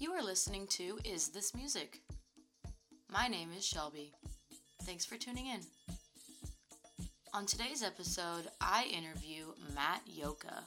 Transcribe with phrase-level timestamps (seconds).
[0.00, 1.98] You are listening to Is This Music?
[3.10, 4.12] My name is Shelby.
[4.84, 5.58] Thanks for tuning in.
[7.34, 10.62] On today's episode, I interview Matt Yoka.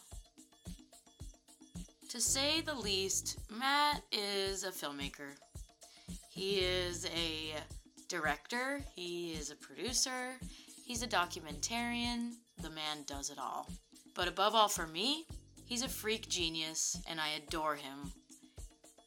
[2.09, 5.37] To say the least, Matt is a filmmaker.
[6.29, 7.53] He is a
[8.09, 10.33] director, he is a producer,
[10.85, 12.33] he's a documentarian.
[12.61, 13.69] The man does it all.
[14.13, 15.25] But above all, for me,
[15.63, 18.11] he's a freak genius and I adore him.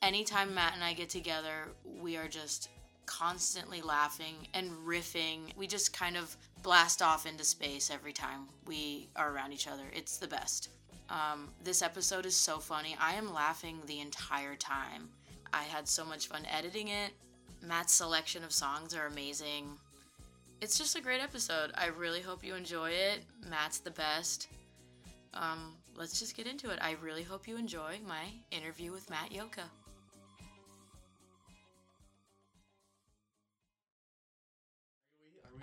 [0.05, 1.69] Anytime Matt and I get together,
[1.99, 2.69] we are just
[3.07, 5.57] constantly laughing and riffing.
[5.57, 9.85] We just kind of blast off into space every time we are around each other.
[9.95, 10.69] It's the best.
[11.09, 12.95] Um, this episode is so funny.
[13.01, 15.09] I am laughing the entire time.
[15.55, 17.13] I had so much fun editing it.
[17.63, 19.71] Matt's selection of songs are amazing.
[20.61, 21.71] It's just a great episode.
[21.77, 23.21] I really hope you enjoy it.
[23.49, 24.49] Matt's the best.
[25.33, 26.79] Um, let's just get into it.
[26.83, 29.63] I really hope you enjoy my interview with Matt Yoka.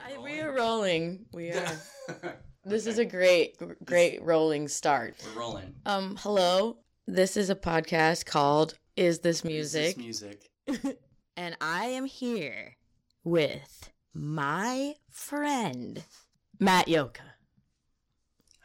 [0.06, 1.26] I, we are rolling.
[1.34, 1.72] We are.
[2.64, 5.16] This is a great, great rolling start.
[5.34, 5.74] We're rolling.
[5.88, 6.78] Um, hello.
[7.08, 10.52] This is a podcast called "Is This Is Music?" this music.
[11.36, 12.78] and I am here
[13.24, 16.04] with my friend
[16.60, 17.24] Matt Yoka.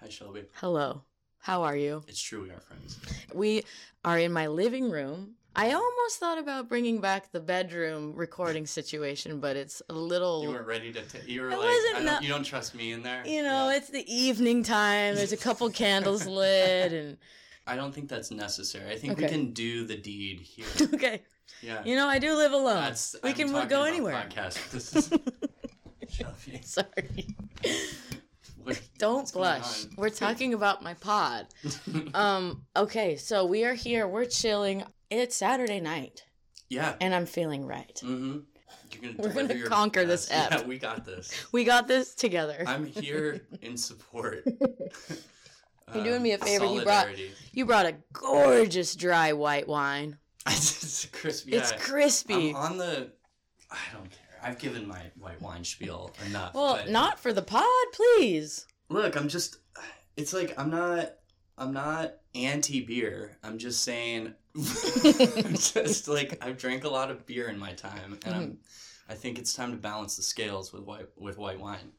[0.00, 0.42] Hi, Shelby.
[0.56, 1.00] Hello.
[1.38, 2.02] How are you?
[2.06, 2.98] It's true we are friends.
[3.32, 3.64] We
[4.04, 5.36] are in my living room.
[5.58, 10.42] I almost thought about bringing back the bedroom recording situation, but it's a little.
[10.42, 11.00] You weren't ready to.
[11.00, 13.26] T- you were I like, wasn't I don't, you don't trust me in there.
[13.26, 13.76] you know, Yeah.
[13.78, 15.14] it's the evening time.
[15.14, 17.16] There's a couple candles lit, and
[17.66, 18.92] I don't think that's necessary.
[18.92, 20.66] I think we can do the deed here.
[20.94, 21.22] okay.
[21.62, 21.82] Yeah.
[21.84, 22.74] You know, I do live alone.
[22.82, 23.16] That's.
[23.22, 24.14] we I'm can go anywhere.
[24.14, 24.58] Podcast.
[24.72, 25.10] This is.
[26.62, 27.26] Sorry.
[28.62, 29.86] What, Don't blush.
[29.96, 31.46] We're talking about my pod.
[32.14, 34.06] Um, okay, so we are here.
[34.08, 34.84] We're chilling.
[35.10, 36.24] It's Saturday night,
[36.68, 36.94] yeah.
[37.00, 38.00] and I'm feeling right.
[38.04, 38.38] Mm-hmm.
[38.90, 40.50] You're gonna We're gonna deliver your conquer this app.
[40.52, 41.32] Yeah, we got this.
[41.52, 42.64] We got this together.
[42.66, 44.44] I'm here in support.
[45.94, 46.64] You're doing me a Um, favor.
[46.66, 47.30] You brought- solidarity.
[47.52, 50.18] You brought a gorgeous dry white wine.
[50.46, 51.52] it's crispy.
[51.52, 51.78] It's yeah.
[51.78, 52.50] crispy.
[52.50, 53.10] I'm on the.
[53.70, 54.20] I don't care.
[54.42, 56.54] I've given my white wine spiel enough.
[56.54, 58.66] well, but not for the pod, please.
[58.88, 59.16] look.
[59.16, 59.58] I'm just.
[60.16, 61.12] It's like I'm not.
[61.58, 63.36] I'm not anti beer.
[63.42, 64.34] I'm just saying.
[65.54, 68.34] just like I've drank a lot of beer in my time, and Mm-hmm.
[68.40, 68.58] I'm.
[69.08, 71.92] I think it's time to balance the scales with white with white wine,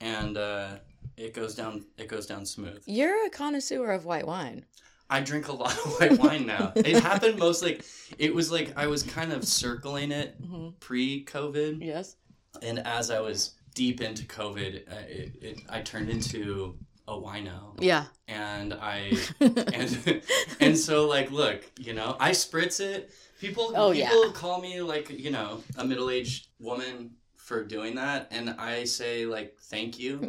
[0.00, 0.76] and uh,
[1.16, 1.84] it goes down.
[1.98, 2.82] It goes down smooth.
[2.86, 4.64] You're a connoisseur of white wine.
[5.10, 6.72] I drink a lot of white wine now.
[6.76, 7.80] It happened mostly.
[8.18, 10.68] It was like I was kind of circling it Mm-hmm.
[10.80, 12.16] pre-COVID, Yes.
[12.62, 16.76] and as I was deep into COVID, uh, it, it, I turned into
[17.08, 18.04] a wino, Yeah.
[18.28, 20.22] and I and
[20.60, 23.10] and so like, look, you know, I spritz it.
[23.40, 24.32] People, Oh, people yeah.
[24.32, 29.56] call me like you know a middle-aged woman for doing that, and I say like,
[29.58, 30.20] thank you.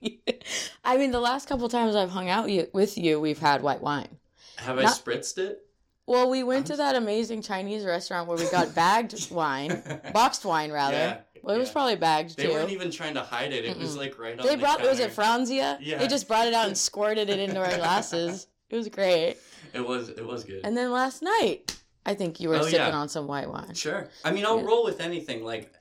[0.00, 0.12] Yeah.
[0.84, 4.08] I mean, the last couple times I've hung out with you, we've had white wine.
[4.56, 5.58] Have I spritzed it?
[6.06, 9.82] Well, we went to that amazing Chinese restaurant where we got bagged wine,
[10.12, 10.96] boxed wine rather.
[10.96, 12.42] Yeah, well, it was probably bagged too.
[12.42, 12.54] They too.
[12.54, 13.64] weren't even trying to hide it.
[13.64, 15.10] It was like right on they the brought was it.
[15.14, 15.76] Franzia?
[15.80, 15.98] Yeah.
[15.98, 18.46] They just brought it out and squirted it into our glasses.
[18.70, 19.36] It was great.
[19.74, 20.60] It was it was good.
[20.64, 21.76] And then last night,
[22.06, 22.96] I think you were Oh, sipping yeah.
[22.96, 23.74] on some white wine.
[23.74, 24.08] sure.
[24.24, 24.66] I mean, I'll Yeah.
[24.66, 25.44] roll with anything.
[25.44, 25.72] Like,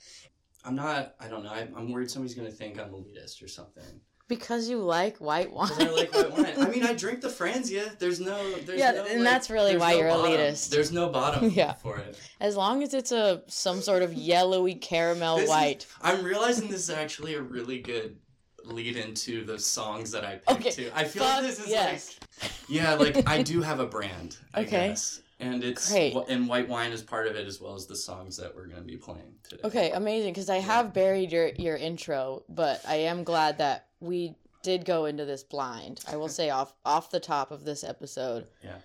[0.64, 1.16] I'm not.
[1.20, 1.50] I don't know.
[1.52, 4.02] I'm, I'm worried somebody's gonna think I'm elitist or something.
[4.32, 5.68] Because you like white wine.
[5.78, 6.54] Because I like white wine.
[6.68, 8.00] I mean, I drink the Franzia.
[8.00, 8.38] There's no.
[8.60, 10.32] There's Yeah, no, and like- that's really why no you're bottom.
[10.32, 10.70] elitist.
[10.70, 11.50] There's no bottom.
[11.54, 11.74] Yeah.
[11.74, 12.18] For it.
[12.40, 15.88] as long as it's a some sort of yellowy caramel This is- white.
[16.02, 18.18] I'm realizing this is actually a really good
[18.64, 20.92] lead into the songs that I picked Okay, too.
[20.96, 22.20] I feel fuck this is yes.
[22.42, 24.38] like yeah, like I do have a brand.
[24.54, 24.88] I Okay.
[24.90, 25.22] guess.
[25.40, 26.16] And it's Great.
[26.30, 28.84] and white wine is part of it as well as the songs that we're gonna
[28.84, 29.62] be playing today.
[29.66, 30.34] Okay, amazing.
[30.34, 35.06] Because I have buried your your intro, but I am glad that we did go
[35.06, 36.04] into this blind.
[36.08, 38.48] I will say off off the top of this episode.
[38.64, 38.76] Yeah.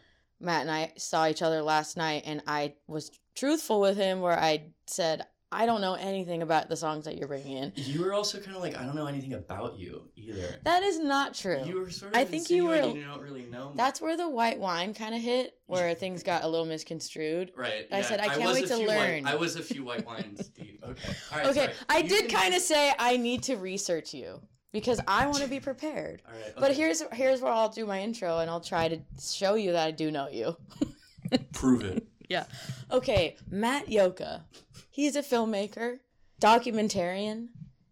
[0.41, 4.39] Matt and I saw each other last night, and I was truthful with him, where
[4.39, 7.73] I said I don't know anything about the songs that you're bringing in.
[7.77, 10.57] You were also kind of like I don't know anything about you either.
[10.65, 11.63] That is not true.
[11.65, 13.73] You were sort of I think you were- You don't really know.
[13.77, 17.53] That's where the white wine kind of hit, where things got a little misconstrued.
[17.57, 17.87] right.
[17.93, 19.27] I said, I can't was wait to few white- learn.
[19.27, 20.83] I was a few white wines deep.
[20.83, 21.13] Okay.
[21.33, 21.47] All right.
[21.51, 21.73] Okay, sorry.
[21.89, 24.41] I You did can- kind of say I need to research you
[24.81, 26.21] because I want to be prepared.
[26.27, 26.53] All right.
[26.59, 29.87] But here's here's where I'll do my intro and I'll try to show you that
[29.87, 30.57] I do know you.
[31.53, 32.07] prove it.
[32.29, 32.45] Yeah.
[32.91, 34.45] Okay, Matt Yoka.
[34.91, 35.99] He's a filmmaker,
[36.41, 37.49] documentarian.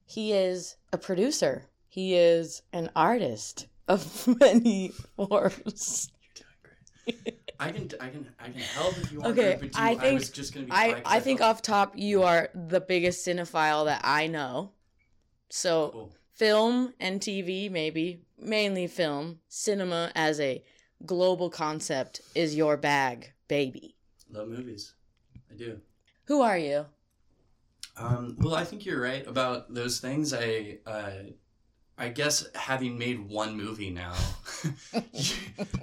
[0.07, 1.65] He is a producer.
[1.89, 6.11] He is an artist of many forms.
[7.07, 7.41] You're doing great.
[7.61, 9.39] I can I can I can help if you want.
[9.39, 10.73] Okay, to, I I think- was just gonna be.
[10.73, 14.73] I, I think off top you are the biggest cinephile that I know.
[15.51, 16.13] So Cool.
[16.35, 20.63] Film and TV maybe, mainly film, cinema as a
[21.07, 23.97] global concept is your bag, baby.
[24.31, 24.95] Love movies.
[25.51, 25.81] I do.
[26.27, 26.87] Who are you?
[27.97, 30.35] Um, well, I think you're right about those things.
[30.35, 31.11] I, uh,
[31.97, 34.15] I guess having made one movie now,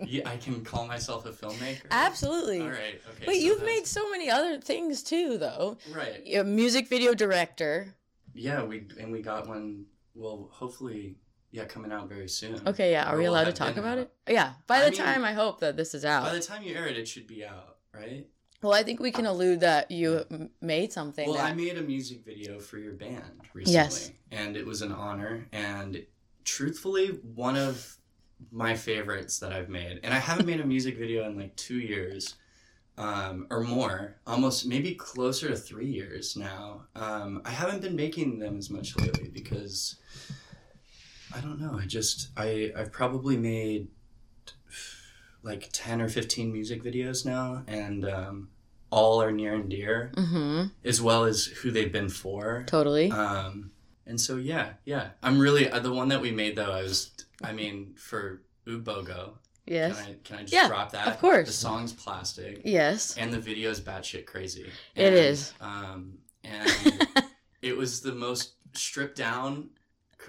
[0.05, 1.85] yeah, I can call myself a filmmaker.
[1.89, 2.61] Absolutely.
[2.61, 3.01] All right.
[3.11, 3.25] Okay.
[3.25, 5.77] But so you've that's- made so many other things too though.
[5.93, 6.21] right.
[6.35, 7.95] A music video director.
[8.33, 9.85] Yeah, we and we got one.
[10.13, 11.15] Well, hopefully,
[11.51, 12.61] yeah, coming out very soon.
[12.67, 13.05] Okay, yeah.
[13.09, 14.11] Are Or we allowed to talk about out.
[14.27, 14.33] it?
[14.33, 14.53] Yeah.
[14.67, 16.23] By I the mean- time I hope that this is out.
[16.23, 18.27] By the time you air it, it should be out, right?
[18.63, 20.23] well, I think we can allude that you
[20.61, 21.27] made something.
[21.27, 21.45] Well, that...
[21.51, 23.73] I made a music video for your band recently.
[23.73, 24.11] Yes.
[24.31, 25.47] And it was an honor.
[25.51, 26.05] And
[26.43, 27.97] truthfully, one of
[28.51, 29.99] my favorites that I've made.
[30.03, 32.35] And I haven't made a music video in like two years
[32.99, 36.85] um, or more, almost maybe closer to three years now.
[36.95, 39.95] Um, I haven't been making them as much lately because
[41.35, 41.77] I don't know.
[41.81, 43.87] I just, I, I've probably made
[45.43, 47.63] like 10 or 15 music videos now.
[47.67, 48.49] And um,
[48.89, 50.67] all are near and dear Mm-hmm.
[50.83, 52.63] as well as who they've been for.
[52.67, 53.11] Totally.
[53.11, 53.71] Um,
[54.05, 56.71] and so yeah, yeah, I'm really uh, the one that we made though.
[56.71, 57.11] I was,
[57.43, 59.35] I mean, for Ubogo.
[59.65, 59.95] yes.
[60.01, 61.07] Can I can I just Yeah, drop that?
[61.07, 61.47] of course.
[61.47, 63.15] The song's plastic, Yes.
[63.17, 64.69] and the video's batshit crazy.
[64.95, 65.53] It And, is.
[65.61, 67.07] Um, and
[67.61, 69.69] it was the most stripped down.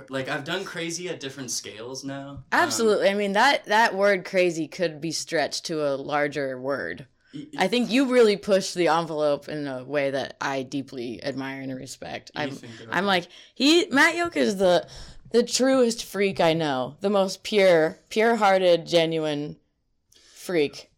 [0.09, 2.29] Like I've done crazy at different scales now.
[2.31, 3.09] Um, Absolutely.
[3.09, 7.06] I mean that that word crazy could be stretched to a larger word.
[7.35, 11.61] y- I think you really pushed the envelope in a way that I deeply admire
[11.62, 12.31] and respect.
[12.35, 12.56] I'm
[12.91, 14.87] I'm like he Matt Yoka is the
[15.31, 16.97] the truest freak I know.
[17.00, 19.56] The most pure, pure-hearted, genuine
[20.35, 20.91] freak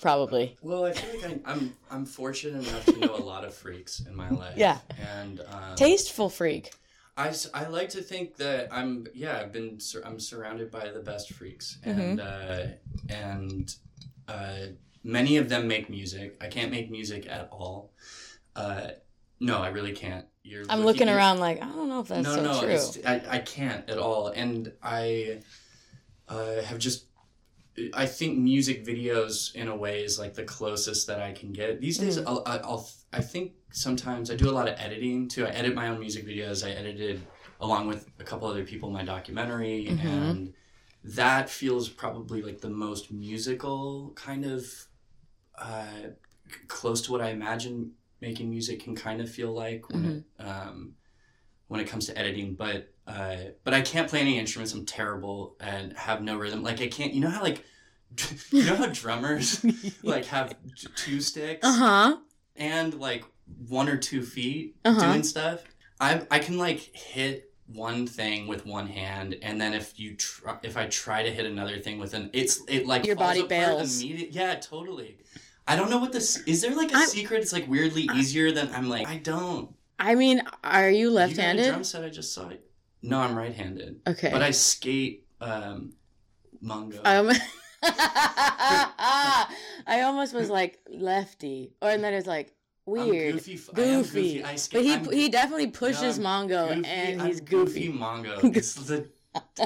[0.00, 0.56] probably.
[0.62, 4.00] Well, I feel like I, I'm I'm fortunate enough to know a lot of freaks
[4.00, 4.56] in my life.
[4.56, 4.78] Yeah.
[5.18, 6.72] and um, Tasteful freak.
[7.16, 11.32] I, I like to think that I'm yeah I've been I'm surrounded by the best
[11.32, 12.00] freaks Mm-hmm.
[12.00, 12.62] and uh,
[13.10, 13.74] and
[14.28, 14.56] uh,
[15.04, 16.36] many of them make music.
[16.40, 17.92] I can't make music at all.
[18.56, 18.88] Uh,
[19.40, 20.26] no, I really can't.
[20.42, 23.02] You're I'm looking you're- around like I don't know if that's no, so no, true.
[23.04, 25.40] I I can't at all, and I
[26.28, 27.06] uh, have just.
[27.94, 31.80] I think music videos, in a way, is like the closest that I can get
[31.80, 32.18] these days.
[32.18, 32.24] Mm.
[32.26, 35.46] I'll, I'll, I think sometimes I do a lot of editing too.
[35.46, 36.66] I edit my own music videos.
[36.66, 37.20] I edited
[37.60, 40.04] along with a couple other people my documentary, Mhm.
[40.04, 40.54] and
[41.04, 44.86] that feels probably like the most musical kind of
[45.58, 45.84] uh,
[46.48, 50.42] c- close to what I imagine making music can kind of feel like when it
[50.44, 50.94] um,
[51.68, 52.54] when it comes to editing.
[52.54, 54.72] But uh, but I can't play any instruments.
[54.74, 56.62] I'm terrible and have no rhythm.
[56.62, 57.12] Like I can't.
[57.12, 57.64] You know how like
[58.50, 59.64] you know how drummers
[60.02, 60.54] like have
[60.96, 62.16] two sticks Uh huh.
[62.56, 63.24] and like
[63.68, 65.00] one or two feet Uh-huh.
[65.12, 65.62] doing stuff.
[66.00, 70.58] I I can like hit one thing with one hand, and then if you try,
[70.62, 73.46] if I try to hit another thing with an, it's it like Your falls body
[73.48, 74.00] bails.
[74.02, 75.18] immediate- Yeah, totally.
[75.66, 76.60] I don't know what this is.
[76.62, 77.40] There like a I'm- secret?
[77.40, 79.06] It's like weirdly easier than I'm like.
[79.08, 79.74] I don't.
[79.98, 81.68] I mean, are you You left-handed?
[81.68, 82.04] drum set.
[82.04, 82.66] I just saw it.
[83.02, 84.30] No, I'm right-handed, Okay.
[84.30, 85.92] but I skate um,
[86.62, 87.00] mongo.
[87.04, 87.30] Um,
[89.86, 92.52] I almost was like lefty, or and then it's like
[92.86, 93.54] weird, goofy.
[93.54, 94.42] f- I am goofy.
[94.42, 94.68] goofy.
[94.72, 97.92] But he I'm he definitely pushes I'm Mongo, goofy, and I'm he's goofy.
[97.92, 98.54] Mongo.
[98.56, 99.08] It's the.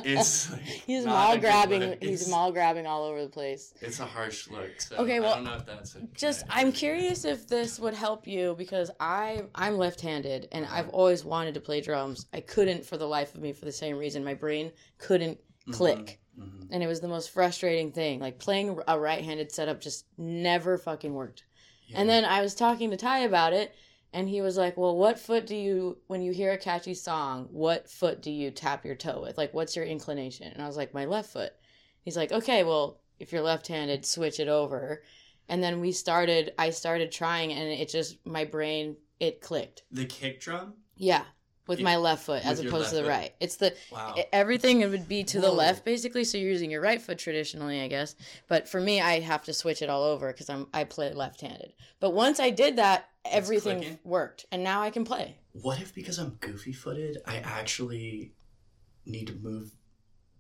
[0.04, 1.96] It's like He's mall grabbing.
[2.00, 3.75] He's mall grabbing all over the place.
[3.80, 4.80] It's a harsh look.
[4.80, 6.44] So Okay, well, I don't know if that's just.
[6.49, 11.54] I'm curious if this would help you because I I'm left-handed and I've always wanted
[11.54, 12.26] to play drums.
[12.32, 14.23] I couldn't for the life of me for the same reason.
[14.23, 15.38] My brain couldn't
[15.73, 16.68] click, Mhm.
[16.70, 18.20] and it was the most frustrating thing.
[18.20, 21.42] Like playing a right-handed setup just never fucking worked.
[21.87, 22.00] Yeah.
[22.00, 23.75] And then I was talking to Ty about it,
[24.12, 27.49] and he was like, "Well, what foot do you when you hear a catchy song?
[27.50, 29.38] What foot do you tap your toe with?
[29.38, 31.52] Like, what's your inclination?" And I was like, "My left foot."
[32.02, 35.02] He's like, "Okay, well, if you're left-handed, switch it over."
[35.49, 36.52] And then we started.
[36.59, 39.83] I started trying, and it just my brain it clicked.
[39.90, 40.75] the kick drum.
[40.97, 41.25] Yeah,
[41.66, 43.08] with my left foot as opposed to the foot.
[43.08, 43.35] right.
[43.40, 44.14] It's the Wow.
[44.32, 46.25] everything it would be to the left basically.
[46.25, 48.14] So you're using your right foot traditionally i guess.
[48.49, 51.73] But for me i have to switch it all over because i'm i play left-handed.
[52.00, 55.37] But once i did that everything worked and now i can play.
[55.52, 58.32] What if because I'm goofy footed, I actually
[59.06, 59.70] need to move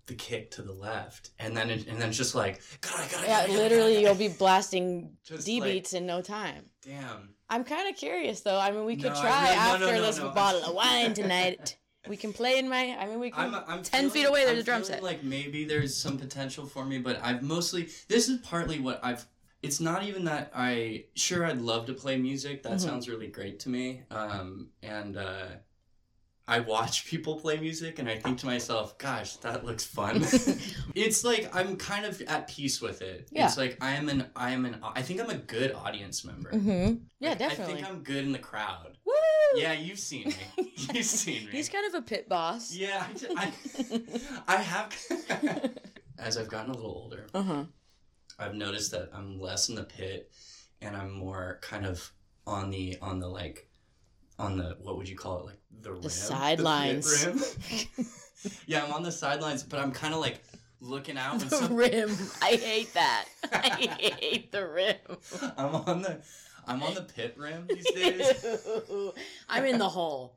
[0.06, 3.26] the kick to the left, and then it, and then it's just like gotta, gotta,
[3.26, 5.10] yeah gotta, literally gotta, you'll be blasting
[5.44, 7.30] d like- beats in no time Damn.
[7.50, 10.02] i'm kind of curious though i mean we could No, try no, no, after no,
[10.02, 11.76] this bottle of wine tonight
[12.08, 14.58] we can play in my i mean we can I'm, I'm 10 feet away, there's
[14.58, 15.02] I'm a drum set.
[15.02, 19.26] Like maybe there's some potential for me, but I've mostly this is partly what I've
[19.62, 22.62] it's not even that I sure I'd love to play music.
[22.62, 22.80] That Mhm.
[22.80, 24.02] sounds really great to me.
[24.12, 25.46] Um, and uh,
[26.48, 30.16] I watch people play music, and I think to myself, "Gosh, that looks fun."
[30.94, 33.28] it's like I'm kind of at peace with it.
[33.32, 33.46] Yeah.
[33.46, 36.52] It's like I am an I am an I think I'm a good audience member.
[36.52, 36.94] Mm-hmm.
[37.18, 37.74] Yeah, Like, definitely.
[37.74, 38.96] I think I'm good in the crowd.
[39.04, 39.12] Woo!
[39.60, 40.72] Yeah, you've seen me.
[40.92, 41.52] You've seen me.
[41.52, 42.74] He's kind of a pit boss.
[42.74, 43.52] Yeah, I,
[44.46, 44.94] I, I have.
[46.18, 47.64] As I've gotten a little older, uh huh.
[48.38, 50.30] I've noticed that I'm less in the pit,
[50.82, 52.12] and I'm more kind of
[52.46, 53.68] on the on the like,
[54.38, 57.24] on the what would you call it like the rim, sidelines.
[57.24, 58.06] The rim.
[58.66, 60.42] yeah, I'm on the sidelines, but I'm kind of like
[60.80, 61.38] looking out.
[61.40, 62.10] The some, rim.
[62.42, 63.26] I hate that.
[63.52, 63.68] I
[64.20, 64.96] hate the rim.
[65.56, 66.20] I'm on the
[66.66, 68.44] I'm on the pit rim these days,
[69.48, 70.36] I'm in the hole.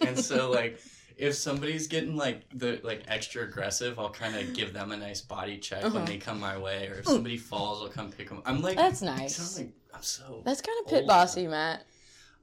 [0.00, 0.80] and so like.
[1.16, 5.20] If somebody's getting like the like extra aggressive, I'll kind of give them a nice
[5.20, 5.96] body check Uh-huh.
[5.96, 8.40] when they come my way, or if somebody falls, I'll come pick them.
[8.46, 9.58] I'm like, That's nice.
[9.58, 11.50] like I'm so That's kind of pit bossy, now.
[11.50, 11.86] Matt.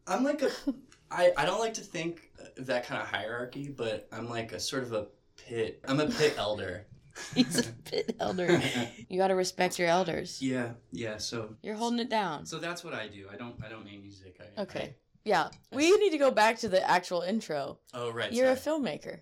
[0.08, 0.52] I'm like a,
[1.12, 4.84] I, I don't like to think that kind of hierarchy, but I'm like a sort
[4.84, 5.08] of a
[5.38, 5.80] pit.
[5.88, 6.86] I'm a pit elder.
[7.36, 8.62] He's a pit elder.
[9.10, 10.42] You got to respect your elders.
[10.42, 11.18] yeah, yeah.
[11.18, 12.46] So You're holding it down.
[12.46, 13.28] so that's what I do.
[13.32, 14.40] I don't I don't make music.
[14.58, 14.96] I, Okay.
[15.24, 15.50] Yeah.
[15.72, 17.80] We need to go back to the actual intro.
[17.94, 18.32] Oh right.
[18.34, 19.22] You're a filmmaker.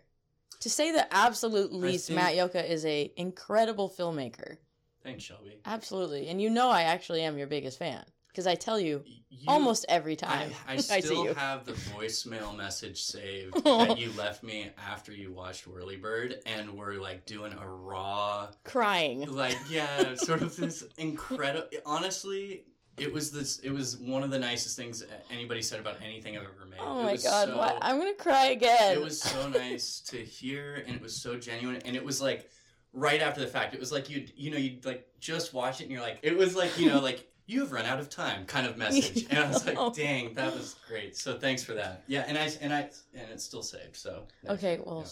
[0.62, 4.58] To say the absolute least, think- Matt Yoka is a incredible filmmaker.
[5.04, 5.60] Thanks, Shelby.
[5.66, 6.30] Absolutely.
[6.30, 9.86] And you know I actually am your biggest fan because I tell you You- almost
[9.88, 11.34] every I, time I see still you.
[11.36, 16.96] have the voicemail message saved that you left me after you watched Whirlybird and we're
[16.96, 19.22] like doing a raw Crying.
[19.32, 22.64] like yeah sort of this incredible honestly
[22.98, 26.44] it was this it was one of the nicest things anybody said about anything i've
[26.44, 27.78] ever made Oh my god, so, why?
[27.82, 28.94] I'm gonna cry again.
[28.98, 32.50] it was so nice to hear and it was so genuine and it was like
[32.94, 35.86] right after the fact it was like you you know you'd like just watch it
[35.86, 38.46] and you're like it was like you know like you have run out of time
[38.46, 42.04] kind of message and i was like dang that was great so thanks for that
[42.08, 42.80] yeah and i and i
[43.14, 45.12] and it's still saved so Okay, well, Yeah.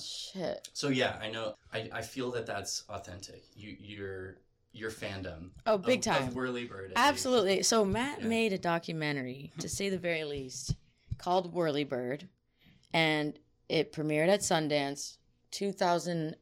[0.53, 0.69] shit.
[0.73, 4.37] so yeah i know i i feel that that's authentic you your
[4.73, 6.27] your fandom Oh, big of, time.
[6.29, 6.83] of Whirlybird.
[6.83, 6.93] at least.
[6.95, 7.61] Absolutely.
[7.63, 8.27] So Matt Yeah.
[8.29, 10.75] made a documentary, to say the very least,
[11.17, 12.29] called Whirlybird,
[12.93, 15.17] and it premiered at Sundance
[15.51, 16.37] 2000.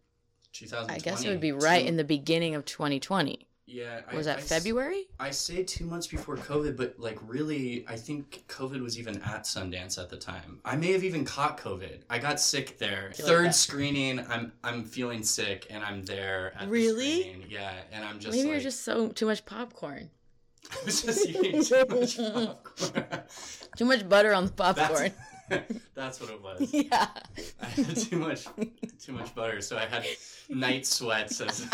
[0.53, 0.93] 2020.
[0.93, 3.47] I guess it would be right in the beginning of 2020.
[3.69, 4.01] Yeah.
[4.11, 5.07] I- Was that I s- February?
[5.19, 9.43] I say two months before COVID, but like really, I think COVID was even at
[9.43, 10.59] Sundance at the time.
[10.65, 12.01] I may have even caught COVID.
[12.09, 13.11] I got sick there.
[13.13, 16.53] Feel like Third screening, I'm I'm feeling sick, and I'm there.
[16.59, 17.23] At Really?
[17.47, 17.49] The.
[17.49, 20.09] Yeah, and I'm just Maybe like, you're just so too much popcorn,
[20.71, 23.23] I was just eating too much popcorn.
[23.77, 24.87] too much butter on the popcorn.
[24.89, 25.15] That's,
[25.95, 26.73] that's what it was.
[26.73, 27.07] yeah.
[27.61, 28.45] I had too much
[29.01, 30.05] too much butter, so I had
[30.49, 31.65] night sweats as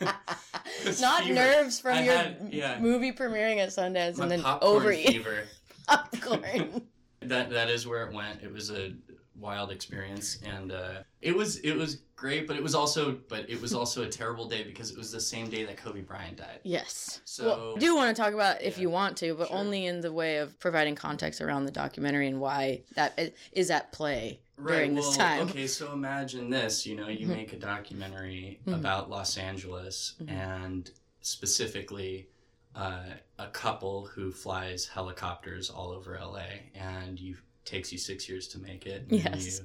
[1.00, 1.34] Not fever.
[1.34, 2.78] nerves from I your had- yeah.
[2.78, 5.44] movie premiering at Sundance my and then popcorn overeating fever.
[5.86, 6.82] popcorn.
[7.22, 8.42] That that is where it went.
[8.42, 8.92] It was a
[9.38, 13.60] wild experience, and uh, it was it was great, but it was also but it
[13.60, 16.60] was also a terrible day because it was the same day that Kobe Bryant died.
[16.62, 17.20] yes.
[17.24, 18.82] So- well, I do want to talk about if Yeah.
[18.82, 19.56] you want to, but Sure.
[19.56, 23.90] only in the way of providing context around the documentary and why that is at
[23.92, 25.48] play during well, this time.
[25.48, 26.86] Okay, so imagine this.
[26.86, 27.36] You know, you Mhm.
[27.36, 28.74] make a documentary Mhm.
[28.76, 30.30] about Los Angeles Mhm.
[30.30, 32.28] and specifically
[32.76, 33.04] uh,
[33.38, 38.58] a couple who flies helicopters all over LA, and you takes you six years to
[38.58, 39.06] make it.
[39.10, 39.60] And Yes.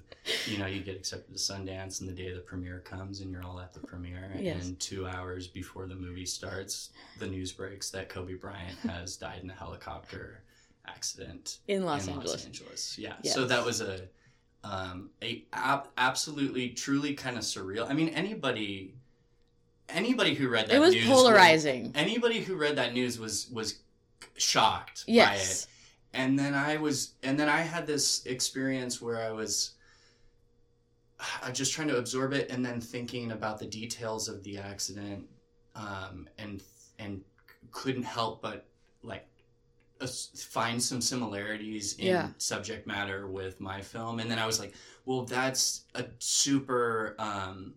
[0.48, 3.30] You, you know, you get accepted to Sundance, and the day the premiere comes, and
[3.32, 4.32] you're all at the premiere.
[4.40, 4.66] Yes.
[4.68, 9.42] And two hours before the movie starts, the news breaks that Kobe Bryant has died
[9.44, 10.44] in a helicopter
[10.88, 12.32] accident In Los in Angeles.
[12.32, 12.98] Los Angeles.
[12.98, 13.14] Yeah.
[13.22, 13.34] Yes.
[13.34, 14.02] So that was a
[14.64, 17.90] um, a ab- absolutely, truly kind of surreal.
[17.90, 18.94] I mean, anybody
[19.88, 21.84] anybody who read that It was news polarizing.
[21.84, 23.80] was- anybody who read that news was was
[24.38, 25.68] shocked by it.
[26.14, 29.74] And then I was, and then I had this experience where I was.
[31.44, 35.26] uh, Just trying to absorb it, and then thinking about the details of the accident,
[35.76, 36.64] um, and
[36.98, 37.22] and
[37.72, 38.66] couldn't help but
[39.04, 39.26] like
[40.38, 42.30] find some similarities in Yeah.
[42.38, 44.74] subject matter with my film and then i was like
[45.06, 47.74] well that's a super um,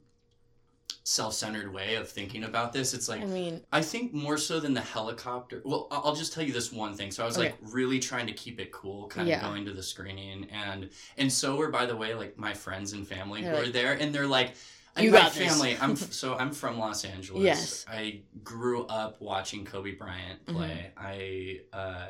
[1.04, 4.72] self-centered way of thinking about this it's like I mean, i think more so than
[4.72, 7.98] the helicopter well i'll just tell you this one thing so i was like really
[7.98, 9.36] trying to keep it cool kind Yeah.
[9.36, 12.92] of going to the screening and and so were by the way like my friends
[12.92, 14.54] and family They're who like, are there and they're like
[14.96, 17.84] "You my got this." family i'm so i'm from los angeles Yes.
[17.88, 20.56] i grew up watching kobe bryant Mm-hmm.
[20.56, 22.06] play i uh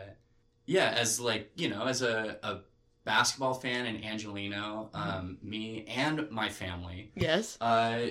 [0.67, 2.61] yeah as like you know as a, a
[3.05, 5.09] basketball fan and angelino Mm-hmm.
[5.19, 7.57] um me and my family yes.
[7.61, 8.09] uh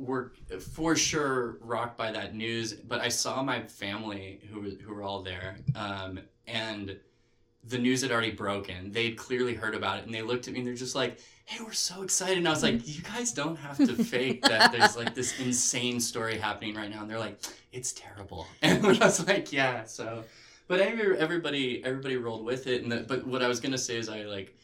[0.00, 0.32] were
[0.74, 2.72] for sure rocked by that news.
[2.72, 6.98] But I saw my family who were, who were all there, um, and
[7.64, 8.90] the news had already broken.
[8.90, 11.62] They'd clearly heard about it, and they looked at me and they're just like, "Hey,
[11.62, 14.96] we're so excited!" And I was like, "You guys don't have to fake that there's
[14.96, 17.38] like this insane story happening right now." And they're like,
[17.72, 20.24] "It's terrible," and I was like, "Yeah." So,
[20.68, 22.82] but every, everybody everybody rolled with it.
[22.82, 24.56] And the, but what I was gonna say is I like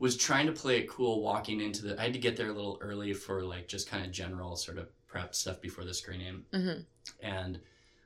[0.00, 2.00] was trying to play it cool walking into the.
[2.00, 4.78] I had to get there a little early for like just kind of general sort
[4.78, 6.84] of prep stuff before the screening, Mhm.
[7.22, 7.60] and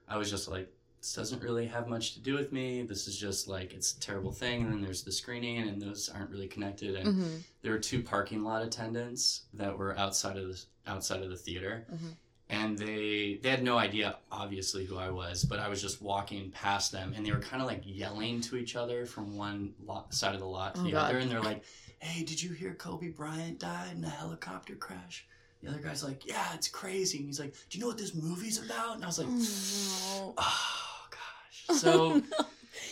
[0.09, 0.71] I was just like,
[1.01, 2.83] this doesn't really have much to do with me.
[2.83, 4.63] This is just like it's a terrible thing.
[4.63, 6.97] And then there's the screening, and those aren't really connected.
[6.97, 7.43] And Mhm.
[7.63, 11.87] there were two parking lot attendants that were outside of the outside of the theater,
[11.93, 12.17] Mhm.
[12.51, 16.51] and they they had no idea obviously who I was, but I was just walking
[16.51, 20.13] past them, and they were kind of like yelling to each other from one lot,
[20.13, 21.11] side of the lot to Oh, the God.
[21.11, 21.63] other, and they're like,
[22.05, 25.27] "Hey, did you hear Kobe Bryant died in a helicopter crash?"
[25.63, 28.15] The other guy's like, "Yeah, it's crazy," and he's like, "Do you know what this
[28.15, 32.23] movie's about?" And I was like, Oh, "Oh gosh." So.
[32.39, 32.47] Oh,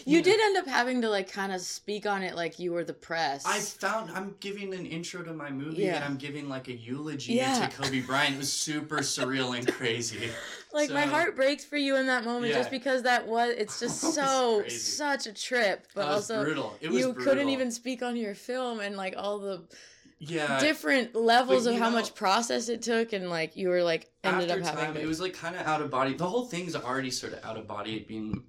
[0.06, 0.22] You Yeah.
[0.24, 2.92] did end up having to like kind of speak on it like you were the
[2.94, 3.44] press.
[3.46, 5.96] I found I'm giving an intro to my movie Yeah.
[5.96, 7.66] and I'm giving like a eulogy Yeah.
[7.68, 8.34] to Kobe Bryant.
[8.34, 10.30] It was super surreal and crazy.
[10.72, 14.00] like my heart breaks for you in that moment just because that was it's just
[14.14, 16.76] so such a trip but also brutal.
[16.80, 17.24] It was you brutal.
[17.32, 19.62] couldn't even speak on your film and like all the
[20.18, 20.60] yeah.
[20.60, 24.50] different levels of how know- much process it took and like you were like ended
[24.50, 26.14] After up having time, to, it was like kind of out of body.
[26.14, 27.96] The whole thing's already sort of out of body.
[27.96, 28.44] It being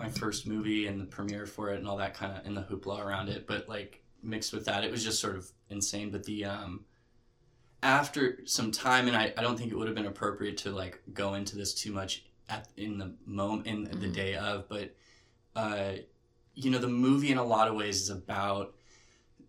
[0.00, 2.62] my first movie and the premiere for it and all that kind of and the
[2.62, 3.46] hoopla around it.
[3.46, 6.10] But like mixed with that, it was just sort of insane.
[6.10, 6.84] But the um
[7.82, 11.00] after some time, and I, I don't think it would have been appropriate to like
[11.14, 14.14] go into this too much at in the moment in the Mhm.
[14.14, 14.94] day of, but
[15.56, 15.94] uh,
[16.54, 18.74] you know, the movie in a lot of ways is about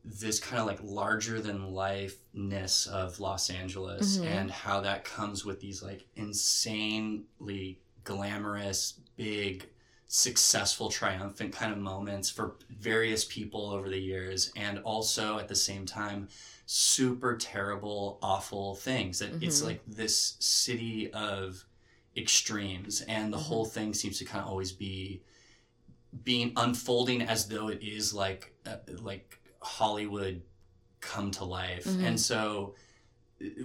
[0.04, 4.26] this kind of like larger than lifeness of Los Angeles Mhm.
[4.26, 9.68] and how that comes with these like insanely glamorous, big,
[10.14, 15.56] successful, triumphant kind of moments for various people over the years, and also at the
[15.56, 16.28] same time,
[16.66, 19.20] super terrible, awful things.
[19.20, 19.66] That it's Mhm.
[19.68, 21.64] like this city of
[22.18, 23.42] extremes, and the Mhm.
[23.42, 25.22] whole thing seems to kind of always be
[26.26, 30.42] being unfolding as though it is like uh, like Hollywood
[31.00, 31.86] come to life.
[31.86, 32.04] Mhm.
[32.04, 32.76] And so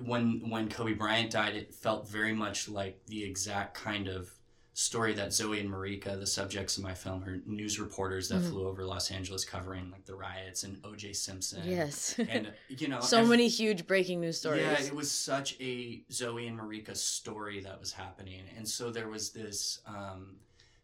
[0.05, 4.36] when when Kobe Bryant died, it felt very much like the exact kind of
[4.79, 8.51] story that Zoey and Marika, the subjects of my film, are news reporters that Mhm.
[8.51, 11.15] flew over Los Angeles covering like the riots and O.J.
[11.15, 11.63] Simpson.
[11.67, 15.57] yes And you know, so ev- many huge breaking news stories yeah, it was such
[15.61, 20.37] a Zoey and Marika story that was happening, and so there was this um,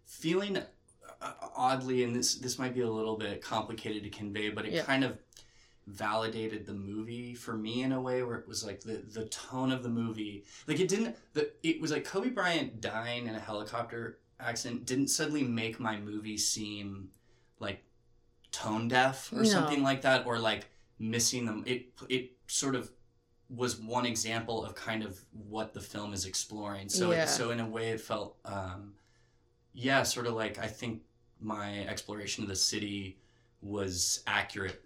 [0.06, 4.64] feeling, uh, oddly, and this this might be a little bit complicated to convey, but
[4.64, 4.84] it Yeah.
[4.84, 5.18] kind of
[5.86, 9.72] validated the movie for me in a way where it was like the the tone
[9.72, 11.16] of the movie, like it didn't.
[11.34, 15.98] The it was like Kobe Bryant dying in a helicopter accident didn't suddenly make my
[15.98, 17.10] movie seem
[17.58, 17.84] like
[18.50, 19.44] tone deaf or No.
[19.44, 20.68] something like that, or like
[20.98, 21.64] missing them.
[21.66, 22.90] It it sort of
[23.48, 26.88] was one example of kind of what the film is exploring.
[26.88, 27.24] So Yeah.
[27.24, 28.94] it, so in a way, it felt um,
[29.72, 31.02] yeah, sort of like I think
[31.40, 33.18] my exploration of the city
[33.60, 34.82] was accurate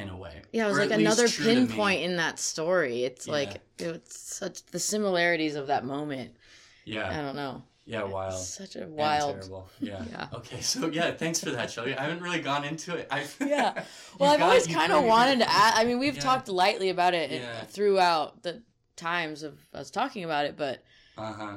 [0.00, 0.42] in a way.
[0.52, 1.66] yeah it was Or like another true to me.
[1.66, 3.32] pinpoint in that story it's Yeah.
[3.32, 6.34] like it's such the similarities of that moment
[6.84, 7.08] Yeah.
[7.10, 8.38] i don't know yeah, wild.
[8.38, 9.68] such a and wild terrible.
[9.80, 10.04] Yeah.
[10.12, 10.28] Yeah.
[10.34, 11.96] Okay, so yeah, thanks for that, Shelby.
[11.96, 13.08] I haven't really gone into it.
[13.10, 13.82] I've Yeah.
[14.18, 15.72] Well, I've always kind of wanted to add.
[15.74, 16.20] I mean, we've Yeah.
[16.20, 17.64] talked lightly about it Yeah.
[17.64, 18.62] throughout the
[18.94, 20.84] times of us talking about it, but
[21.18, 21.56] Uh huh.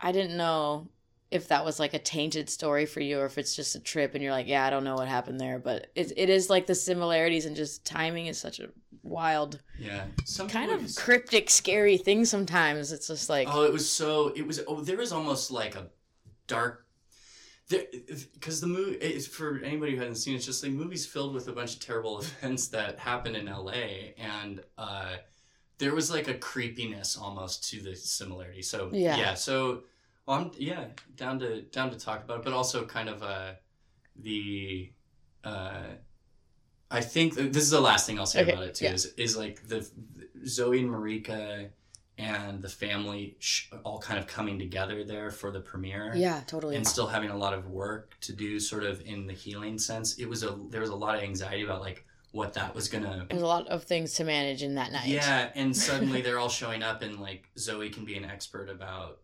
[0.00, 0.88] I didn't know
[1.30, 4.14] if that was like a tainted story for you or if it's just a trip
[4.14, 5.58] and you're like, yeah, I don't know what happened there.
[5.58, 8.68] But it, it is like the similarities and just timing is such a
[9.02, 10.04] wild, Yeah.
[10.24, 12.92] Some kind of cryptic, scary thing sometimes.
[12.92, 14.28] It's just like, Oh, it was so.
[14.36, 14.60] It was.
[14.68, 15.88] Oh, there was almost like a
[16.46, 16.86] dark.
[17.68, 21.48] Because the movie, for anybody who hasn't seen it, it's just like movies filled with
[21.48, 24.14] a bunch of terrible events that happened in L.A.
[24.18, 25.16] and uh,
[25.78, 28.62] there was like a creepiness almost to the similarity.
[28.62, 29.16] So Yeah.
[29.16, 29.34] yeah.
[29.34, 29.82] So
[30.26, 30.84] well, I'm yeah
[31.16, 33.52] down to down to talk about, it, but also kind of uh,
[34.16, 34.90] the.
[35.44, 35.82] Uh,
[36.90, 38.84] I think this is the last thing I'll say Okay, about it too.
[38.86, 38.92] yeah.
[38.92, 39.88] Is is like the
[40.44, 41.68] Zoey and Marika
[42.18, 46.74] and the family sh- all kind of coming together there for the premiere yeah, totally.
[46.76, 50.14] and still having a lot of work to do sort of in the healing sense
[50.16, 53.26] it was a there was a lot of anxiety about like what that was gonna
[53.28, 55.08] There's a lot of things to manage in that night.
[55.08, 59.18] yeah and suddenly they're all showing up and like zoey can be an expert about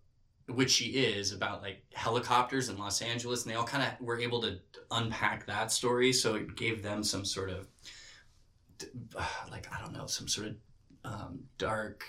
[0.48, 4.18] which she is about like helicopters in los angeles and they all kind of were
[4.20, 4.59] able to
[4.90, 7.66] unpack that story so it gave them some sort of
[9.50, 10.55] like i don't know some sort of
[11.05, 12.05] um, dark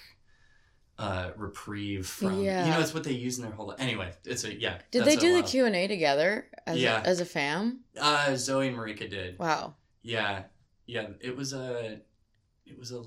[1.00, 2.65] uh reprieve from Yeah.
[2.65, 3.78] you know it's what they use in their whole life.
[3.80, 7.02] anyway it's a yeah Did they do the Q and A together as Yeah.
[7.02, 7.80] a, as a fam?
[8.00, 10.43] uh zoey and marika did Wow, yeah
[10.86, 12.00] yeah it was a
[12.74, 13.02] it was a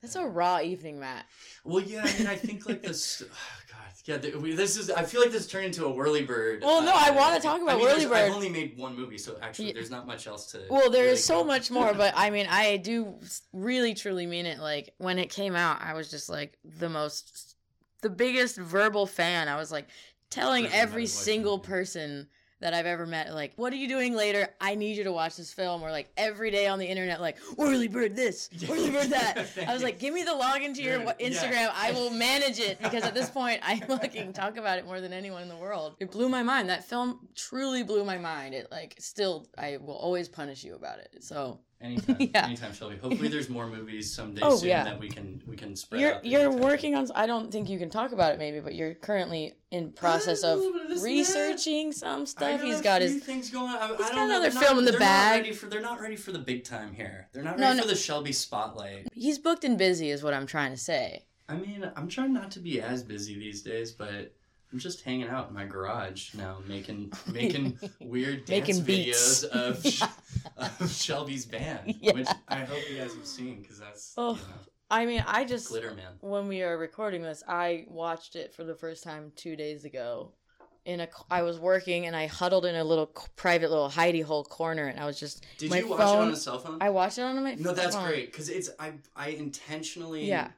[0.00, 1.26] that's uh, a raw evening, Matt.
[1.64, 3.36] well yeah i mean i think like this oh
[3.70, 4.16] god yeah
[4.56, 7.40] this is i feel like this turned into a whirlybird Well, no, I uh, wanna
[7.40, 9.74] talk about mean, Whirly there's- i've only made one movie so actually Yeah.
[9.74, 12.30] there's not much else to Well, there really is so go- much more, but I
[12.30, 13.14] mean, I do
[13.52, 14.58] really truly mean it.
[14.58, 17.54] Like when it came out, I was just like the most,
[18.00, 19.48] the biggest verbal fan.
[19.48, 19.86] I was like
[20.30, 22.26] telling every single person
[22.62, 24.48] that I've ever met, like, what are you doing later?
[24.60, 25.82] I need you to watch this film.
[25.82, 28.68] Or like every day on the internet, like, Whirlybird this, Yeah.
[28.68, 29.68] Whirlybird that.
[29.68, 31.12] I was like, give me the login to your Yeah.
[31.20, 31.70] Instagram.
[31.74, 35.12] I will manage it because at this point, I fucking talk about it more than
[35.12, 35.96] anyone in the world.
[36.00, 36.70] It blew my mind.
[36.70, 38.54] That film truly blew my mind.
[38.54, 41.16] It like still, I will always punish you about it.
[41.20, 42.46] So anytime Yeah.
[42.46, 44.84] anytime shelby hopefully there's more movies someday Oh, soon yeah.
[44.84, 46.60] that we can we can spread you're out you're attention.
[46.62, 47.08] working on.
[47.14, 50.58] I don't think you can talk about it maybe, but you're currently in process of
[50.60, 51.02] A of this and that.
[51.04, 52.62] researching some stuff.
[52.62, 53.22] He's got his.
[53.22, 53.68] things going.
[53.70, 55.38] I, I he's don't got another They're film in the bag.
[55.38, 57.28] Not ready for, they're not ready for the big time here.
[57.32, 57.82] They're not No, ready no.
[57.82, 59.08] for the Shelby spotlight.
[59.12, 61.24] He's booked and busy, is what I'm trying to say.
[61.48, 64.34] I mean, I'm trying not to be as busy these days, but
[64.72, 69.84] I'm just hanging out in my garage now, making making weird dance Making videos of,
[69.86, 70.02] Sh-
[70.56, 72.12] of Shelby's band, Yeah.
[72.14, 74.32] which I hope you guys have seen because that's Oh.
[74.32, 74.42] you know,
[74.90, 76.12] I mean, I just Glitter Man.
[76.20, 80.32] when we are recording this, I watched it for the first time two days ago.
[80.84, 83.06] In a, I was working and I huddled in a little
[83.36, 86.36] private little hidey hole corner, and I was just Did you watch it on a
[86.36, 86.78] cell phone?
[86.80, 87.54] I watched it on my.
[87.54, 88.08] no, that's phone.
[88.08, 90.48] great because it's I I intentionally Yeah,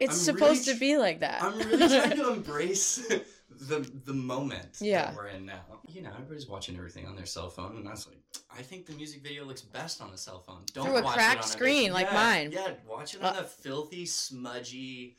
[0.00, 1.42] it's I'm supposed really to be like that.
[1.42, 3.00] I'm really trying to embrace
[3.50, 5.06] the the moment Yeah.
[5.06, 5.60] that we're in now.
[5.88, 8.18] You know, everybody's watching everything on their cell phone, and I was like,
[8.56, 10.62] I think the music video looks best on a cell phone.
[10.72, 12.52] Don't Through a watch cracked it on screen like mine.
[12.52, 15.16] Yeah, watch it on Uh, a filthy, smudgy,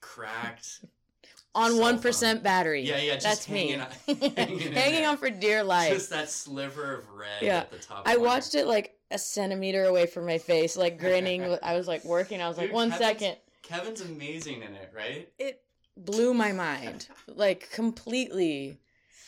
[0.00, 0.84] cracked.
[1.54, 1.98] on one
[2.42, 2.82] battery.
[2.82, 3.70] Yeah, yeah, just that's me.
[3.72, 5.92] hanging on- hanging Hanging on for dear life.
[5.92, 7.58] Just that sliver of red Yeah.
[7.58, 8.04] at the top.
[8.06, 11.42] I watched it like a centimeter away from my face, like grinning.
[11.62, 12.40] I was like working.
[12.40, 13.36] I was like, Dude, one Kevin's- second.
[13.62, 15.28] Kevin's amazing in it, right?
[15.38, 15.62] It
[16.04, 18.78] blew my mind, like completely.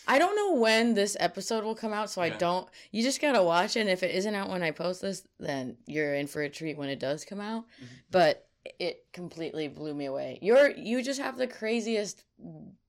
[0.09, 2.69] I don't know when this episode will come out, so I don't.
[2.91, 3.81] You just gotta watch it.
[3.83, 6.77] And if it isn't out when I post this, then you're in for a treat
[6.77, 7.65] when it does come out.
[7.81, 7.87] Mhm.
[8.11, 8.49] But
[8.81, 10.39] it completely blew me away.
[10.43, 12.25] You're you just have the craziest,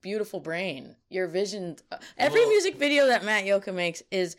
[0.02, 0.96] beautiful brain.
[1.10, 1.78] Your vision.
[2.18, 4.36] Every Well- music video that Matt Yoka makes is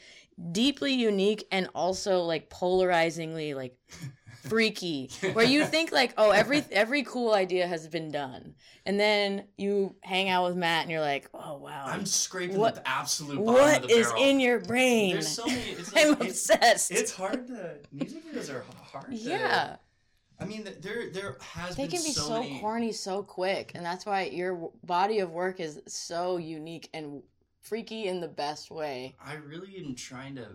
[0.50, 3.76] deeply unique and also like polarizingly like
[4.48, 8.54] freaky where you think like oh every every cool idea has been done
[8.86, 12.76] and then you hang out with matt and you're like oh wow I'm scraping What-
[12.76, 15.60] the absolute bottom of the is in your brain There's so many.
[15.60, 19.10] It's i'm like, it's, obsessed it's hard to music videos are hard.
[19.10, 19.76] To, yeah
[20.40, 22.58] I mean, there there has they been can be so, so many.
[22.60, 27.22] corny so quick and that's why your body of work is so unique and
[27.62, 30.48] freaky in the best way I really am trying to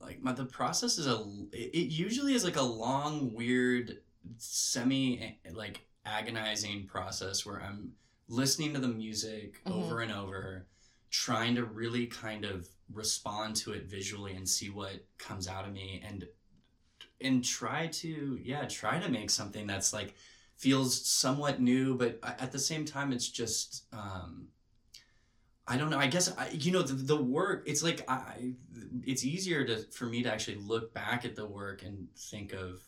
[0.00, 3.98] like my the process is a it usually is like a long weird
[4.38, 7.92] semi like agonizing process where I'm
[8.28, 9.72] listening to the music Mhm.
[9.72, 10.66] over and over
[11.10, 15.72] trying to really kind of respond to it visually and see what comes out of
[15.72, 16.26] me and
[17.20, 20.14] and try to yeah try to make something that's like
[20.56, 24.48] feels somewhat new but at the same time it's just um
[25.66, 25.98] I don't know.
[25.98, 27.64] I guess I, you know the, the work.
[27.66, 28.52] It's like I,
[29.06, 32.80] it's easier to for me to actually look back at the work and think of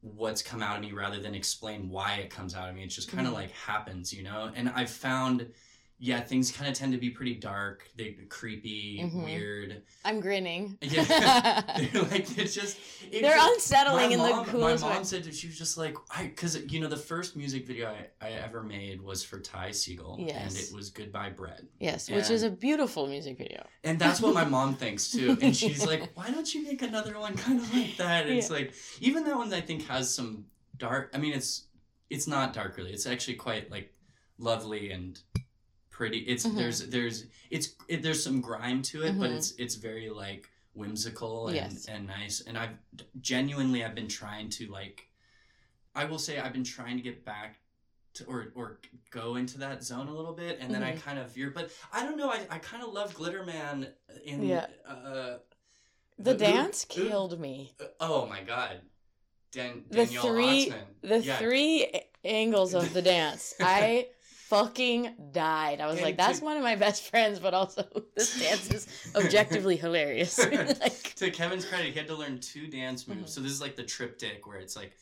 [0.00, 2.84] what's come out of me rather than explain why it comes out of me.
[2.84, 3.36] It just kind of Mhm.
[3.36, 4.52] like happens, you know.
[4.54, 5.50] And I've found,
[6.00, 9.24] yeah, things kind of tend to be pretty dark, they creepy, Mhm.
[9.24, 9.82] weird.
[10.04, 11.02] i'm grinning Yeah,
[11.92, 12.78] they're like it's just
[13.10, 15.58] it they're just- unsettling in mom, the coolest My way mom said that she was
[15.58, 17.88] just like, I, because you know the first music video
[18.20, 22.30] I, I ever made was for Ty Segall, and it was "Goodbye Bread," yes which
[22.30, 25.36] is a beautiful music video and that's what my mom thinks too.
[25.42, 28.50] And she's like, "Why don't you make another one kind of like that?" And It's
[28.50, 30.44] like even that one I think has some
[30.76, 31.10] dark.
[31.14, 31.66] I mean, it's
[32.10, 32.92] it's not dark really.
[32.92, 33.92] It's actually quite like
[34.38, 35.18] lovely and
[35.98, 36.18] pretty.
[36.32, 36.54] It's Mhm.
[36.54, 39.36] there's there's it's it, there's some grime to it, but Mhm.
[39.36, 41.86] it's it's very like whimsical and Yes.
[41.86, 42.40] and nice.
[42.46, 42.76] And I've
[43.20, 45.08] genuinely I've been trying to like
[45.96, 47.58] I will say I've been trying to get back
[48.14, 48.78] to, or or
[49.10, 51.00] go into that zone a little bit, and then I Mhm.
[51.00, 51.50] kind of veer.
[51.50, 52.30] But I don't know.
[52.30, 53.92] I, I kind of love Glitter Man
[54.24, 54.68] in Yeah.
[54.86, 55.38] uh,
[56.16, 58.82] the Oop- dance oop- killed me uh, oh my god,
[59.50, 60.86] Dan, The Danielle three- Otzman.
[61.02, 61.38] the Yeah.
[61.38, 61.90] three
[62.24, 64.08] angles of the dance i
[64.48, 67.84] fucking died i was And like that's to- one of my best friends but also
[68.16, 70.38] this dance is objectively hilarious
[70.80, 73.30] like to Kevin's credit, he had to learn two dance moves.
[73.32, 73.34] Mhm.
[73.34, 74.92] So this is like the triptych where it's like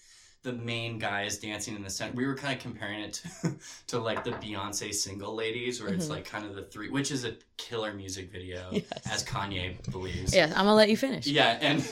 [0.43, 2.15] the main guy is dancing in the center.
[2.15, 3.55] We were kind of comparing it to,
[3.89, 6.11] to like the Beyonce single ladies, where it's Mhm.
[6.11, 8.87] like kind of the three, which is a killer music video, Yes.
[9.11, 10.35] as Kanye believes.
[10.35, 11.27] Yeah, I'm gonna let you finish.
[11.27, 11.85] Yeah, and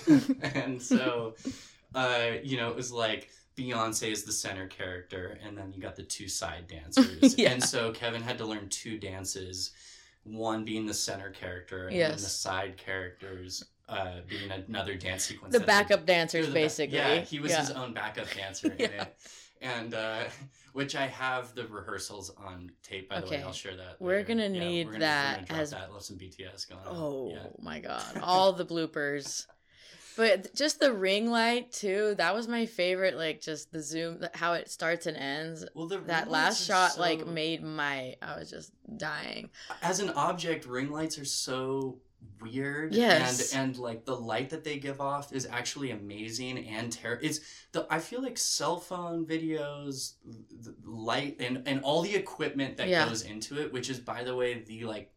[0.42, 1.34] and so,
[1.94, 5.96] uh, you know, it was like Beyonce is the center character, and then you got
[5.96, 7.52] the two side dancers, Yeah.
[7.52, 9.70] and so Kevin had to learn two dances,
[10.24, 15.52] one being the center character, and then the side characters uh, being another dance sequence.
[15.52, 16.96] The backup dancers, the ba- basically.
[16.96, 17.60] Yeah, he was Yeah.
[17.60, 19.16] his own backup dancer in it.
[19.60, 20.24] And uh,
[20.72, 23.08] which I have the rehearsals on tape.
[23.08, 23.96] By the way, I'll share that.
[24.00, 24.28] We're later.
[24.28, 25.92] gonna Yeah, need we're gonna, that we're gonna as- that.
[25.92, 26.96] Love some BTS going on.
[26.96, 27.46] Oh yeah.
[27.62, 29.46] my god, all the bloopers.
[30.16, 32.14] But just the ring light too.
[32.18, 33.16] That was my favorite.
[33.16, 35.64] Like just the zoom, how it starts and ends.
[35.74, 38.16] Well, the That last shot like made my.
[38.22, 39.50] I was just dying.
[39.82, 41.98] as an object, ring lights are so
[42.40, 42.94] weird.
[42.94, 43.52] Yes.
[43.54, 47.40] And and like the light that they give off is actually amazing and ter- it's
[47.72, 50.14] the I feel like cell phone videos,
[50.84, 53.08] light and and all the equipment that Yeah.
[53.08, 55.10] goes into it, which is by the way the like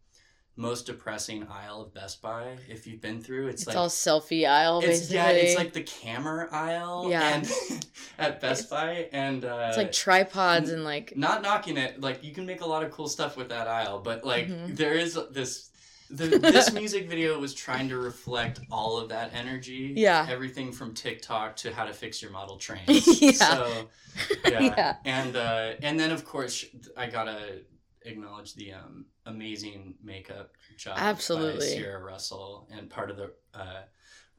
[0.58, 2.58] most depressing aisle of Best Buy.
[2.68, 5.16] If you've been through, it's, It's, like all selfie aisle it's basically.
[5.16, 7.06] yeah, it's like the camera aisle.
[7.10, 7.36] Yeah.
[7.36, 7.52] And
[8.18, 12.34] at Best Buy and uh, it's like tripods and like not knocking it like you
[12.34, 14.76] can make a lot of cool stuff with that aisle but like Mhm.
[14.76, 15.70] there is this
[16.10, 20.26] the, this music video was trying to reflect all of that energy Yeah.
[20.28, 23.32] everything from tiktok to how to fix your model trains Yeah.
[23.34, 23.90] so
[24.46, 24.96] yeah, Yeah.
[25.06, 26.66] and uh and then of course
[26.98, 27.60] i gotta
[28.04, 31.68] acknowledge the um amazing makeup job Absolutely.
[31.68, 33.82] sierra russell and part of the uh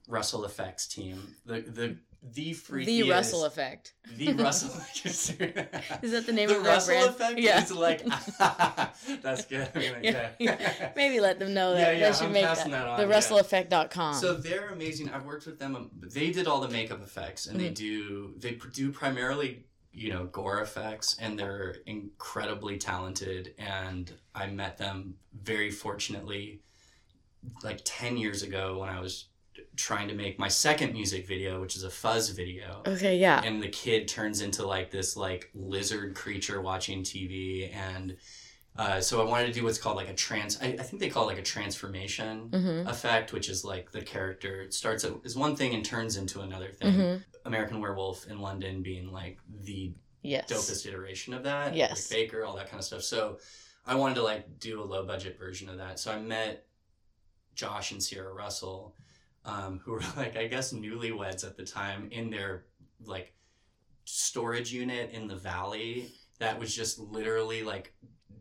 [0.08, 1.96] russell effects team the the
[2.32, 3.92] the freakiest the Russell effect.
[4.16, 4.70] the Russell.
[5.04, 6.02] Effect.
[6.04, 7.08] Is that the name the of their Russell brand?
[7.10, 7.62] effect Yeah.
[7.62, 8.04] is like
[9.22, 9.70] that's good.
[9.72, 10.90] Gonna- Yeah, yeah.
[10.96, 12.84] Maybe let them know that Yeah, yeah, they should I'm make passing that.
[12.84, 13.14] that on, the.
[13.14, 14.14] RussellEffect.com.
[14.14, 15.10] So they're amazing.
[15.10, 15.76] I've worked with them.
[15.76, 17.74] um, They did all the makeup effects, and they Mhm.
[17.74, 19.66] do they do primarily
[19.98, 23.54] you know gore effects, and they're incredibly talented.
[23.58, 26.60] And I met them very fortunately,
[27.62, 29.26] like ten years ago when I was
[29.76, 32.82] trying to make my second music video, which is a fuzz video.
[32.86, 33.42] okay, yeah.
[33.44, 38.16] and the kid turns into like this like lizard creature watching TV and
[38.78, 41.10] uh, so I wanted to do what's called like a trans I, I think they
[41.10, 42.88] call it like a transformation Mm-hmm.
[42.88, 46.92] effect which is like the character starts as one thing and turns into another thing
[46.94, 47.16] Mm-hmm.
[47.44, 50.50] American Werewolf in London being like the Yes.
[50.50, 52.10] dopest iteration of that Yes.
[52.10, 53.38] like Baker all that kind of stuff so
[53.86, 56.64] I wanted to like do a low budget version of that so I met
[57.54, 58.94] Josh and Sierra Russell
[59.44, 62.64] um, who were like I guess newlyweds at the time in their
[63.04, 63.32] like
[64.04, 67.92] storage unit in the valley that was just literally like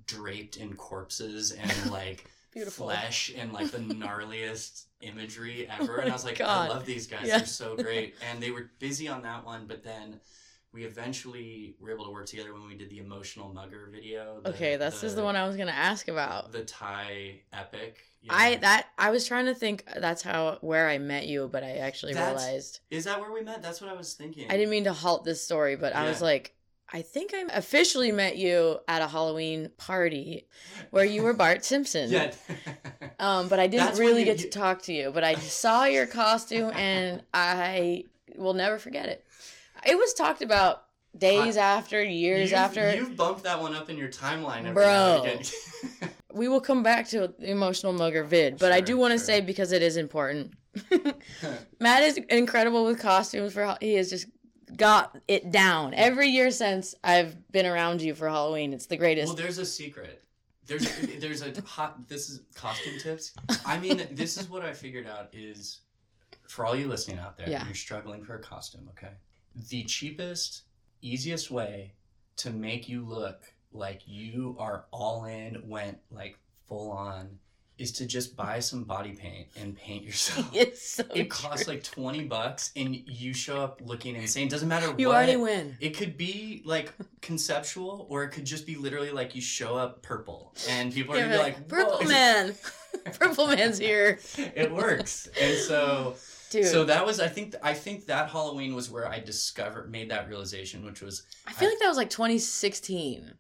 [0.08, 2.88] draped in corpses and like Beautiful.
[2.88, 6.72] flesh and like the gnarliest imagery oh ever Oh and I was like God.
[6.72, 7.38] I love these guys Yeah.
[7.38, 10.20] they're so great and they were busy on that one but then
[10.74, 14.50] we eventually were able to work together when we did the emotional mugger video the-
[14.50, 16.52] Okay, this is the one I was gonna ask about.
[16.52, 20.90] the Ty epic you I that I was trying to think uh, that's how where
[20.90, 23.90] I met you, but I actually That's- realized is that where we met that's what
[23.90, 26.54] I was thinking I didn't mean to halt this story, but I was like,
[26.94, 30.48] I think I officially met you at a Halloween party
[30.92, 32.10] where you were Bart Simpson.
[32.10, 32.32] yeah
[33.20, 35.12] Um, but I didn't That's really you- get you- to talk to you.
[35.12, 38.04] But I saw your costume and I
[38.36, 39.26] will never forget it.
[39.86, 40.84] It was talked about
[41.18, 42.96] days after, years You've- after.
[42.96, 44.84] you've bumped that one up in your timeline every Bro.
[44.86, 46.10] now and again.
[46.34, 49.26] We will come back to the emotional mugger vid, but I do want to sure.
[49.26, 50.54] say because it is important.
[51.80, 54.28] Matt is incredible with costumes for he is just
[54.76, 55.94] got it down.
[55.94, 59.28] Every year since I've been around you for Halloween, it's the greatest.
[59.28, 60.24] Well, there's a secret.
[60.66, 62.08] There's there's a hot.
[62.10, 63.34] This is costume tips.
[63.66, 65.80] I mean, this is what I figured out is
[66.48, 67.50] for all you listening out there.
[67.50, 67.66] Yeah.
[67.66, 68.90] You're struggling for a costume.
[68.90, 69.14] Okay.
[69.70, 70.64] The cheapest,
[71.02, 71.94] easiest way
[72.38, 77.40] to make you look like you are all in, went like full on,
[77.78, 80.50] is to just buy some body paint and paint yourself.
[80.54, 81.76] it's so It costs true.
[81.76, 84.48] like 20 bucks and you show up looking insane.
[84.48, 85.16] Doesn't matter what you what.
[85.18, 85.78] already win.
[85.80, 90.02] It could be like conceptual, or it could just be literally like you show up
[90.02, 92.56] purple, and people are Yeah, gonna be like, Purple "Whoa." Man,
[93.20, 96.16] Purple Man's here, It works, and so
[96.50, 96.66] dude.
[96.66, 100.28] so that was I think I think that Halloween was where I discovered made that
[100.28, 103.34] realization, which was I feel like that was like 2016.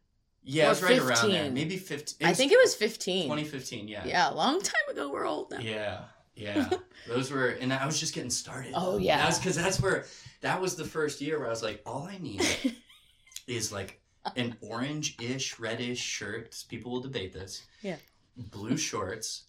[0.47, 1.53] Yeah, it Or was right around there, 15.
[1.53, 2.27] maybe fifteen.
[2.27, 3.23] I think it was 15.
[3.25, 3.87] 2015.
[3.87, 5.11] Yeah, Yeah, a long time ago.
[5.11, 5.59] We're old now.
[5.59, 6.05] yeah,
[6.35, 6.69] yeah.
[7.07, 8.71] Those were, and I was just getting started.
[8.75, 9.17] Oh, yeah.
[9.17, 10.05] that was because that's where
[10.41, 12.41] that was the first year where I was like, all I need
[13.47, 13.99] is like
[14.35, 16.63] an orange-ish, reddish shirt.
[16.69, 17.63] People will debate this.
[17.81, 17.95] Yeah.
[18.37, 19.43] Blue shorts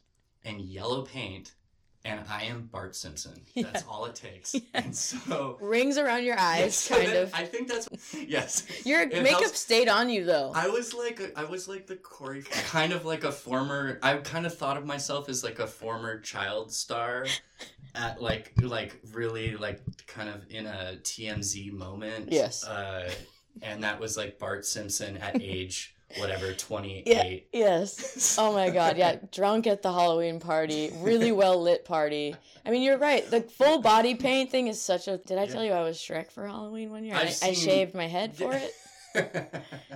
[0.44, 1.52] and yellow paint
[2.04, 3.40] and I am Bart Simpson.
[3.56, 4.54] That's all it takes.
[4.74, 7.34] And so Rings around your eyes, Yes, kind of.
[7.34, 7.88] I think that's
[8.26, 8.64] yes.
[8.86, 10.52] Your It makeup helps- stayed on you though.
[10.54, 13.98] I was like a, I was like the Corey, kind of like a former.
[14.02, 17.26] I kind of thought of myself as like a former child star,
[17.94, 22.30] at like like really like kind of in a TMZ moment.
[22.32, 22.64] Yes.
[22.64, 23.10] Uh,
[23.62, 27.48] and that was like Bart Simpson at age whatever twenty eight.
[27.52, 28.36] yes.
[28.38, 29.16] Oh my god, yeah.
[29.32, 32.34] Drunk at the Halloween party, really well lit party.
[32.64, 33.28] I mean, you're right.
[33.30, 35.18] The full body paint thing is such a.
[35.18, 35.52] Did I Yeah.
[35.52, 37.14] tell you I was Shrek for Halloween one year?
[37.14, 38.72] I, I shaved my head for it.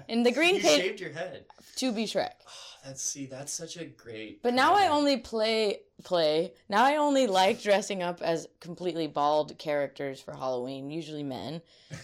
[0.09, 0.63] And the green paint.
[0.63, 1.45] you paint shaved your head.
[1.77, 2.31] to be Shrek.
[2.47, 2.51] Oh,
[2.85, 4.43] That's see, that's such a great.
[4.43, 6.53] But now I only play play.
[6.69, 11.63] Now I only like dressing up as completely bald characters for Halloween, usually men.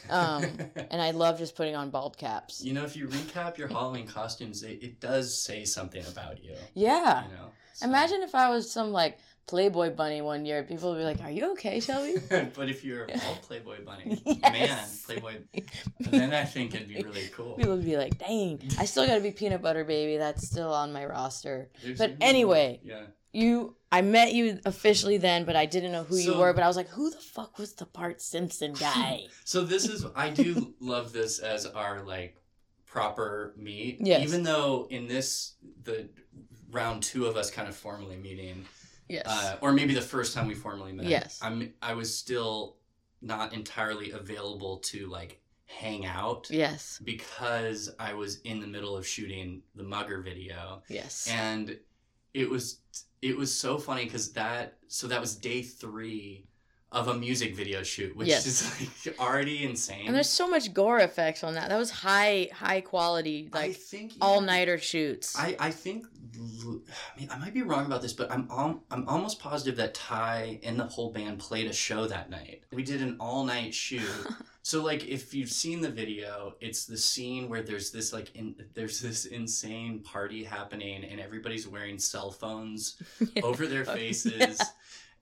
[0.08, 0.44] Um,
[0.90, 2.62] and I love just putting on bald caps.
[2.62, 6.54] you know, if you recap your Halloween costumes, it, it does say something about you.
[6.74, 7.24] Yeah.
[7.24, 7.50] You know.
[7.74, 10.62] So- Imagine if I was some like Playboy bunny one year.
[10.62, 12.14] People would be like, "Are you okay, Shelby?"
[12.54, 14.42] but if you're a Playboy bunny, Yes.
[14.42, 14.88] man,
[15.20, 15.62] Playboy,
[16.00, 17.54] then I think it'd be really cool.
[17.54, 20.18] People would be like, "Dang, I still got to be peanut butter baby.
[20.18, 23.02] That's still on my roster." There's- But anyway, yeah.
[23.32, 26.52] You, I met you officially then, but I didn't know who you were.
[26.54, 30.04] But I was like, "Who the fuck was the Bart Simpson guy?" So this is
[30.14, 32.36] I do love this as our like
[32.86, 33.98] proper meet.
[34.00, 34.22] Yes.
[34.26, 36.08] Even though in this the
[36.70, 38.64] round two of us kind of formally meeting,
[39.08, 39.26] yes.
[39.26, 41.06] uh, or maybe the first time we formally met.
[41.06, 41.38] Yes.
[41.42, 42.76] I'm I was still
[43.20, 47.00] not entirely available to like hang out yes.
[47.04, 50.82] because I was in the middle of shooting the mugger video.
[50.88, 51.28] Yes.
[51.30, 51.78] and
[52.34, 52.80] it was
[53.22, 56.47] it was so funny because that so that was day three
[56.90, 58.46] of a music video shoot which Yes.
[58.46, 61.68] is like already insane And there's so much gore effects on that.
[61.68, 65.38] That was high, high quality, like think all nighter shoots.
[65.38, 69.06] I, I think I mean I might be wrong about this, but I'm al- I'm
[69.08, 72.62] almost positive that Ty and the whole band played a show that night.
[72.72, 74.02] We did an all night shoot.
[74.62, 78.54] so like if you've seen the video, it's the scene where there's this like in,
[78.74, 82.96] there's this insane party happening and everybody's wearing cell phones
[83.42, 84.58] over their faces.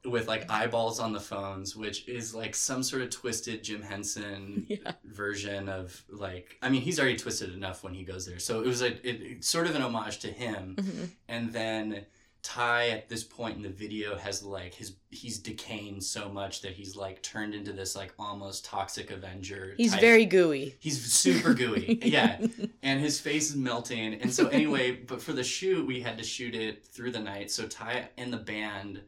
[0.07, 4.67] With like eyeballs on the phones, which is like some sort of twisted Jim Henson
[4.69, 4.93] Yeah.
[5.05, 8.67] version of like I mean he's already twisted enough when he goes there, so it
[8.67, 10.77] was a it, it's sort of an homage to him.
[10.79, 11.09] Mhm.
[11.29, 12.05] And then
[12.43, 16.73] Ty at this point in the video has like his he's decaying so much that
[16.75, 19.75] he's like turned into this like almost toxic Avenger.
[19.77, 20.77] He's type- very gooey.
[20.79, 22.39] he's super gooey, yeah,
[22.85, 24.15] and his face is melting.
[24.21, 27.51] And so anyway, but for the shoot we had to shoot it through the night.
[27.51, 29.01] So Ty and the band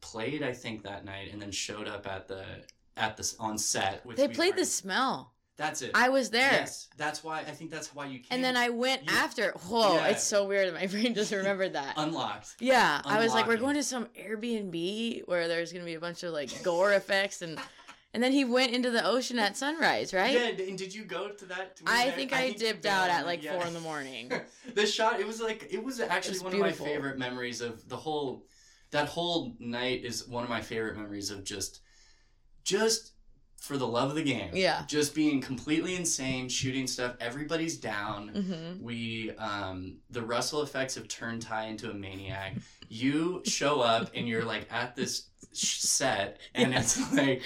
[0.00, 2.44] played I think that night, and then showed up at the
[2.96, 4.04] at the on set.
[4.04, 5.32] Which They played the smell.
[5.56, 5.90] That's it.
[5.94, 6.52] I was there.
[6.52, 8.28] Yes, that's why I think that's why you came.
[8.30, 9.50] And then I went You- after.
[9.68, 10.06] Whoa, Yeah.
[10.08, 11.94] it's so weird my brain just remembered that.
[11.98, 12.56] unlocked.
[12.60, 16.22] yeah, I was like, we're going to some Airbnb where there's gonna be a bunch
[16.22, 17.58] of like gore effects and,
[18.14, 20.32] and then he went into the ocean at sunrise, right?
[20.32, 21.76] Yeah, and did you go to that?
[21.80, 23.52] you I think I, you dipped out at like yeah.
[23.58, 24.32] four in the morning.
[24.74, 26.86] the shot, it was like it was actually It's one beautiful.
[26.86, 28.46] of my favorite memories of the whole.
[28.90, 31.80] That whole night is one of my favorite memories of just,
[32.64, 33.12] just
[33.60, 34.50] for the love of the game.
[34.54, 34.84] Yeah.
[34.88, 37.14] Just being completely insane, shooting stuff.
[37.20, 38.28] Everybody's down.
[38.28, 42.56] hmm We um the Russell effects have turned Ty into a maniac.
[42.88, 46.80] You show up and you're like at this set and Yeah.
[46.80, 47.42] it's like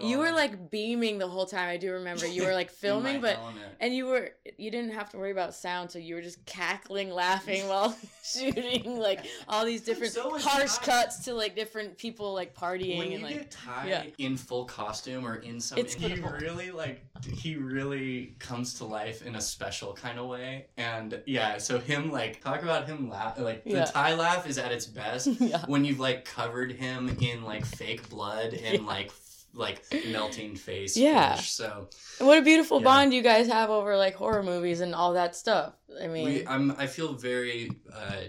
[0.00, 0.34] You were oh.
[0.34, 1.68] like beaming the whole time.
[1.68, 3.64] I do remember you were like filming, but element.
[3.80, 7.10] and you were you didn't have to worry about sound, so you were just cackling,
[7.10, 10.84] laughing while shooting like all these different So harsh I.
[10.84, 14.04] cuts to like different people like partying when and like get Ty yeah.
[14.18, 19.24] in full costume or in some, It's he really like he really comes to life
[19.24, 20.66] in a special kind of way.
[20.76, 23.84] And yeah, so him like talk about him laugh like the Yeah.
[23.84, 25.64] Ty laugh is at its best yeah.
[25.66, 29.10] when you've like covered him in like fake blood and like
[29.54, 30.96] like melting face.
[30.96, 31.34] Yeah.
[31.34, 31.50] finish.
[31.52, 32.84] So And what a beautiful Yeah.
[32.84, 35.74] bond you guys have over like horror movies and all that stuff.
[36.02, 38.22] I mean, we, I'm I feel very uh,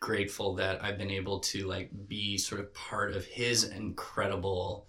[0.00, 4.86] grateful that I've been able to like be sort of part of his incredible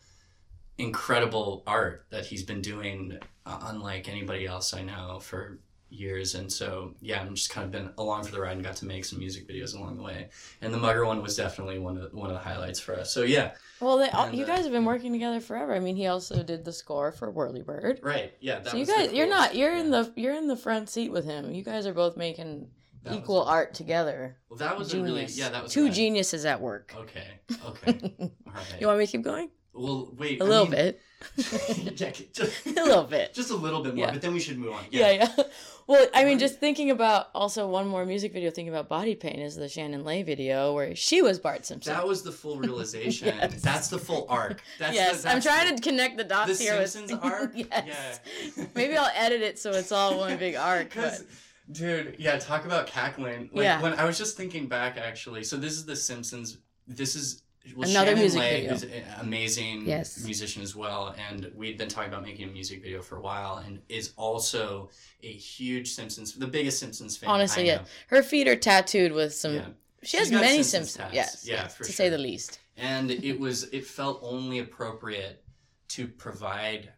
[0.80, 5.60] incredible art that he's been doing uh, unlike anybody else I know for
[5.90, 8.76] years and so yeah I'm just kind of been along for the ride and got
[8.78, 10.30] to make some music videos along the way
[10.62, 13.24] and the mugger one was definitely one of one of the highlights for us so
[13.24, 15.72] yeah well, they, and, you uh, guys have been working together forever.
[15.76, 18.04] I mean, he also did the score for Whirlybird.
[18.04, 20.56] right yeah that So you was guys, you're not, you're in the, you're in the
[20.58, 21.54] front seat with him.
[21.54, 22.70] You guys are both making
[23.04, 24.36] that was- equal art together.
[24.50, 26.92] well that was a really yeah that was two geniuses at work.
[26.98, 27.28] okay
[27.68, 29.50] okay all right You want me to keep going?
[29.78, 30.42] Well, wait.
[30.42, 31.02] A I little mean- bit.
[31.36, 33.34] yeah, just, a little bit.
[33.34, 34.12] Just a little bit more, Yeah.
[34.12, 34.84] but then we should move on.
[34.92, 35.36] Yeah, yeah.
[35.88, 39.40] Well, I mean, just thinking about also one more music video, thinking about body pain
[39.40, 41.94] is the Shannon Lay video where she was Bart Simpson.
[41.94, 43.28] That was the full realization.
[43.30, 43.62] Yes.
[43.62, 44.62] That's the full arc.
[44.80, 46.86] That's yes, the, I'm trying the, to connect the dots the here.
[46.86, 47.32] Simpsons with...
[47.32, 47.52] arc.
[47.56, 48.20] yes.
[48.58, 48.66] Yeah.
[48.76, 50.90] Maybe I'll edit it so it's all one big arc.
[50.90, 53.50] Because, But dude, yeah, talk about cackling.
[53.54, 53.82] Like, Yeah.
[53.82, 56.58] when I was just thinking back, actually, so this is The Simpsons.
[56.86, 57.44] This is
[57.76, 58.74] well, Another Shannon music Lay video.
[58.74, 60.24] is an amazing Yes.
[60.24, 63.58] musician as well, and we've been talking about making a music video for a while,
[63.58, 64.90] and is also
[65.24, 67.30] a huge Simpsons, the biggest Simpsons fan.
[67.30, 67.84] Honestly, yeah.
[68.08, 69.56] her feet are tattooed with some.
[69.56, 69.66] Yeah.
[70.04, 71.14] She has many Simpsons Simpsons.
[71.14, 72.60] Yes, Yeah, yes, to say the least.
[72.78, 75.44] and it was it felt only appropriate
[75.90, 76.94] to provide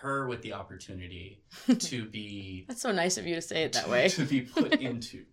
[0.00, 1.42] her with the opportunity
[1.78, 4.08] to be That's so nice of you to say it that way.
[4.08, 5.24] to be put into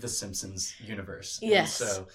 [0.00, 1.38] the Simpsons universe.
[1.40, 1.74] And Yes.
[1.74, 2.08] so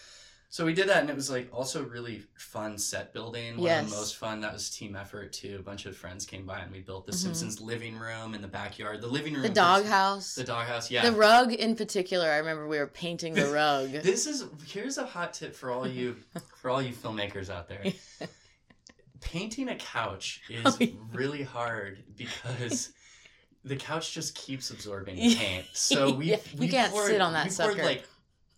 [0.54, 3.58] so we did that and it was like also really fun set building.
[3.58, 4.39] One of the most fun.
[4.41, 5.58] That was team effort too.
[5.60, 7.16] A bunch of friends came by and we built the Mhm.
[7.16, 9.01] Simpsons living room in the backyard.
[9.01, 10.36] The living room The doghouse.
[10.36, 11.10] The doghouse, yeah.
[11.10, 13.91] The rug in particular, I remember we were painting the rug.
[14.04, 16.18] This is here's a hot tip for all you
[16.62, 17.84] for all you filmmakers out there.
[19.22, 20.89] Painting a couch is Oh, yeah.
[21.14, 22.91] really hard because
[23.64, 25.66] the couch just keeps absorbing paint.
[25.74, 27.74] So we Yeah, we you can't poured, sit on that we sucker.
[27.74, 28.04] poured like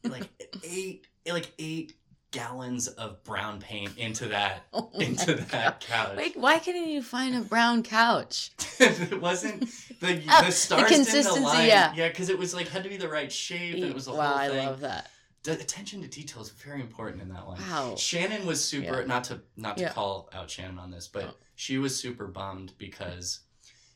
[0.04, 0.30] like
[0.64, 1.94] eight like eight
[2.32, 5.48] gallons of brown paint into that Oh into God.
[5.50, 6.18] that couch.
[6.18, 8.52] Wait, why couldn't you find a brown couch?
[8.80, 9.62] it wasn't
[10.02, 11.68] the Oh, the the stars didn't consistency, align.
[11.68, 11.94] yeah.
[11.96, 14.14] yeah, because it was like had to be the right shape and it was a
[14.14, 14.60] wow, whole thing.
[14.60, 15.10] I love that.
[15.44, 17.58] the attention to detail is very important in that one.
[17.70, 17.96] Wow.
[17.98, 19.08] Shannon was super Yeah.
[19.08, 19.94] not to not to Yeah.
[19.94, 21.34] call out Shannon on this, but Oh.
[21.56, 23.40] she was super bummed because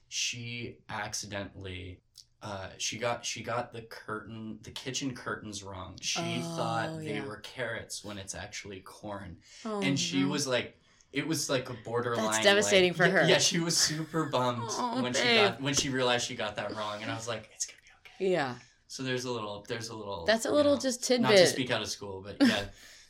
[0.08, 2.00] she accidentally
[2.42, 5.98] uh, she got she got the curtain the kitchen curtains wrong.
[6.02, 7.26] She Oh, thought they yeah.
[7.26, 9.38] were carrots when it's actually corn.
[9.66, 10.30] Oh, and she no.
[10.30, 10.78] was like
[11.12, 13.28] it was like a borderline That's devastating like- for her.
[13.28, 16.76] Yeah, she was super bummed Oh, when she got when she realized she got that
[16.76, 18.32] wrong and I was like it's going to be okay.
[18.34, 18.56] Yeah,
[18.88, 21.22] So there's a little there's a little that's a little know, just tidbit.
[21.24, 22.64] not to speak out of school, but yeah,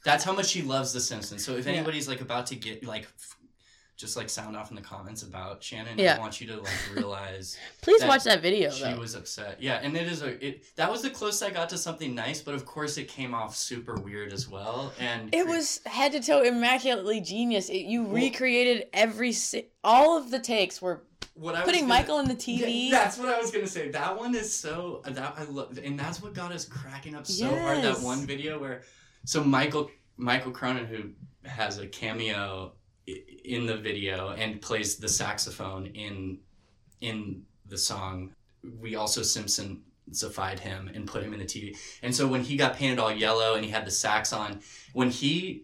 [0.04, 1.46] that's how much she loves The Simpsons.
[1.46, 1.74] So if Yeah.
[1.74, 3.36] anybody's like about to get like, f-
[4.00, 6.16] just like sound off in the comments about Shannon, Yeah.
[6.16, 8.98] I want you to like realize Please that watch that video she though.
[8.98, 9.62] was upset.
[9.62, 12.42] Yeah, and it is a it that was the closest I got to something nice,
[12.42, 14.94] but of course it came off super weird as well.
[15.00, 17.68] And It was head to toe immaculately genius.
[17.70, 21.88] It, you Well- recreated every si- all of the takes were what I was putting
[21.90, 22.86] gonna- Mikal in the TV.
[22.90, 23.90] Yeah, that's what I was gonna say.
[23.90, 27.50] That one is so that I love, and that's what got us cracking up so
[27.50, 27.84] hard.
[27.84, 28.84] That one video where,
[29.26, 31.10] so Mikal Mikal Cronin, who
[31.48, 32.74] has a cameo
[33.44, 36.40] in the video and plays the saxophone in
[37.02, 38.32] in the song,
[38.80, 41.78] we also Simpsonified him and put him in the TV.
[42.04, 44.60] And so when he got painted all yellow and he had the sax on,
[44.94, 45.64] when he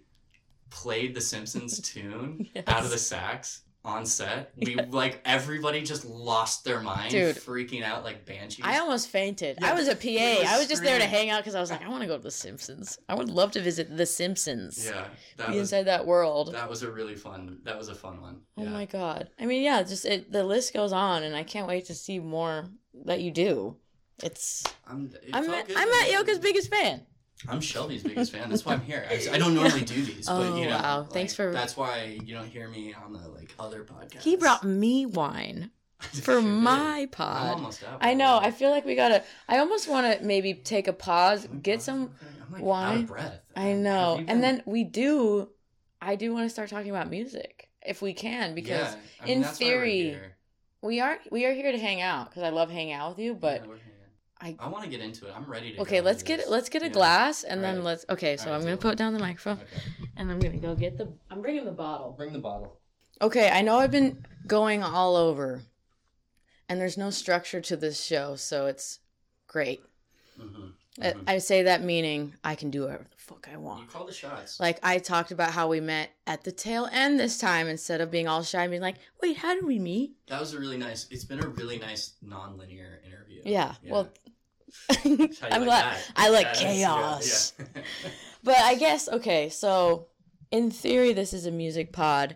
[0.69, 6.65] played the Simpsons tune out of the sax on set, we like everybody just lost
[6.65, 7.35] their mind, Dude.
[7.35, 8.65] freaking out like banshees.
[8.65, 9.59] I almost fainted.
[9.61, 10.07] Yeah, I was a PA.
[10.41, 12.07] were I was just there to hang out because I was like, I want to
[12.07, 12.97] go to The Simpsons.
[13.07, 14.85] I would love to visit The Simpsons.
[14.85, 15.05] yeah,
[15.37, 16.53] that Be was inside that world.
[16.53, 17.59] that was a really fun.
[17.63, 18.41] That was a fun one.
[18.57, 18.69] Oh yeah.
[18.69, 19.29] my god.
[19.39, 22.19] I mean, yeah, just it, the list goes on, and I can't wait to see
[22.19, 22.65] more
[23.05, 23.77] that you do.
[24.23, 25.11] It's I'm.
[25.23, 27.01] it I'm felt Matt, good I'm Matt Yoka's biggest fan.
[27.47, 28.49] I'm Shelby's biggest fan.
[28.49, 29.05] That's why I'm here.
[29.09, 30.99] I, I don't normally do these, but Oh, you know, wow.
[31.01, 34.21] like, Thanks for- That's why you don't hear me on the like other podcasts.
[34.23, 37.77] He brought me wine for Sure my pod.
[38.01, 38.37] I know.
[38.41, 39.23] I feel like we gotta.
[39.47, 42.11] I almost want to maybe take a pause, oh I'm get some.
[42.45, 42.97] I'm like out wine.
[42.99, 43.39] of breath.
[43.55, 45.49] I know, been- and then we do.
[46.01, 49.41] I do want to start talking about music if we can, because Yeah, I in
[49.41, 50.19] why we're theory,
[50.81, 53.33] we are we are here to hang out because I love hanging out with you.
[53.33, 53.71] But Yeah.
[54.41, 55.33] I- I want to get into it.
[55.35, 55.81] I'm ready to.
[55.81, 56.49] okay, let's get this.
[56.49, 56.91] let's get a Yeah.
[56.91, 57.85] glass and then Alright.
[57.85, 58.05] let's.
[58.09, 59.81] Okay, so I'm gonna put down the microphone Okay.
[60.17, 61.11] and I'm gonna go get the.
[61.31, 62.11] I'm bringing the bottle.
[62.11, 62.77] Bring the bottle.
[63.21, 65.61] Okay, I know I've been going all over,
[66.67, 68.99] and there's no structure to this show, so it's
[69.47, 69.81] great.
[70.39, 70.67] Mm-hmm.
[71.01, 73.81] I, I say that meaning I can do whatever the fuck I want.
[73.81, 74.59] You call the shots.
[74.59, 78.11] Like I talked about how we met at the tail end this time instead of
[78.11, 80.77] being all shy and being like, "Wait, how did we meet?" that was a really
[80.77, 81.07] nice.
[81.09, 83.41] It's been a really nice non-linear interview.
[83.45, 83.75] Yeah.
[83.83, 84.24] Well, How you
[84.89, 85.67] I'm like glad.
[85.67, 86.11] that?
[86.15, 87.53] I like That is- yeah, chaos.
[87.59, 87.81] yeah.
[88.43, 89.49] But I guess okay.
[89.49, 90.05] So
[90.51, 92.35] in theory, this is a music pod,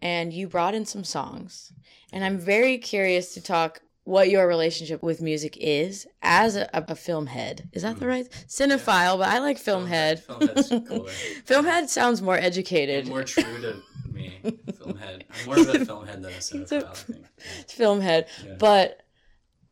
[0.00, 1.72] and you brought in some songs,
[2.12, 6.96] and I'm very curious to talk what your relationship with music is as a, a
[6.96, 7.68] film head.
[7.72, 8.10] Is that the hmm.
[8.10, 9.18] right cinephile?
[9.18, 10.22] But I like film head.
[10.24, 11.10] Film head's cooler.
[11.44, 13.00] Film head sounds more educated.
[13.00, 14.32] And more true to me.
[14.78, 15.24] Film head.
[15.30, 16.88] I'm more of a film head than a cinephile.
[16.88, 17.26] I think.
[17.68, 18.26] film head.
[18.44, 18.54] Yeah.
[18.58, 19.02] But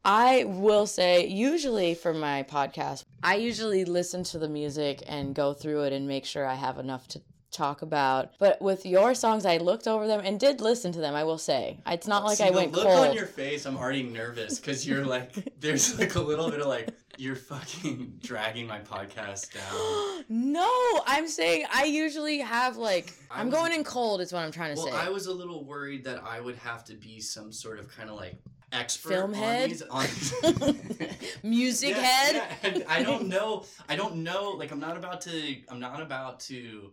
[0.05, 5.53] I will say, usually for my podcast, I usually listen to the music and go
[5.53, 7.21] through it and make sure I have enough to
[7.51, 8.33] talk about.
[8.39, 11.15] But with your songs, I looked over them and did listen to them.
[11.15, 13.09] I will say it's not like See, I went look cold.
[13.09, 16.67] on your face, I'm already nervous because you're like, there's like a little bit of
[16.67, 20.25] like, you're fucking dragging my podcast down.
[20.29, 20.71] no,
[21.07, 24.21] I'm saying I usually have like I I'm going in cold.
[24.21, 24.97] Is what I'm trying to Well, say.
[24.97, 28.09] I was a little worried that I would have to be some sort of kind
[28.09, 28.37] of like
[28.73, 29.71] expert Film on head?
[29.71, 29.83] these.
[29.83, 30.07] On
[31.43, 32.57] Music Yeah, head.
[32.63, 33.65] yeah, I don't know.
[33.89, 34.51] I don't know.
[34.51, 35.57] Like, I'm not about to.
[35.69, 36.93] I'm not about to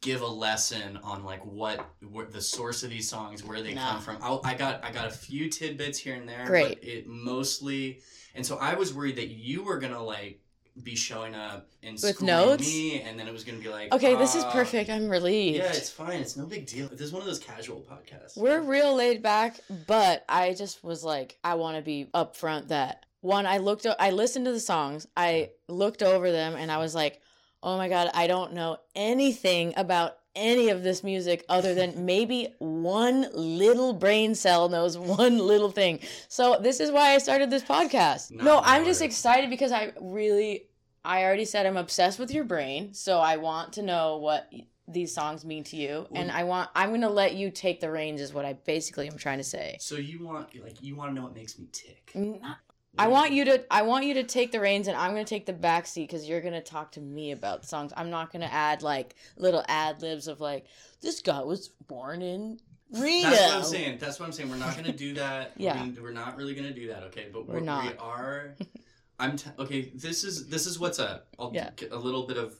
[0.00, 3.92] give a lesson on like what, what the source of these songs, where they Nah.
[3.92, 4.18] come from.
[4.20, 6.44] I'll, I got I got a few tidbits here and there.
[6.46, 6.80] Great.
[6.80, 8.00] But it mostly,
[8.34, 10.40] and so I was worried that you were gonna like
[10.82, 12.64] be showing up and With notes?
[12.66, 14.88] me, and then it was gonna be like, Okay, this is ah, perfect.
[14.90, 15.58] I'm relieved.
[15.58, 16.20] Yeah, it's fine.
[16.20, 16.88] It's no big deal.
[16.88, 18.36] This is one of those casual podcasts.
[18.36, 23.04] We're real laid back, but I just was like, I want to be upfront that
[23.20, 23.44] one.
[23.46, 26.94] I looked, o- I listened to the songs, I looked over them, and I was
[26.94, 27.20] like,
[27.62, 32.54] oh my god, I don't know anything about any of this music other than maybe
[32.58, 36.00] one little brain cell knows one little thing.
[36.28, 38.30] So this is why I started this podcast.
[38.30, 40.66] Not no, I'm just excited because I really,
[41.04, 44.50] I already said I'm obsessed with your brain, so I want to know what
[44.88, 48.20] these songs mean to you and i want i'm gonna let you take the reins
[48.20, 51.14] is what i basically am trying to say So you want like you want to
[51.14, 52.10] know what makes me tick?
[52.14, 52.58] Not-
[52.98, 55.46] i want you to i want you to take the reins and i'm gonna take
[55.46, 58.82] the back seat because you're gonna talk to me about songs i'm not gonna add
[58.82, 60.66] like little ad libs of like
[61.00, 62.58] this guy was born in
[62.94, 63.30] Reno.
[63.30, 63.98] That's what I'm saying.
[63.98, 64.50] That's what I'm saying.
[64.50, 65.52] We're not gonna do that.
[65.56, 65.80] Yeah.
[65.80, 67.04] I mean, we're not really gonna do that.
[67.04, 67.86] Okay, but We're we're, not.
[67.86, 68.54] We are.
[69.18, 69.90] I'm t- okay.
[69.94, 71.28] This is this is what's up.
[71.38, 71.70] I'll Yeah.
[71.74, 72.54] get a little bit of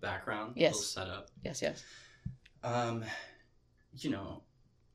[0.00, 0.54] background.
[0.56, 0.72] Yes.
[0.72, 1.28] A little setup.
[1.44, 1.84] yes yes
[2.64, 3.04] Um,
[3.98, 4.44] you know,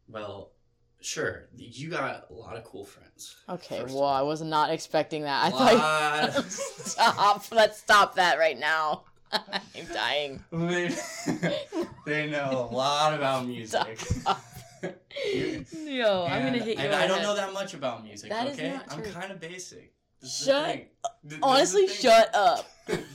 [0.07, 0.53] well,
[1.02, 1.47] sure.
[1.56, 3.36] You got a lot of cool friends.
[3.49, 8.16] okay first well i was not expecting that i A thought lot- stop let's stop
[8.16, 10.89] that right now i'm dying they,
[12.06, 13.99] they know a lot about music.
[15.32, 18.30] You- yo i'm gonna hit you And I don't the know that much about music.
[18.30, 19.93] That is okay, not I'm kind of basic.
[20.22, 20.88] This Shut-
[21.24, 22.68] the this honestly shut up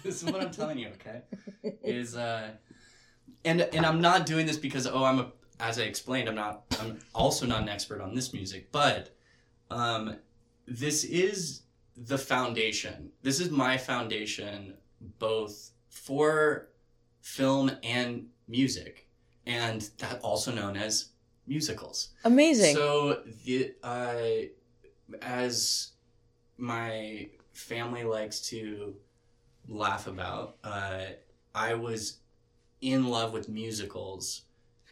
[0.05, 1.22] this is what I'm telling you, okay?
[1.82, 2.51] Is uh
[3.45, 6.64] and and I'm not doing this because oh I'm a as I explained, I'm not
[6.80, 9.14] I'm also not an expert on this music, but
[9.70, 10.16] um
[10.66, 11.62] this is
[11.96, 13.11] the foundation.
[13.22, 14.74] This is my foundation
[15.18, 16.68] both for
[17.20, 19.09] film and music.
[19.46, 21.11] And that also known as
[21.46, 22.09] musicals.
[22.24, 24.48] amazing So the uh,
[25.22, 25.92] as
[26.59, 28.94] my family likes to
[29.68, 31.04] laugh about, uh,
[31.54, 32.18] I was
[32.80, 34.42] in love with musicals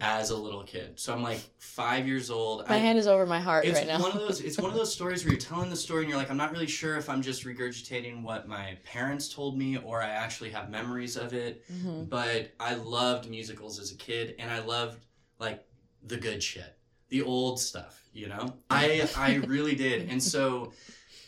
[0.01, 0.99] as a little kid.
[0.99, 2.68] So I'm like five years old.
[2.68, 4.01] My I- hand is over my heart it's right now.
[4.01, 4.40] one of those.
[4.40, 6.53] It's one of those stories where you're telling the story and you're like, I'm not
[6.53, 10.68] really sure if I'm just regurgitating what my parents told me or I actually have
[10.70, 12.09] memories of it Mhm.
[12.09, 15.05] but I loved musicals as a kid, and I loved
[15.38, 15.64] like
[16.03, 16.76] the good shit,
[17.09, 18.01] the old stuff.
[18.12, 20.72] You know, I I really did, and so.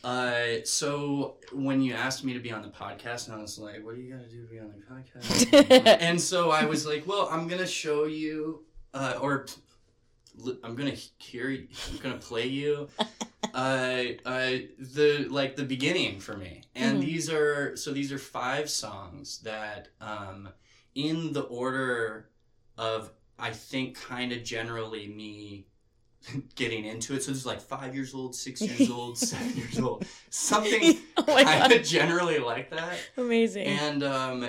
[0.05, 3.84] Uh, so when you asked me to be on the podcast, and I was like,
[3.84, 6.86] "What do you got to do to be on the podcast?" and so I was
[6.86, 9.47] like, "Well, I'm gonna show you, uh, or
[10.62, 12.88] I'm gonna hear, you, I'm gonna play you,
[13.55, 17.01] uh, uh, the like the beginning for me." And Mhm.
[17.01, 20.51] these are so these are five songs that, um,
[20.94, 22.28] in the order
[22.78, 25.66] of I think kind of generally me
[26.55, 27.22] getting into it.
[27.22, 31.72] So there's like five years old, six years old, seven years old, something oh kind
[31.72, 33.66] of generally like that amazing.
[33.66, 34.49] and um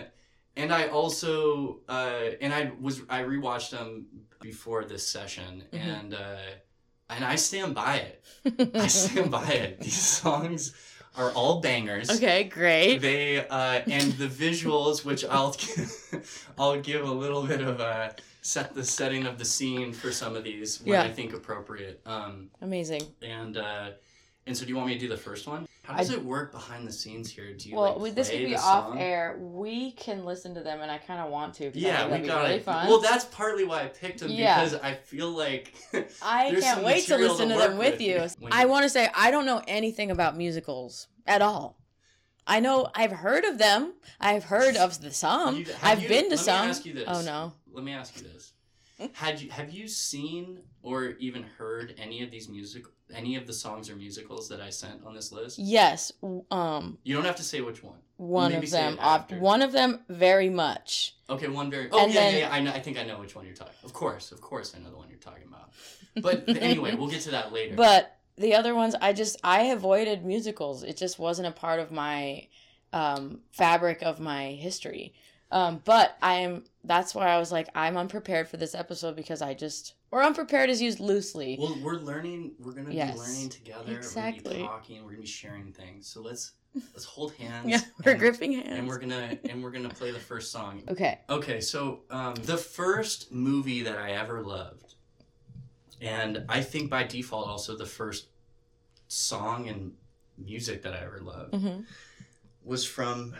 [0.55, 4.05] and i also uh and i was i rewatched them
[4.41, 5.79] before this session Mhm.
[5.99, 6.37] and uh
[7.09, 10.73] and i stand by it i stand by it these songs
[11.15, 12.97] are all bangers okay, great.
[12.99, 15.55] they uh and the visuals which i'll
[16.57, 18.15] i'll give a little bit of a
[18.47, 21.03] set the setting of the scene for some of these when Yeah.
[21.03, 23.01] i think appropriate um Amazing.
[23.21, 23.89] and uh
[24.45, 26.23] and so do you want me to do the first one how does I- it
[26.23, 28.99] work behind the scenes here do you Well, like, this could be off song?
[28.99, 29.37] air.
[29.39, 31.71] We can listen to them, and I kind of want to.
[31.73, 32.63] Yeah, we got really it.
[32.65, 32.87] Fun.
[32.89, 34.61] Well, that's partly why I picked them Yeah.
[34.65, 35.73] because I feel like
[36.21, 38.19] I can't wait to listen to to, them with with you.
[38.39, 41.77] when I want to say I don't know anything about musicals at all.
[42.45, 43.93] I know I've heard of them.
[44.19, 45.55] I've heard of the some.
[45.57, 46.65] You- I've you- been to some.
[46.65, 47.05] Me ask you this.
[47.07, 47.53] Oh no.
[47.77, 48.53] Let me ask you this.
[49.13, 53.53] Had you have you seen or even heard any of these music any of the
[53.53, 55.59] songs or musicals that I sent on this list?
[55.59, 56.11] Yes.
[56.49, 56.97] Um.
[57.03, 57.99] You don't have to say which one.
[58.17, 58.97] One Maybe of them.
[58.99, 59.37] Off, after.
[59.37, 61.15] one of them very much.
[61.29, 61.87] Okay, one very.
[61.91, 62.51] Oh And yeah, then- yeah, yeah.
[62.51, 62.71] I know.
[62.71, 63.75] I think I know which one you're talking.
[63.83, 65.69] Of course, of course, I know the one you're talking about.
[66.19, 67.75] But anyway, we'll get to that later.
[67.75, 70.81] But the other ones, I just I avoided musicals.
[70.81, 72.47] It just wasn't a part of my
[72.91, 75.13] um, fabric of my history.
[75.51, 76.63] Um, but I am.
[76.83, 80.69] That's why I was like, I'm unprepared for this episode because I just or unprepared
[80.69, 81.55] is used loosely.
[81.59, 82.51] Well, we're learning.
[82.59, 83.13] We're gonna Yes.
[83.13, 83.95] be learning together.
[83.97, 84.43] Exactly.
[84.43, 85.03] We're gonna be talking.
[85.03, 86.07] We're gonna be sharing things.
[86.07, 86.51] So let's
[86.93, 87.69] let's hold hands.
[87.69, 88.67] yeah, we're and, gripping hands.
[88.71, 90.83] and we're gonna and we're gonna play the first song.
[90.89, 91.19] okay.
[91.29, 94.95] Okay, so um, the first movie that I ever loved,
[96.01, 98.27] and I think by default also the first
[99.07, 99.93] song and
[100.37, 101.79] music that I ever loved, hmm
[102.63, 103.33] was from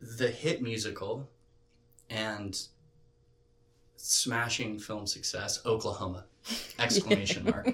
[0.00, 1.28] the hit musical
[2.10, 2.66] and
[3.96, 6.24] smashing film success Oklahoma!
[6.78, 7.72] Exclamation mark.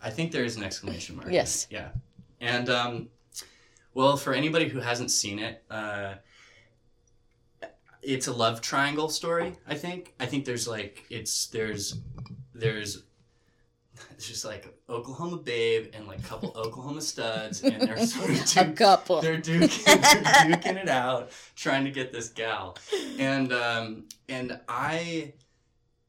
[0.00, 1.28] I think there is an exclamation mark.
[1.30, 1.66] Yes.
[1.70, 1.90] Yeah.
[2.40, 3.08] And um,
[3.94, 6.14] well, for anybody who hasn't seen it, uh,
[8.02, 9.54] it's a love triangle story.
[9.66, 10.14] I think.
[10.18, 12.00] I think there's like it's there's
[12.54, 13.04] there's
[14.12, 18.40] it's just like Oklahoma babe and like a couple Oklahoma studs, and they're sort of
[18.40, 19.20] A two couple.
[19.20, 22.76] they're duking, they're duking it out, trying to get this gal,
[23.18, 25.34] and um, and I,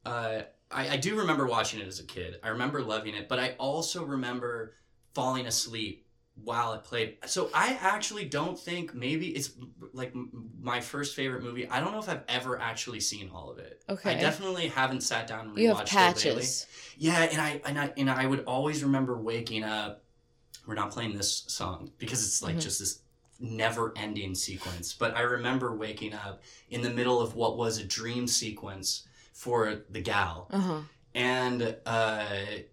[0.04, 2.36] uh, I, I do remember watching it as a kid.
[2.42, 4.74] I remember loving it, but I also remember
[5.14, 6.03] falling asleep
[6.42, 7.16] while it played.
[7.26, 9.52] So I actually don't think maybe it's
[9.92, 10.12] like
[10.60, 11.68] my first favorite movie.
[11.68, 13.82] I don't know if I've ever actually seen all of it.
[13.88, 14.16] Okay.
[14.16, 16.46] I definitely haven't sat down and rewatched you have it lately.
[16.98, 20.02] Yeah, and I and I and I would always remember waking up.
[20.66, 22.62] We're not playing this song because it's like Mhm.
[22.62, 23.00] just this
[23.38, 24.92] never-ending sequence.
[24.92, 29.82] But I remember waking up in the middle of what was a dream sequence for
[29.90, 30.80] the gal, Uh huh.
[31.14, 32.24] And uh,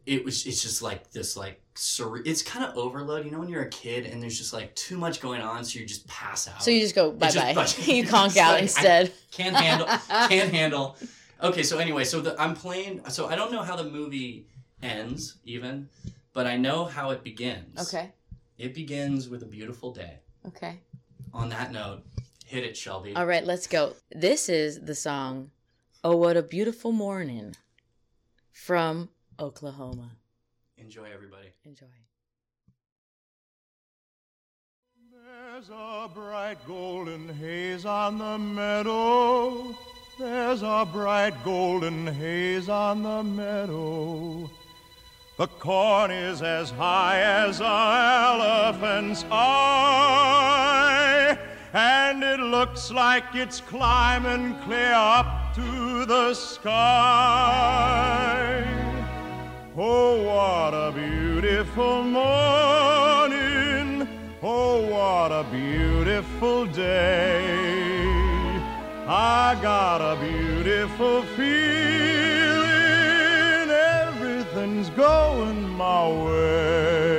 [0.06, 3.50] it was it's just like this like surre- It's kind of overload, you know, when
[3.50, 6.48] you're a kid and there's just like too much going on, so you just pass
[6.48, 6.64] out.
[6.64, 7.68] So you just go bye bye.
[7.86, 9.12] you conk out like, instead.
[9.32, 9.88] can't handle
[10.28, 10.98] can't handle.
[11.44, 13.02] Okay, so anyway, so the, I'm playing.
[13.10, 14.48] So I don't know how the movie
[14.84, 15.90] ends even,
[16.34, 17.94] but I know how it begins.
[17.94, 18.12] Okay.
[18.58, 20.20] It begins with a beautiful day.
[20.48, 20.80] Okay.
[21.34, 22.04] On that note,
[22.46, 23.16] hit it, Shelby.
[23.16, 23.94] All right, let's go.
[24.12, 25.52] This is the song
[26.04, 27.56] "Oh What a Beautiful Morning"
[28.52, 30.12] from Oklahoma.
[30.78, 31.54] Enjoy, everybody.
[31.66, 31.86] Enjoy.
[35.12, 39.76] There's a bright golden haze on the meadow.
[40.18, 44.50] There's a bright golden haze on the meadow.
[45.38, 50.58] The corn is as high as an elephant's eye,
[51.74, 56.72] and it looks like it's climbing clear up to the sky.
[59.78, 63.32] Oh, what a beautiful morning.
[64.44, 67.72] Oh, what a beautiful day.
[69.08, 72.70] I got a beautiful feeling.
[73.70, 77.11] Everything's going my way.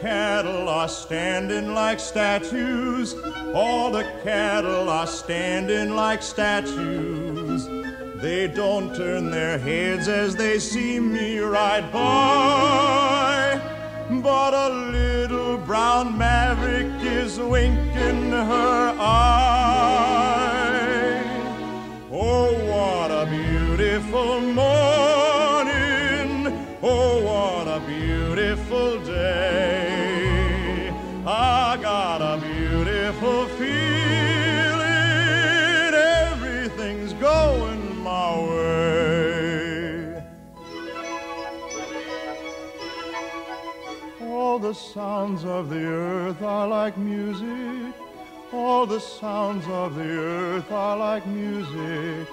[0.00, 3.14] Cattle are standing like statues.
[3.54, 7.66] All the cattle are standing like statues.
[8.20, 13.60] They don't turn their heads as they see me ride by.
[14.10, 19.58] But a little brown maverick is winking her eye.
[22.10, 25.17] Oh, what a beautiful morning.
[44.48, 47.94] All the sounds of the earth are like music.
[48.50, 52.26] All the sounds of the earth are like music.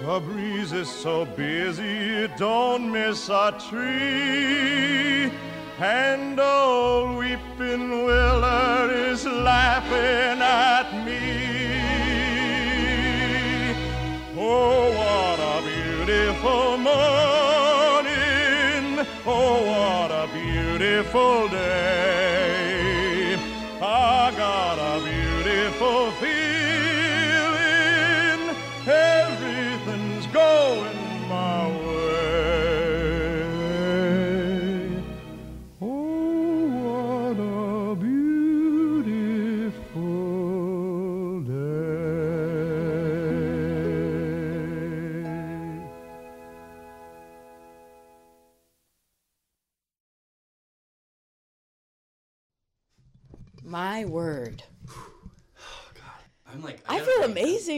[0.00, 5.30] The breeze is so busy it don't miss a tree.
[5.78, 11.22] And old weeping Willard is laughing at me.
[14.36, 18.02] Oh, what a beautiful morning.
[19.24, 20.21] Oh, what a
[21.02, 23.34] beautiful day.
[23.80, 24.78] I got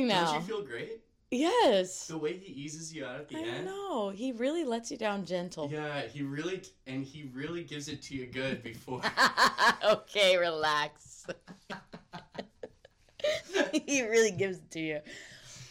[0.03, 1.01] amazing Don't you feel great?
[1.31, 2.07] Yes.
[2.07, 3.67] The way he eases you out at the I end.
[3.67, 4.11] know.
[4.11, 5.69] He really lets you down gentle.
[5.73, 9.01] Yeah, he really and he really gives it to you good before.
[9.85, 11.27] okay, relax.
[13.87, 15.01] he really gives it to you.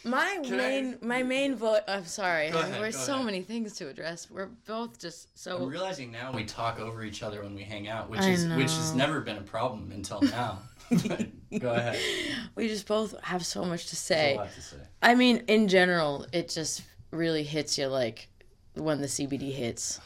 [0.06, 1.80] My Can I- main, my main vote.
[1.88, 2.50] I'm sorry.
[2.50, 3.24] Go I ahead, There's so ahead.
[3.24, 4.30] many things to address.
[4.30, 5.66] We're both just I'm so.
[5.66, 8.70] realizing now we talk over each other when we hang out, which I is which
[8.72, 10.58] has never been a problem until now.
[11.58, 11.98] Go ahead.
[12.56, 14.38] We just both have so much to say.
[14.54, 14.76] to say.
[15.02, 18.28] I mean, in general, it just really hits you like
[18.74, 19.98] when the CBD hits.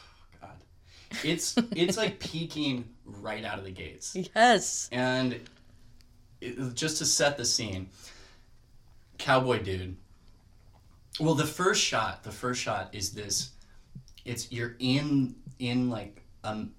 [0.43, 0.57] Oh, God,
[1.23, 4.17] it's it's like peaking right out of the gates.
[4.35, 4.89] Yes.
[4.93, 5.41] And
[6.41, 7.91] it, just to set the scene,
[9.19, 9.97] cowboy dude.
[11.21, 13.51] Well, the first shot, the first shot is this.
[14.25, 16.73] It's you're in in like um,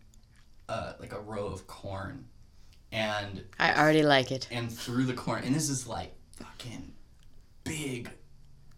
[0.68, 2.26] uh, like a row of corn,
[2.91, 4.47] and I already like it.
[4.51, 6.91] and through the corn, and this is like fucking
[7.63, 8.09] big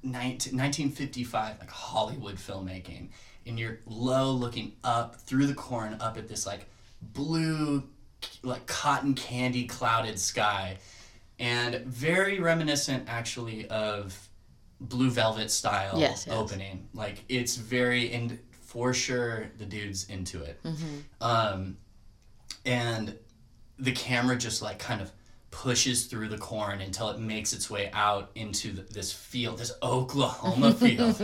[0.04, 3.10] 19, 1955 like Hollywood filmmaking,
[3.46, 6.66] and you're low looking up through the corn up at this like
[7.02, 7.84] blue
[8.44, 10.78] like cotton candy clouded sky
[11.40, 14.30] and very reminiscent actually of
[14.80, 16.36] blue velvet style Yes, yes.
[16.38, 20.98] opening like it's very and for sure the dude's into it Mm-hmm.
[21.22, 21.78] um
[22.66, 23.18] and
[23.82, 25.12] the camera just like kind of
[25.50, 29.74] pushes through the corn until it makes its way out into the, this field this
[29.84, 31.20] oklahoma field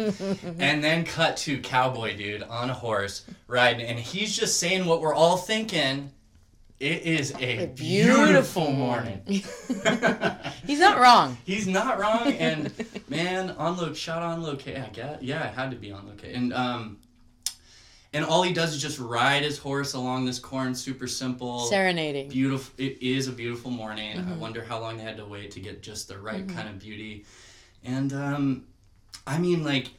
[0.59, 4.99] and then cut to cowboy dude on a horse riding and he's just saying what
[4.99, 6.11] we're all thinking.
[6.79, 9.21] It is a, beautiful, morning.
[10.67, 11.35] He's not wrong.
[11.43, 12.71] he's not wrong and
[13.09, 16.35] man on lo- shot on location i guess yeah it had to be on location
[16.35, 16.97] and um
[18.17, 22.29] and all he does is just ride his horse along this corn super simple Serenading.
[22.29, 24.17] beautiful it is a beautiful morning.
[24.17, 26.79] I wonder how long they had to wait to get just the right kind of
[26.79, 27.25] beauty.
[27.83, 28.65] And um
[29.27, 29.91] i mean like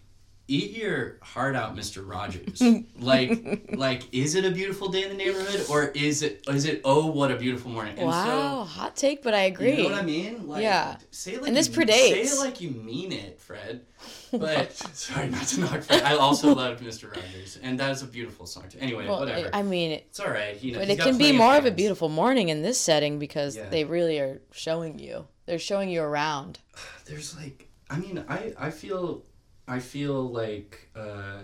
[0.50, 2.62] eat your heart out mr rogers
[2.98, 6.80] like like is it a beautiful day in the neighborhood or is it is it
[6.84, 9.72] oh what a beautiful morning and wow, hot take, but I agree.
[9.72, 10.96] you know what i mean like Yeah.
[11.10, 11.98] say like And this you, predates.
[12.14, 13.82] say it like you mean it fred
[14.32, 18.06] but sorry not to knock fred i also loved mr rogers and that is a
[18.06, 20.88] beautiful song too anyway well, whatever I mean, it, it's all right you know but
[20.88, 23.68] it can be more of a beautiful morning in this setting because Yeah.
[23.68, 25.26] they really are showing you.
[25.46, 26.58] They're showing you around.
[27.06, 29.24] there's like i mean i i feel
[29.68, 31.40] i feel like uh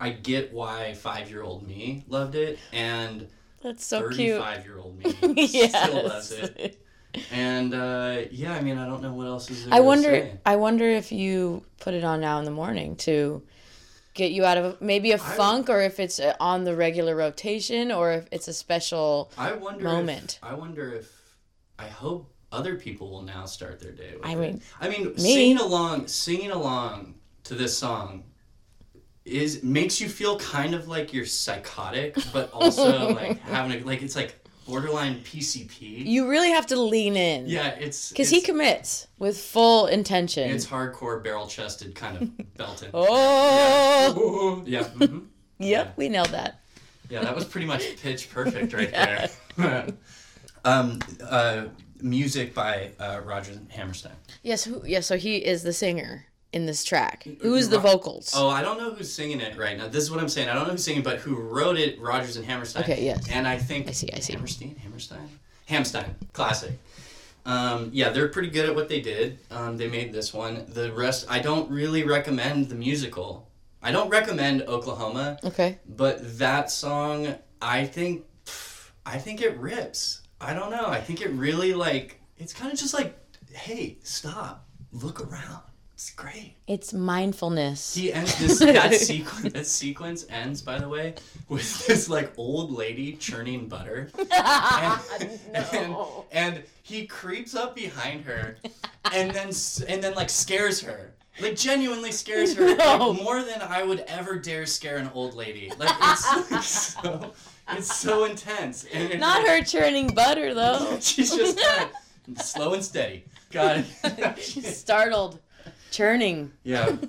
[0.00, 3.28] i get why five year old me loved it and
[3.62, 4.40] That's so cute.
[4.40, 5.82] 35 year old me yes.
[5.84, 6.84] still loves it
[7.32, 10.30] and uh yeah i mean i don't know what else is there I wonder.
[10.44, 13.42] I wonder if you put it on now in the morning to
[14.14, 17.92] get you out of maybe a funk, or if it's uh, on the regular rotation,
[17.92, 19.30] or if it's a special.
[19.38, 20.38] i wonder moment.
[20.42, 21.10] if, i wonder if
[21.78, 24.36] i hope other people will now start their day with I it.
[24.38, 27.14] mean, i mean singing along singing along
[27.48, 28.24] to this song
[29.24, 34.02] is makes you feel kind of like you're psychotic but also like having a like
[34.02, 34.36] it's like
[34.66, 37.46] borderline pcp You really have to lean in.
[37.46, 40.50] yeah it's Because he commits with full intention.
[40.50, 44.62] it's hardcore barrel chested kind of belting oh.
[44.66, 45.18] yeah mm-hmm
[45.60, 46.60] Yep, we nailed that.
[47.10, 49.88] Yeah, that was pretty much pitch perfect right there.
[50.64, 51.64] um, uh,
[52.00, 54.12] music by uh, Roger Hammerstein.
[54.44, 54.62] Yes.
[54.62, 54.80] Who?
[54.86, 55.00] Yeah.
[55.00, 57.26] So he is the singer in this track.
[57.40, 58.32] Who's the vocals?
[58.34, 59.88] Oh, I don't know who's singing it right now.
[59.88, 60.48] This is what I'm saying.
[60.48, 62.00] I don't know who's singing, but who wrote it?
[62.00, 62.82] Rodgers and Hammerstein.
[62.82, 63.28] Okay, yes.
[63.30, 64.32] And I think I see, I see.
[64.32, 65.28] Hammerstein, Hammerstein,
[65.68, 66.72] Hamstein, classic.
[67.44, 69.38] Um, yeah, they're pretty good at what they did.
[69.50, 70.66] Um, they made this one.
[70.68, 73.48] The rest, I don't really recommend the musical.
[73.82, 75.38] I don't recommend Oklahoma.
[75.44, 75.78] Okay.
[75.88, 80.22] But that song, I think, pff, I think it rips.
[80.40, 80.86] I don't know.
[80.86, 82.20] I think it really like.
[82.36, 83.18] It's kind of just like,
[83.52, 85.62] hey, stop, look around.
[85.98, 86.54] It's great.
[86.68, 87.92] It's mindfulness.
[87.96, 89.52] He ends this that sequence.
[89.52, 91.16] That sequence ends, by the way,
[91.48, 95.40] with this like old lady churning butter, and,
[95.72, 95.96] and,
[96.30, 98.58] and he creeps up behind her,
[99.12, 99.50] and then
[99.88, 101.14] and then like scares her.
[101.40, 103.08] Like genuinely scares her No.
[103.08, 105.72] like, more than I would ever dare scare an old lady.
[105.78, 106.68] Like it's, it's
[107.02, 107.32] so
[107.70, 108.86] it's so intense.
[108.92, 110.98] And it's Not her churning butter though.
[111.00, 111.90] She's just kind
[112.36, 113.24] of slow and steady.
[113.50, 114.38] Got it.
[114.38, 115.40] She's startled.
[115.98, 116.52] Churning.
[116.62, 116.96] Yeah.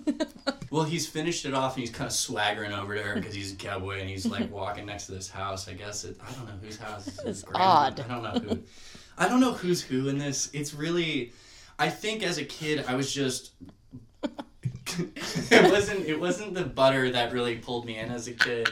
[0.72, 3.54] Well, he's finished it off and he's kind of swaggering over to her because he's
[3.54, 5.68] a cowboy and he's like walking next to this house.
[5.68, 7.08] I guess it, I don't know whose house.
[7.08, 8.00] Is It's odd.
[8.00, 8.60] I don't know who.
[9.18, 10.52] I don't know who's who in this.
[10.54, 11.34] It's really.
[11.80, 13.54] I think as a kid I was just.
[14.24, 16.06] it wasn't.
[16.06, 18.70] It wasn't the butter that really pulled me in as a kid.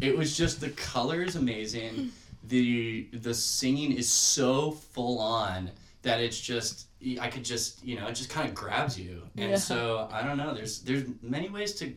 [0.00, 2.12] It was just the color is amazing.
[2.44, 6.86] The the singing is so full on that it's just
[7.20, 9.56] I could just you know it just kind of grabs you, and Yeah.
[9.56, 10.54] so I don't know.
[10.54, 11.94] There's there's many ways to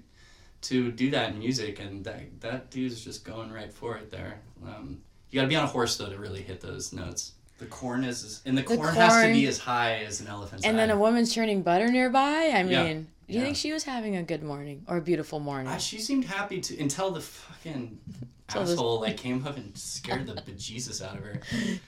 [0.62, 4.40] to do that in music, and that that dude's just going right for it there.
[4.66, 7.34] Um, you got to be on a horse though to really hit those notes.
[7.60, 10.78] The corn is and the, corn, has to be as high as an elephant's And
[10.78, 12.52] then a woman's churning butter nearby.
[12.54, 13.08] I mean.
[13.28, 13.46] Do you Yeah.
[13.46, 15.72] think she was having a good morning or a beautiful morning?
[15.72, 18.00] Ah, she seemed happy to until the fucking
[18.50, 21.40] asshole like came up and scared the bejesus out of her.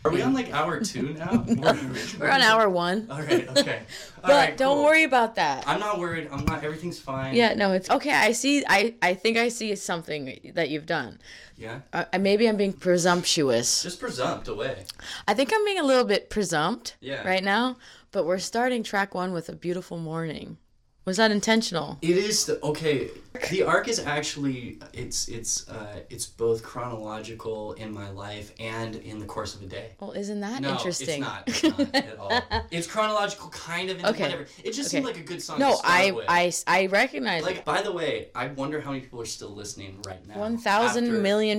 [0.03, 1.43] Are we on like hour two now?
[1.47, 3.07] We're, We're on hour one.
[3.11, 3.47] All right.
[3.57, 3.79] Okay.
[4.17, 4.85] All But right, don't cool.
[4.85, 5.67] worry about that.
[5.67, 6.29] I'm not worried.
[6.31, 6.63] I'm not.
[6.63, 7.35] Everything's fine.
[7.35, 8.11] yeah, no, it's okay.
[8.13, 8.63] I see.
[8.67, 11.19] I I think I see something that you've done.
[11.57, 11.81] Yeah.
[11.93, 13.83] Uh, maybe I'm being presumptuous.
[13.83, 14.85] Just presumped away.
[15.27, 17.25] I think I'm being a little bit presumped Yeah.
[17.27, 17.77] right now.
[18.11, 20.57] But we're starting track one with a beautiful morning.
[21.05, 21.99] Was that intentional?
[22.01, 23.09] It is the okay.
[23.49, 29.19] The arc is actually it's it's uh it's both chronological in my life and in
[29.19, 29.91] the course of a day.
[29.99, 31.21] Well, isn't that No, interesting?
[31.23, 31.43] it's not.
[31.47, 32.41] It's not at all.
[32.71, 34.03] It's chronological, kind of.
[34.03, 34.23] Okay.
[34.23, 34.43] Whatever.
[34.63, 34.97] It just Okay.
[34.97, 35.59] seemed like a good song.
[35.59, 36.25] no, I, with.
[36.27, 37.65] I I recognize Like, it.
[37.65, 40.37] by the way, I wonder how many people are still listening right now.
[40.39, 41.05] One thousand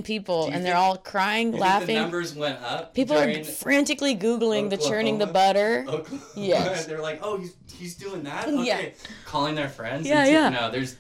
[0.04, 1.96] people, Do you and they're all crying, You think The laughing.
[1.96, 2.94] numbers went up.
[2.94, 5.84] People are frantically googling the churning the butter.
[5.88, 6.22] Oklahoma.
[6.34, 6.86] Yes.
[6.88, 8.46] They're like, oh, he's he's doing that.
[8.66, 8.80] Yeah.
[9.26, 10.06] Calling their friends.
[10.06, 10.48] Yeah, and yeah.
[10.48, 10.96] No, there's.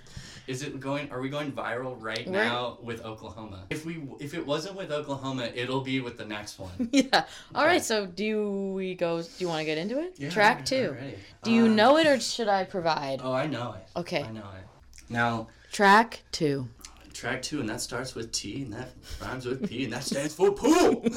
[0.46, 1.10] Is it going?
[1.10, 3.64] Are we going viral right We're- now with Oklahoma?
[3.70, 6.88] If we if it wasn't with Oklahoma, it'll be with the next one.
[6.92, 7.24] Yeah.
[7.54, 7.66] All Okay.
[7.72, 7.84] right.
[7.84, 9.22] So do we go?
[9.22, 10.14] Do you want to get into it?
[10.18, 10.96] Yeah, Track two.
[11.42, 13.20] Do you Um, know it or should I provide?
[13.22, 13.98] Oh, I know it.
[13.98, 14.22] Okay.
[14.22, 14.64] I know it.
[15.08, 16.68] Now, Track two.
[17.12, 18.90] track two, and that starts with T, and that
[19.22, 21.02] rhymes with P, and that stands for pool.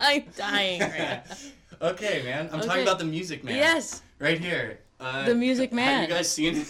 [0.00, 0.80] I'm dying.
[0.80, 1.22] Right now.
[1.88, 2.48] okay, man.
[2.52, 2.66] I'm Okay.
[2.68, 3.56] talking about the Music Man.
[3.56, 4.02] Yes.
[4.18, 4.78] Right here.
[5.04, 6.08] Uh, The Music Man.
[6.10, 6.68] Have you guys seen it?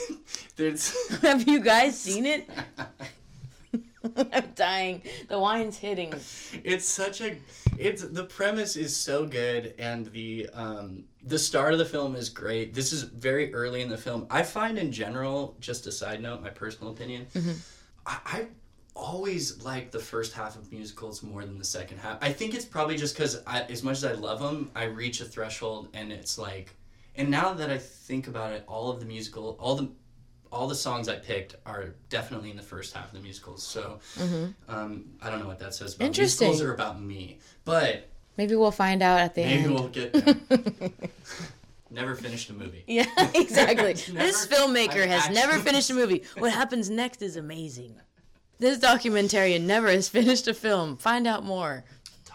[0.57, 1.21] There's.
[1.23, 2.49] Have you guys seen it?
[4.33, 5.03] I'm dying.
[5.29, 6.13] The wine's hitting.
[6.63, 7.37] it's such a
[7.79, 12.29] it's the premise is so good and the um the start of the film is
[12.29, 16.21] great this is very early in the film i find in general just a side
[16.23, 17.27] note my personal opinion
[18.07, 18.47] I, I
[18.95, 22.65] always like the first half of musicals more than the second half i think it's
[22.67, 26.39] probably just because as much as i love them i reach a threshold and it's
[26.39, 26.77] like
[27.17, 29.89] and now that i think about it all of the musical all the
[30.53, 33.61] all the songs I picked are definitely in the first half of the musicals.
[33.67, 33.99] So
[34.69, 36.47] um, I don't know what that says about Interesting.
[36.47, 39.75] musicals are about me, but Maybe we'll find out at the maybe end.
[39.75, 40.15] we'll get.
[41.91, 42.85] Never finished a movie.
[42.87, 43.95] Yeah, exactly.
[44.13, 46.23] Never- this filmmaker I've has never finished a movie.
[46.39, 47.97] What happens next is amazing.
[48.61, 50.97] This documentarian never has finished a film.
[50.99, 51.85] Find out more.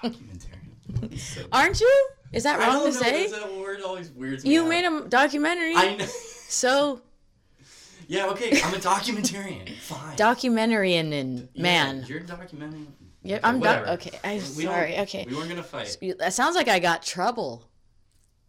[0.02, 1.18] Documentary.
[1.18, 2.08] So- Aren't you?
[2.32, 3.04] Is that I wrong don't to know.
[3.04, 3.28] say?
[3.28, 4.70] That word always weirds me You out.
[4.70, 5.74] made a documentary.
[5.76, 6.06] I know.
[6.06, 7.02] So
[8.08, 8.28] Yeah.
[8.28, 8.60] Okay.
[8.62, 9.70] I'm a documentarian.
[9.82, 10.18] Fine.
[10.18, 12.06] documentarian and Yeah, man.
[12.08, 12.86] You're documenting.
[13.22, 15.26] Yeah, Okay, I'm doc- okay, I'm We sorry, okay.
[15.30, 15.98] We weren't gonna fight.
[16.20, 17.66] That sounds like I got trouble.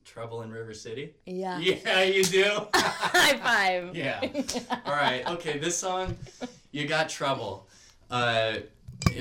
[0.04, 1.14] Trouble in River City.
[1.26, 1.58] Yeah.
[1.58, 2.48] Yeah, you do.
[2.74, 3.96] High five.
[3.96, 4.20] Yeah.
[4.86, 5.26] All right.
[5.30, 5.58] Okay.
[5.58, 6.16] This song,
[6.72, 7.68] "You Got Trouble,"
[8.10, 8.58] uh,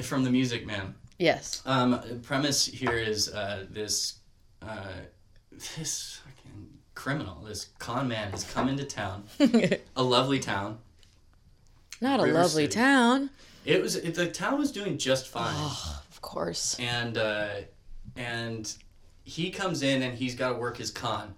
[0.03, 0.93] from the Music Man.
[1.17, 1.61] Yes.
[1.65, 4.18] Um, premise here is uh, this
[4.61, 4.87] uh,
[5.51, 9.23] this fucking criminal, this con man, has come into town,
[9.95, 10.79] a lovely town.
[12.01, 12.75] Not a lovely City.
[12.75, 13.29] town.
[13.65, 16.77] It was it, the town was doing just fine, Of course.
[16.79, 17.49] and uh,
[18.15, 18.73] and
[19.23, 21.35] he comes in and he's got to work his con,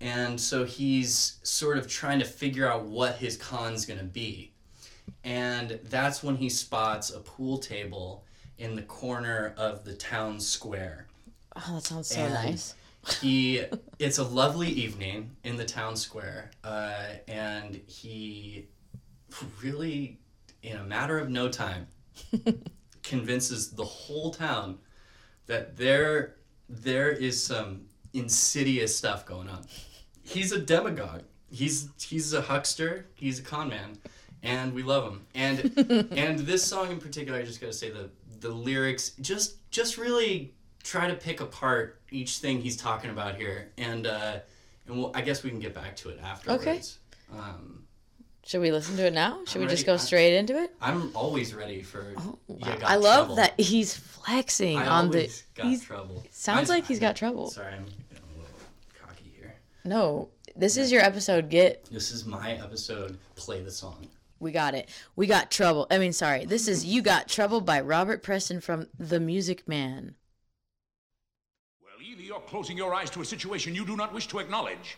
[0.00, 4.52] and so he's sort of trying to figure out what his con's gonna be,
[5.24, 8.24] and that's when he spots a pool table
[8.56, 11.06] in the corner of the town square.
[11.66, 12.74] Oh, that sounds so And- nice.
[13.20, 13.62] he
[13.98, 18.66] it's a lovely evening in the town square uh, and he
[19.62, 20.18] really
[20.62, 21.86] in a matter of no time
[23.02, 24.78] convinces the whole town
[25.46, 26.36] that there
[26.68, 27.82] there is some
[28.12, 29.64] insidious stuff going on.
[30.22, 31.22] He's a demagogue.
[31.50, 33.06] He's he's a huckster.
[33.14, 33.96] He's a con man
[34.42, 35.26] and we love him.
[35.34, 35.58] And
[36.12, 40.54] and this song in particular i just gotta say the the lyrics just just really
[40.82, 44.38] try to pick apart each thing he's talking about here and uh
[44.86, 46.98] and we'll, i guess we can get back to it afterwards
[47.32, 47.84] um
[48.46, 49.40] Should we listen to it now?
[49.46, 49.86] Should I'm we just ready.
[49.86, 50.74] go I- straight into it?
[50.80, 52.14] i'm always ready for
[52.48, 53.36] You Got I love Trouble.
[53.36, 55.30] that he's flexing I on the.
[55.54, 57.50] got He's trouble sounds I- like he's got trouble.
[57.50, 58.56] sorry i'm getting a little
[59.02, 59.54] cocky here
[59.84, 60.28] no.
[60.56, 61.50] This is your episode.
[61.50, 64.08] Get this is my episode play the song
[64.40, 64.88] we got it.
[65.16, 65.86] We got trouble.
[65.90, 66.44] I mean, sorry.
[66.44, 70.14] This is you got trouble by Robert Preston from The Music Man.
[72.48, 74.96] Closing your eyes to a situation you do not wish to acknowledge,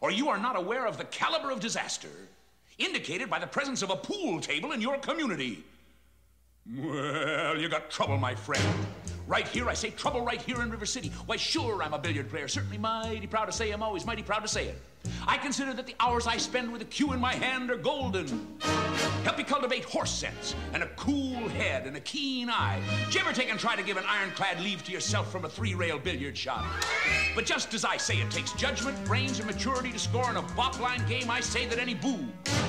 [0.00, 2.08] or you are not aware of the caliber of disaster
[2.78, 5.64] indicated by the presence of a pool table in your community.
[6.72, 8.64] Well, you got trouble, my friend.
[9.26, 11.10] Right here, I say trouble right here in River City.
[11.26, 12.46] Why, sure, I'm a billiard player.
[12.46, 14.80] Certainly mighty proud to say I'm always mighty proud to say it.
[15.26, 18.58] I consider that the hours I spend with a cue in my hand are golden.
[19.24, 22.80] Help me cultivate horse sense and a cool head and a keen eye.
[23.06, 25.48] Did you ever take and try to give an ironclad leave to yourself from a
[25.48, 26.64] three-rail billiard shot?
[27.34, 30.42] But just as I say it takes judgment, brains, and maturity to score in a
[30.42, 32.18] balkline game, I say that any boo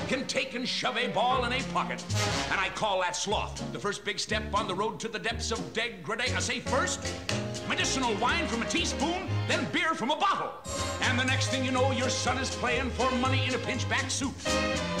[0.08, 2.04] can take and shove a ball in a pocket.
[2.50, 3.62] And I call that sloth.
[3.72, 6.36] The first big step on the road to the depths of degradation.
[6.36, 7.00] I say first,
[7.68, 10.52] medicinal wine from a teaspoon, then beer from a bottle.
[11.02, 14.10] And the next thing you know, your son is playing for money in a pinchback
[14.10, 14.34] suit.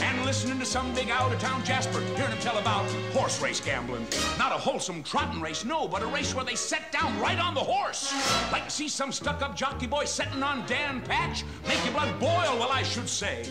[0.00, 4.06] And listening to some big out-of-town Jasper, hearing him tell about horse race gambling.
[4.38, 7.54] Not a wholesome trotting race, no, but a race where they set down right on
[7.54, 8.14] the horse.
[8.52, 11.42] Like to see some stuck-up jockey boy setting on Dan Patch?
[11.66, 13.44] Make your blood boil, well, I should say.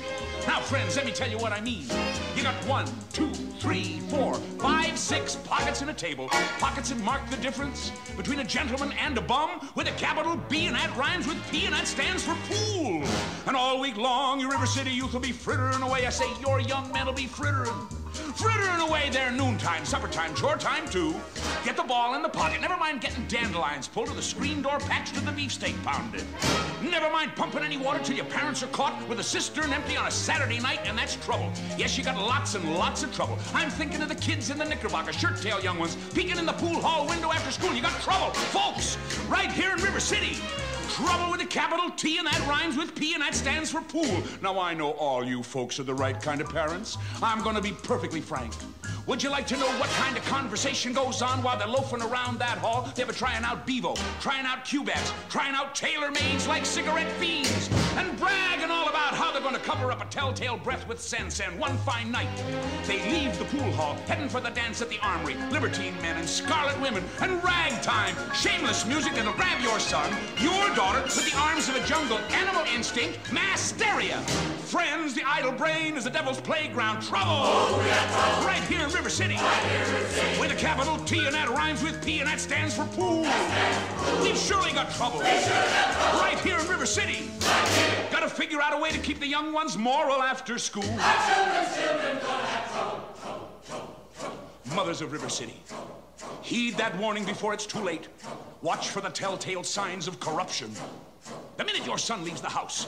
[0.47, 1.86] Now, friends, let me tell you what I mean.
[2.38, 6.30] You got one, two, three, four, five, six pockets in a table.
[6.59, 10.67] Pockets that mark the difference between a gentleman and a bum with a capital B,
[10.67, 13.03] and that rhymes with P, and that stands for pool.
[13.47, 16.05] And all week long, your River City youth will be frittering away.
[16.05, 17.74] I say your young men will be frittering.
[18.16, 21.13] Frittering away their noontime, supper time, chore time too.
[21.63, 22.61] Get the ball in the pocket.
[22.61, 26.24] Never mind getting dandelions pulled or the screen door patched or the beefsteak pounded.
[26.82, 30.07] Never mind pumping any water till your parents are caught with a cistern empty on
[30.07, 31.51] a Saturday night, and that's trouble.
[31.78, 33.38] Yes, you got lots and lots of trouble.
[33.53, 36.53] I'm thinking of the kids in the Knickerbocker, shirt tail young ones, peeking in the
[36.53, 37.74] pool hall window after school.
[37.74, 38.97] You got trouble, folks,
[39.28, 40.38] right here in River City.
[40.89, 44.24] Trouble with a capital T, and that rhymes with P, and that stands for pool.
[44.41, 46.97] Now, I know all you folks are the right kind of parents.
[47.22, 47.72] I'm to be
[48.06, 48.74] perfectly frank.
[49.08, 52.39] Would you like to know what kind of conversation goes on while they're loafing around
[52.39, 52.89] that hall?
[52.95, 58.18] They were trying out Bevo, trying out Cubebs, trying out tailor-mades like cigarette fiends, and
[58.18, 61.39] bragging all about how they're going to cover up a telltale breath with sense.
[61.39, 62.30] And one fine night,
[62.88, 65.36] they leave the pool hall, heading for the dance at the armory.
[65.51, 71.03] Libertine men and scarlet women and ragtime, shameless music that'll grab your son, your daughter,
[71.03, 73.56] with the arms of a jungle, animal instinct, mass.
[74.66, 77.01] Friends, the idle brain is the devil's playground.
[77.01, 77.80] Trouble!
[78.43, 79.36] Right here River City.
[80.39, 83.24] With a capital T and that rhymes with P and that stands for pool.
[84.24, 85.20] We've surely got trouble.
[85.20, 87.30] Right here in River City.
[88.10, 90.89] Gotta figure out a way to keep the young ones moral after school.
[94.74, 95.62] Mothers of River City.
[96.41, 98.08] Heed that warning before it's too late.
[98.62, 100.72] Watch for the telltale signs of corruption.
[101.58, 102.88] The minute your son leaves the house,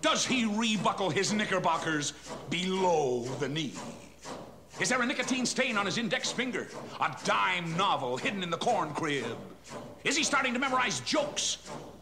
[0.00, 2.14] does he rebuckle his knickerbockers
[2.48, 3.74] below the knee?
[4.80, 6.66] Is there a nicotine stain on his index finger?
[7.00, 9.36] A dime novel hidden in the corn crib?
[10.02, 11.58] Is he starting to memorize jokes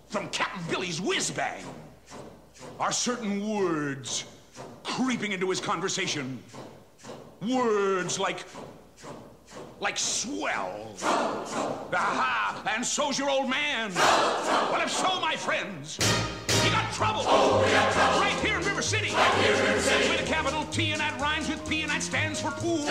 [0.08, 1.64] from Captain Billy's whiz bang?
[2.80, 4.24] Are certain words
[4.84, 6.38] creeping into his conversation?
[7.46, 8.44] Words like
[9.80, 10.94] like swell.
[11.02, 12.62] Aha!
[12.68, 13.92] And so's your old man.
[13.94, 15.98] Well, if so, my friends,
[16.64, 17.22] you got trouble.
[17.26, 17.62] Oh,
[18.20, 19.10] right here in River City.
[19.10, 22.84] With a capital T and that rhymes with P and that stands for pool.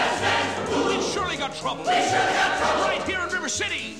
[0.88, 1.86] We've surely got trouble.
[1.86, 3.95] Right here in River City.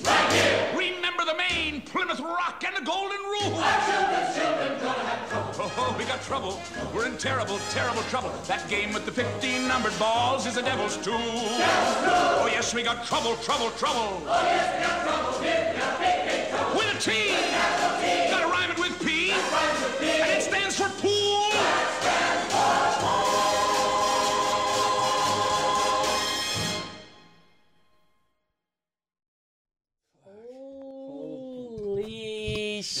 [0.74, 3.54] Remember the Maine, Plymouth Rock, and the Golden Rule.
[3.56, 5.72] Our children's children gonna have trouble.
[5.76, 6.60] Oh, we got trouble.
[6.94, 8.32] We're in terrible, terrible trouble.
[8.46, 11.16] That game with the 15 numbered balls is a devil's tool.
[11.16, 14.22] Oh, yes, we got trouble, trouble, trouble.
[14.26, 15.40] Oh, yes, we got trouble.
[15.40, 16.76] Big, big, big, trouble.
[16.78, 17.32] With a T.
[17.32, 18.31] Gotta rhyme it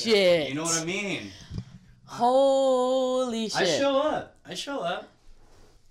[0.04, 0.48] shit.
[0.48, 1.30] You know what I mean?
[2.06, 3.60] Holy shit.
[3.62, 4.36] I show up.
[4.44, 5.08] I show up.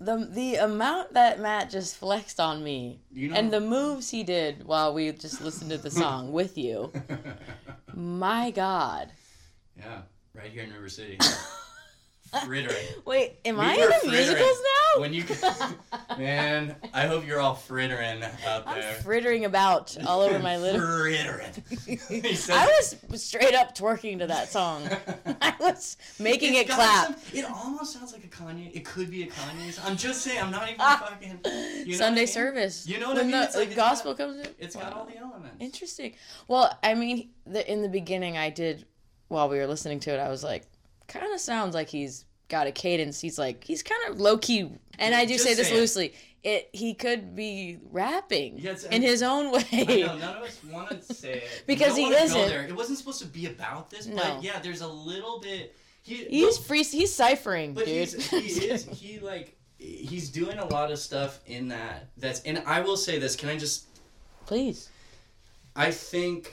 [0.00, 4.22] the the amount that Matt just flexed on me You know- and the moves he
[4.24, 6.92] did while we just listened to the song with you.
[7.94, 9.12] My god.
[9.76, 10.02] Yeah,
[10.34, 11.18] right here in River City.
[12.44, 12.76] Frittering.
[13.04, 14.58] Wait, am We I in the musicals
[14.94, 15.00] now?
[15.00, 15.24] When you,
[16.18, 18.96] man, I hope you're all frittering out there.
[18.96, 21.52] I'm frittering about all over my little Frittering.
[22.50, 22.80] I
[23.10, 24.88] was straight up twerking to that song.
[25.40, 27.06] I was making it clap.
[27.06, 28.74] some- it almost sounds like a Kanye.
[28.74, 29.72] It could be a Kanye.
[29.72, 29.84] song.
[29.88, 30.40] I'm just saying.
[30.42, 31.06] I'm not even ah.
[31.08, 31.28] fucking.
[31.28, 32.26] You know what I Sunday mean?
[32.28, 32.86] service.
[32.86, 33.40] You know what when I mean?
[33.40, 34.46] the, It's like the it's got- gospel comes in.
[34.58, 35.56] It's got all the elements.
[35.60, 36.14] Interesting.
[36.48, 38.86] Well, I mean, the, in the beginning, I did
[39.28, 40.18] while we were listening to it.
[40.18, 40.64] I was like,
[41.08, 43.20] kind of sounds like he's got a cadence.
[43.20, 44.70] He's like, he's kind of low key.
[44.98, 45.80] And I do Just say this saying.
[45.80, 46.14] loosely.
[46.42, 49.64] It he could be rapping it's- in his own way.
[49.72, 51.64] I know none of us want to say it.
[51.68, 52.48] We Because don't he wanna go isn't.
[52.48, 52.64] there.
[52.64, 54.16] It wasn't supposed to be about this, No.
[54.16, 55.74] but yeah, there's a little bit.
[56.02, 56.82] He, He's free.
[56.82, 58.08] He's ciphering, but dude.
[58.08, 58.38] he's, he
[58.70, 62.08] is he like he's doing a lot of stuff in that.
[62.16, 63.36] That's and I will say this.
[63.36, 63.86] Can I just
[64.46, 64.88] Please.
[65.76, 66.50] I think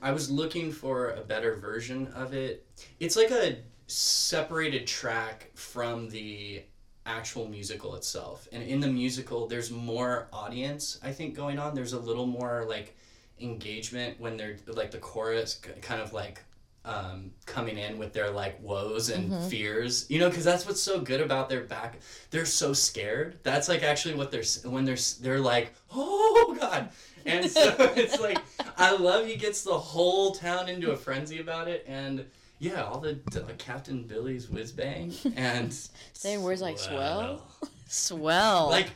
[0.00, 2.64] I was looking for a better version of it.
[3.00, 3.56] It's like a
[3.88, 6.62] separated track from the
[7.06, 8.46] actual musical itself.
[8.52, 11.74] And in the musical, there's more audience, I think, going on.
[11.74, 12.96] There's a little more like
[13.40, 16.42] engagement when they're like the chorus kind of like
[16.84, 21.00] um, coming in with their like woes and fears, you know, because that's what's so
[21.00, 21.98] good about their back.
[22.30, 23.38] They're so scared.
[23.42, 26.90] That's like actually what they're when they're they're like, oh god,
[27.26, 28.38] and so it's like
[28.76, 32.24] I love he gets the whole town into a frenzy about it, and
[32.58, 35.72] yeah, all the uh, Captain Billy's whiz bang and
[36.12, 37.46] Saying words like swell?
[37.88, 38.68] Swell.
[38.70, 38.88] like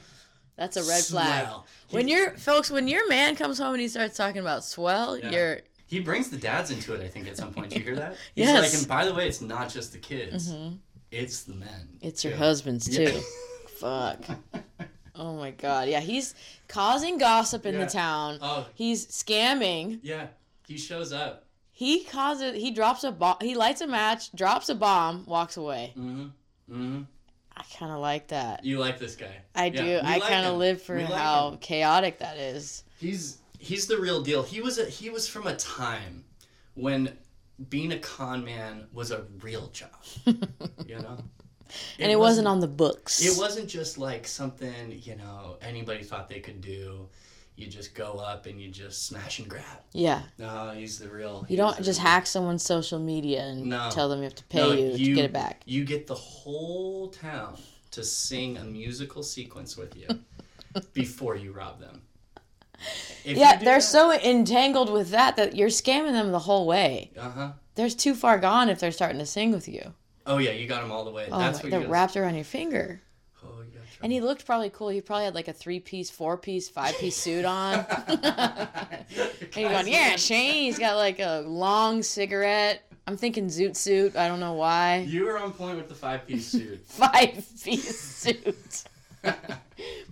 [0.56, 1.44] That's a red flag.
[1.46, 1.66] swell.
[1.90, 5.30] When your folks, when your man comes home and he starts talking about swell, Yeah.
[5.30, 7.74] you're He brings the dads into it, I think, at some point.
[7.74, 8.16] You hear that?
[8.34, 8.62] He's Yes.
[8.72, 10.52] like, and by the way, it's not just the kids,
[11.10, 11.98] it's the men.
[12.00, 13.10] it's your too." husband's Yeah.
[13.10, 13.20] too.
[13.78, 14.20] Fuck.
[15.14, 15.88] Oh my god.
[15.88, 16.34] Yeah, he's
[16.68, 17.84] causing gossip in Yeah.
[17.84, 18.38] the town.
[18.40, 20.00] Oh, He's scamming.
[20.02, 20.28] yeah.
[20.66, 21.46] He shows up.
[21.82, 22.54] He causes.
[22.54, 23.38] He drops a bomb.
[23.40, 25.92] He lights a match, drops a bomb, walks away.
[25.98, 26.26] Mm-hmm.
[26.72, 27.02] Mm-hmm.
[27.56, 28.64] I kind of like that.
[28.64, 29.34] You like this guy.
[29.56, 29.96] I Yeah, do.
[29.96, 32.84] I like kind of live for We how chaotic that is.
[33.00, 34.44] He's he's the real deal.
[34.44, 36.24] He was a, he was from a time
[36.74, 37.18] when
[37.68, 39.90] being a con man was a real job.
[40.86, 41.18] you know.
[41.98, 43.20] and it wasn't on the books.
[43.20, 47.08] It wasn't just like something you know anybody thought they could do.
[47.62, 49.62] You just go up and you just smash and grab.
[49.92, 50.22] Yeah.
[50.36, 51.46] No, he's the real.
[51.48, 53.88] You don't just real- hack someone's social media and No.
[53.92, 55.62] tell them you have to pay No, you, to get it back.
[55.64, 57.56] You get the whole town
[57.92, 60.08] to sing a musical sequence with you
[60.92, 62.02] before you rob them.
[63.24, 67.12] If Yeah, they're that- so entangled with that that you're scamming them the whole way.
[67.16, 67.52] Uh-huh.
[67.76, 69.94] They're too far gone if they're starting to sing with you.
[70.26, 71.28] Oh yeah, you got them all the way.
[71.30, 73.00] Oh, That's my, what they're you wrapped around your finger.
[74.02, 74.88] And he looked probably cool.
[74.88, 77.86] He probably had like a three piece, four piece, five piece suit on.
[78.08, 80.64] and you're going, yeah, Shane.
[80.64, 82.82] He's got like a long cigarette.
[83.06, 84.16] I'm thinking zoot suit.
[84.16, 84.98] I don't know why.
[85.08, 86.80] You were on point with the five-piece suit.
[86.86, 88.84] Five piece suit.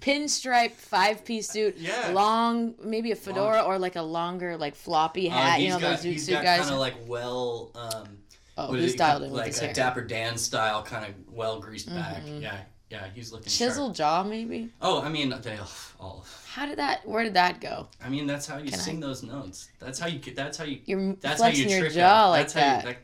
[0.01, 1.77] Pinstripe five piece suit.
[1.79, 2.11] Yeah.
[2.13, 5.61] Long, maybe a fedora or like a longer, like floppy Uh, hat.
[5.61, 6.61] you know, got, those zoot he's suit got guys.
[6.63, 8.19] kind of like well, um,
[8.59, 9.75] oh, what he is it, styled it with like his a hair.
[9.75, 12.23] Dapper Dan style, kind of well greased back.
[12.27, 12.59] Yeah,
[12.91, 13.71] yeah, he's looking sharp.
[13.71, 14.71] Chisel jaw, maybe.
[14.83, 15.57] Oh, I mean, they
[16.01, 16.25] all.
[16.47, 17.07] How did that?
[17.07, 17.87] Where did that go?
[18.05, 19.69] I mean, that's how you Can I- sing those notes.
[19.79, 20.19] That's how you.
[20.19, 20.81] get- That's how you.
[20.85, 22.31] You're That's how flexing you your trick jaw out.
[22.31, 22.83] like that's that.
[22.83, 23.03] How you, that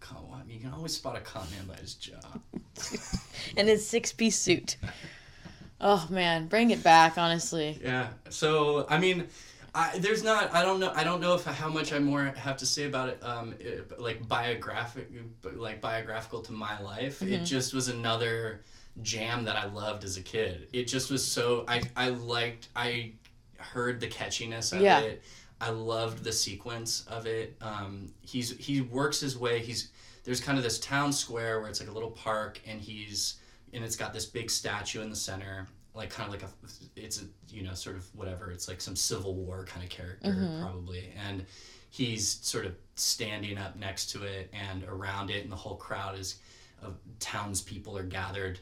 [0.00, 2.18] come on, you can always spot a con man by his jaw.
[3.56, 4.76] and his six piece suit.
[5.80, 7.78] Oh man, bring it back, honestly.
[7.82, 8.08] Yeah.
[8.30, 9.28] So I mean,
[9.74, 10.52] I, there's not.
[10.52, 10.92] I don't know.
[10.94, 13.22] I don't know if how much I more have to say about it.
[13.22, 15.08] Um, it, like biographic,
[15.54, 17.20] like biographical to my life.
[17.20, 17.34] Mm-hmm.
[17.34, 18.62] It just was another
[19.02, 20.68] jam that I loved as a kid.
[20.72, 21.64] It just was so.
[21.68, 22.68] I I liked.
[22.76, 23.12] I
[23.58, 25.00] heard the catchiness of Yeah.
[25.00, 25.22] it.
[25.60, 27.56] I loved the sequence of it.
[27.60, 29.58] Um, he's he works his way.
[29.60, 29.90] He's
[30.24, 33.36] there's kind of this town square where it's like a little park, and he's
[33.72, 36.50] and it's got this big statue in the center, like kind of like a
[36.96, 37.24] it's a
[37.54, 38.50] you know sort of whatever.
[38.50, 40.32] It's like some Civil War kind of character
[40.62, 41.44] probably, and
[41.90, 46.18] he's sort of standing up next to it and around it, and the whole crowd
[46.18, 46.36] is
[46.82, 48.58] of townspeople are gathered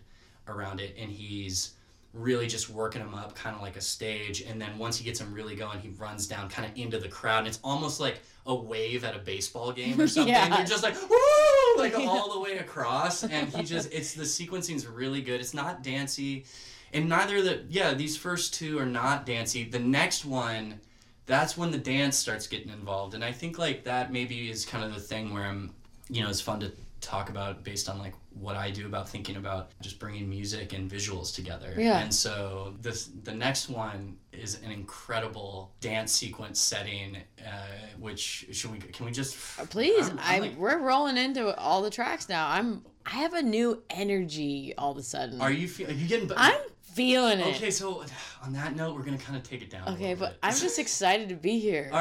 [0.48, 1.74] around it, and he's
[2.14, 5.20] really just working him up kind of like a stage and then once he gets
[5.20, 8.20] him really going he runs down kind of into the crowd and it's almost like
[8.46, 10.32] a wave at a baseball game or something.
[10.32, 10.56] Yeah.
[10.56, 11.76] you're just like woo!
[11.76, 15.38] Like all the way across and he just it's the sequencing's really good.
[15.38, 16.46] It's not dancey
[16.92, 20.80] and neither the yeah these first two are not dancey the next one
[21.26, 24.84] that's when the dance starts getting involved and i think like that maybe is kind
[24.84, 25.72] of the thing where i'm
[26.08, 29.36] you know it's fun to talk about based on like what i do about thinking
[29.36, 31.98] about just bringing music and visuals together Yeah.
[32.00, 37.50] and so this the next one is an incredible dance sequence setting uh,
[37.98, 39.36] which should we can we just
[39.70, 42.48] Please, I'm- I I'm like- we're rolling into all the tracks now.
[42.48, 45.40] I'm I have a new energy all of a sudden.
[45.40, 47.56] are you feel are you getting I'm feeling it.
[47.56, 48.04] okay so
[48.42, 50.38] on that note we're gonna kind of take it down Okay, but bit.
[50.42, 51.88] I'm just excited to be here.
[51.92, 52.00] All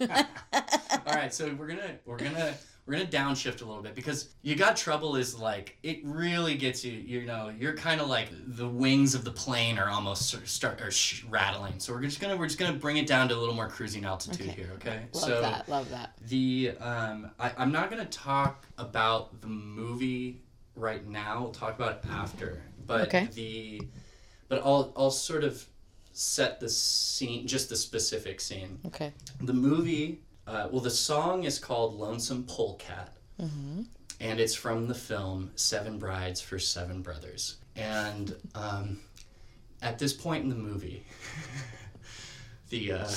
[0.00, 0.26] right.
[1.06, 2.54] All right, so we're gonna we're gonna
[2.90, 6.84] we're gonna downshift a little bit because you got trouble is like it really gets
[6.84, 6.92] you.
[6.92, 10.48] You know, you're kind of like the wings of the plane are almost sort of
[10.50, 11.78] start or sh- rattling.
[11.78, 14.04] So we're just gonna we're just gonna bring it down to a little more cruising
[14.04, 14.56] altitude Okay.
[14.56, 14.70] here.
[14.74, 15.02] Okay.
[15.14, 15.68] Love so that.
[15.68, 16.16] Love that.
[16.26, 20.42] the um, I, I'm not gonna talk about the movie
[20.74, 21.42] right now.
[21.42, 22.60] We'll talk about it after.
[22.86, 23.28] But Okay.
[23.34, 23.82] the
[24.48, 25.64] but I'll I'll sort of
[26.12, 28.80] set the scene, just the specific scene.
[28.86, 29.12] Okay.
[29.42, 33.16] The movie, uh, well, the song is called Lonesome Polecat.
[33.38, 37.56] And it's from the film Seven Brides for Seven Brothers.
[37.74, 38.98] And um,
[39.80, 41.06] at this point in the movie,
[42.68, 43.08] the uh,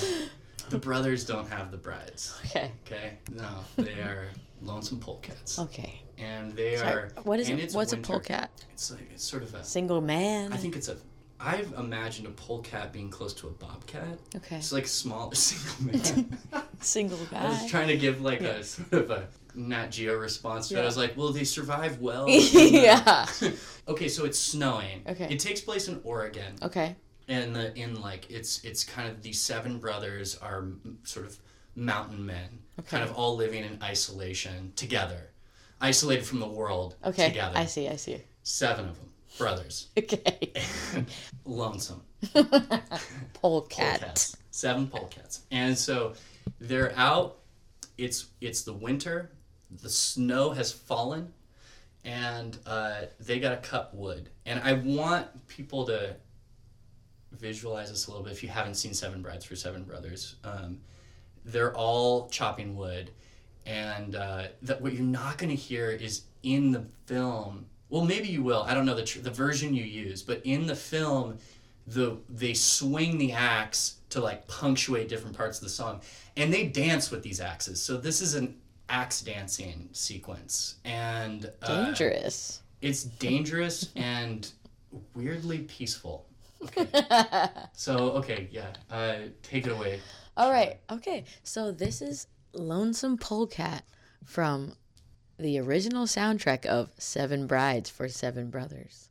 [0.69, 2.39] The brothers don't have the brides.
[2.45, 2.71] Okay.
[2.87, 4.27] Okay, no, they are
[4.61, 6.01] lonesome polecats, Okay.
[6.17, 7.09] and they Sorry, are.
[7.23, 7.73] what is it?
[7.73, 7.97] What's winter.
[7.97, 8.49] a polecat?
[8.71, 9.63] It's like it's sort of a.
[9.65, 10.53] Single man.
[10.53, 10.95] I think it's a.
[11.43, 14.17] I've imagined a polecat being close to a bobcat.
[14.35, 14.55] Okay.
[14.57, 16.37] It's like a small single man.
[16.81, 17.39] Single guy.
[17.45, 20.81] I was trying to give like a sort of a Nat Geo response but it.
[20.81, 22.27] I was like, will they survive well?
[22.29, 23.25] yeah.
[23.87, 25.01] okay, so it's snowing.
[25.07, 25.27] Okay.
[25.31, 26.95] It takes place in Oregon, Okay.
[27.29, 31.37] and the in like it's it's kind of these seven brothers are m- sort of
[31.75, 32.97] mountain men, okay.
[32.97, 35.29] kind of all living in isolation together,
[35.79, 36.95] isolated from the world.
[37.05, 37.29] Okay.
[37.29, 37.57] Together.
[37.57, 37.87] I see.
[37.87, 38.21] I see.
[38.43, 40.51] Seven of them, brothers, Okay.
[41.45, 42.01] lonesome.
[42.33, 43.33] Polecat.
[44.01, 44.35] polecats.
[44.51, 45.41] Seven polecats.
[45.51, 46.13] And so
[46.59, 47.39] they're out.
[47.97, 49.31] It's it's the winter.
[49.81, 51.33] The snow has fallen,
[52.05, 54.29] and uh, they got to cut wood.
[54.45, 56.15] And I want people to
[57.31, 58.33] visualize this a little bit.
[58.33, 60.79] If you haven't seen Seven Brides for Seven Brothers, um,
[61.45, 63.11] they're all chopping wood,
[63.65, 67.65] and uh, that what you're not going to hear is in the film.
[67.93, 68.63] Well, maybe you will.
[68.63, 71.37] I don't know the tr- the version you use, but in the film,
[71.85, 76.01] the they swing the axe to like punctuate different parts of the song,
[76.35, 77.79] and they dance with these axes.
[77.79, 78.55] So this is an
[78.89, 82.63] axe dancing sequence, and uh, Dangerous.
[82.81, 84.51] it's dangerous and
[85.13, 86.25] weirdly peaceful.
[86.63, 86.87] Okay.
[87.73, 89.99] so okay, yeah, uh, take it away.
[90.35, 90.79] All right.
[90.91, 91.25] Okay.
[91.43, 93.83] So this is Lonesome Polecat
[94.25, 94.73] from
[95.37, 99.09] the original soundtrack of Seven Brides for Seven Brothers.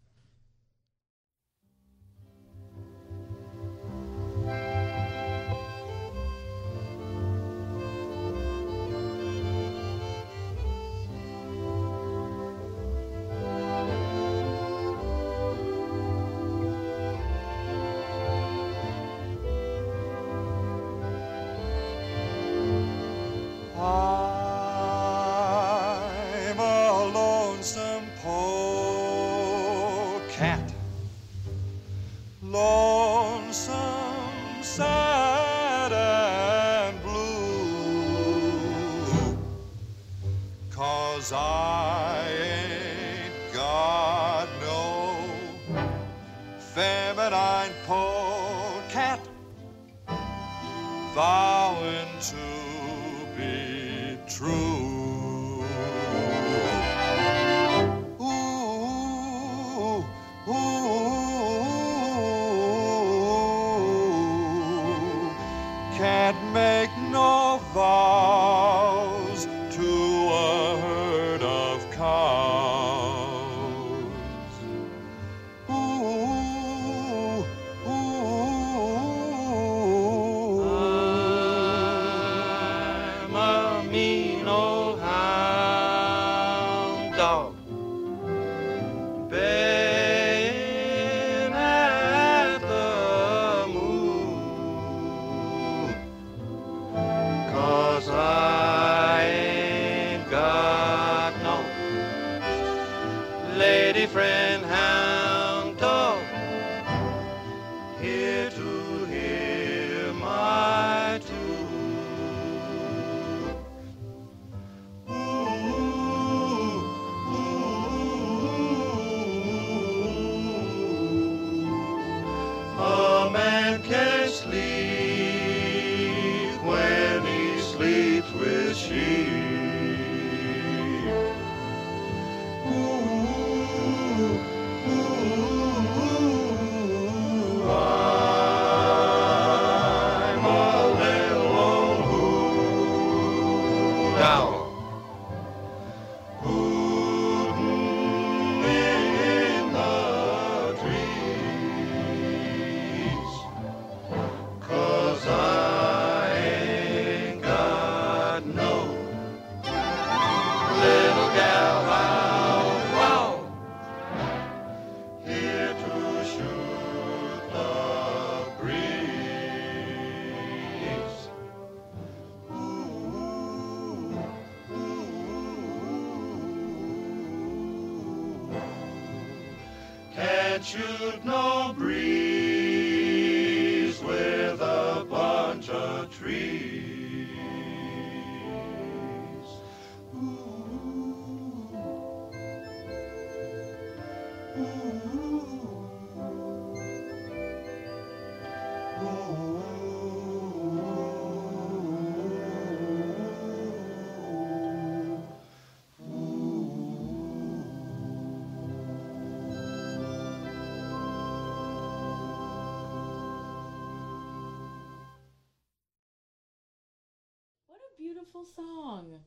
[218.32, 219.20] Beautiful song.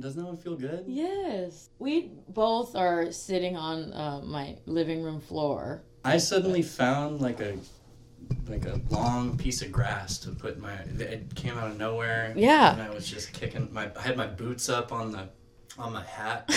[0.00, 0.84] Doesn't that one feel good?
[0.86, 1.70] Yes.
[1.78, 5.82] We both are sitting on uh, my living room floor.
[6.04, 7.56] I suddenly found like a
[8.48, 10.72] like a long piece of grass to put my.
[10.98, 12.32] It came out of nowhere.
[12.36, 12.72] Yeah.
[12.74, 13.90] And I was just kicking my.
[13.96, 15.28] I had my boots up on the
[15.78, 16.50] on my hat.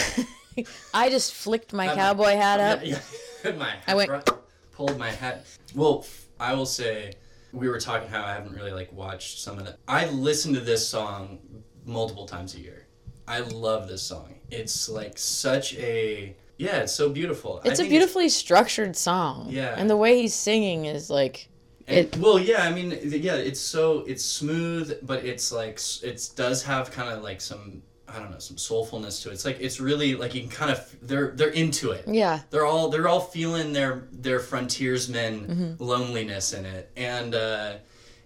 [0.94, 2.80] I just flicked my Had my- cowboy hat up.
[2.84, 3.00] Yeah,
[3.46, 3.52] yeah.
[3.54, 4.30] my hat I went- front-
[4.72, 5.46] pulled my hat.
[5.76, 6.06] Well,
[6.40, 7.14] I will say
[7.54, 9.78] we were talking how I haven't really like watched some of the.
[9.88, 11.40] I listened to this song
[11.88, 12.86] multiple times a year.
[13.28, 14.36] I love this song.
[14.52, 16.78] It's like such a yeah.
[16.84, 17.62] It's so beautiful.
[17.64, 19.48] I It's a beautifully structured song.
[19.50, 19.76] Yeah.
[19.78, 21.50] And the way he's singing is like
[21.88, 26.64] And, well, yeah, I mean, yeah, it's so it's smooth, but it's like it does
[26.64, 29.34] have kind of like some I don't know some soulfulness to it.
[29.34, 32.06] It's like it's really like you can kind of they're they're into it.
[32.08, 32.40] yeah.
[32.50, 35.84] They're all they're all feeling their their frontiersman Mm-hmm.
[35.84, 37.74] loneliness in it, and uh,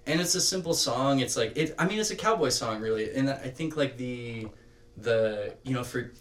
[0.07, 1.19] and it's a simple song.
[1.19, 1.75] It's like it.
[1.77, 4.47] I mean, it's a cowboy song, really, and I think like the
[4.97, 6.11] the you know for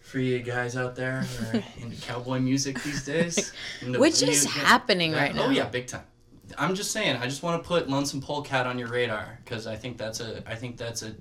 [0.00, 3.52] for you guys out there who are into cowboy music these days,
[3.86, 5.46] Which is happening that- right oh, now.
[5.46, 6.04] Oh yeah, big time.
[6.58, 7.16] I'm just saying.
[7.16, 10.42] I just want to put Lonesome Polecat on your radar because I think that's a.
[10.50, 11.14] I think that's a.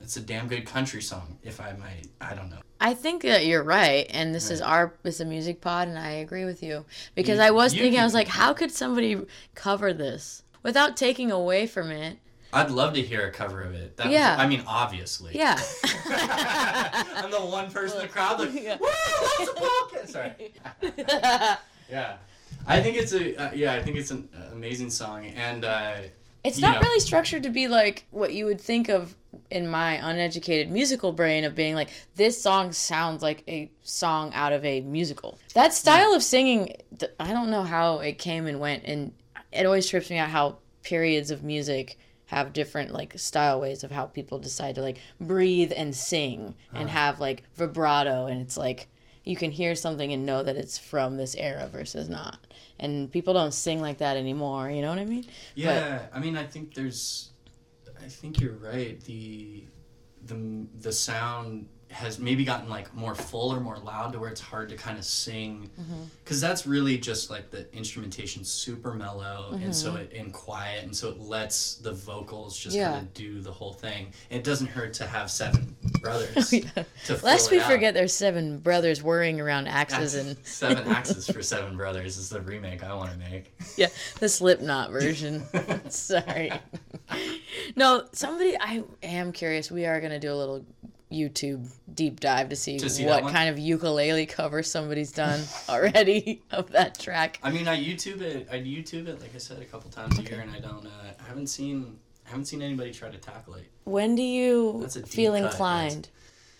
[0.00, 2.08] It's a damn good country song, if I might.
[2.20, 2.58] I don't know.
[2.80, 6.10] I think that you're right, and this is our it's a music pod, and I
[6.10, 6.84] agree with you
[7.14, 9.24] because You- I was thinking I was like, how could somebody
[9.54, 12.18] cover this without taking away from it?
[12.52, 13.96] I'd love to hear a cover of it.
[13.96, 14.36] That Yeah.
[14.38, 15.34] I mean, obviously.
[15.36, 15.58] Yeah.
[16.06, 18.76] I'm the one person in the crowd like, Yeah.
[18.80, 18.88] woo,
[19.38, 20.08] Lonesome Polecat.
[20.10, 20.52] Sorry.
[21.88, 22.16] Yeah.
[22.66, 23.74] I think it's a uh, yeah.
[23.74, 25.98] I think it's an amazing song, and uh,
[26.42, 26.80] It's not know.
[26.80, 29.14] really structured to be like what you would think of
[29.50, 34.52] in my uneducated musical brain of being like this song sounds like a song out
[34.52, 35.38] of a musical.
[35.54, 36.74] That style of singing,
[37.20, 39.12] I don't know how it came and went, and
[39.56, 43.90] it always trips me out how periods of music have different like style ways of
[43.90, 46.98] how people decide to like breathe and sing and uh-huh.
[46.98, 48.88] have like vibrato, and it's like
[49.24, 52.38] you can hear something and know that it's from this era versus not.
[52.78, 54.70] And people don't sing like that anymore.
[54.70, 55.26] You know what I mean?
[55.54, 56.06] yeah.
[56.12, 57.30] I mean, I think there's.
[58.00, 59.00] I think you're right.
[59.00, 59.64] The
[60.24, 64.40] the the sound has maybe gotten like more full or more loud to where it's
[64.40, 66.02] hard to kind of sing mm-hmm.
[66.24, 70.02] because that's really just like the instrumentation super mellow and so mm-hmm.
[70.02, 72.92] it and quiet and so it lets the vocals just Yeah.
[72.92, 76.36] kind of do the whole thing it doesn't hurt to have seven brothers
[76.76, 77.70] oh, to fill Lest we out.
[77.70, 82.40] forget there's seven brothers worrying around axes and seven axes for seven brothers is the
[82.40, 83.88] remake i want to make yeah,
[84.20, 85.42] the Slipknot version.
[85.90, 86.50] Sorry.
[87.74, 89.70] No, somebody I am curious.
[89.70, 90.64] We are gonna do a little
[91.10, 96.42] YouTube deep dive to see, To see what kind of ukulele cover somebody's done already
[96.50, 97.38] of that track.
[97.42, 98.48] I mean, I YouTube it.
[98.50, 100.84] I YouTube it, like I said, a couple times a year, and I don't.
[100.86, 101.98] Uh, I haven't seen.
[102.26, 103.70] I haven't seen anybody try to tackle it.
[103.84, 106.08] When do you feel cut, inclined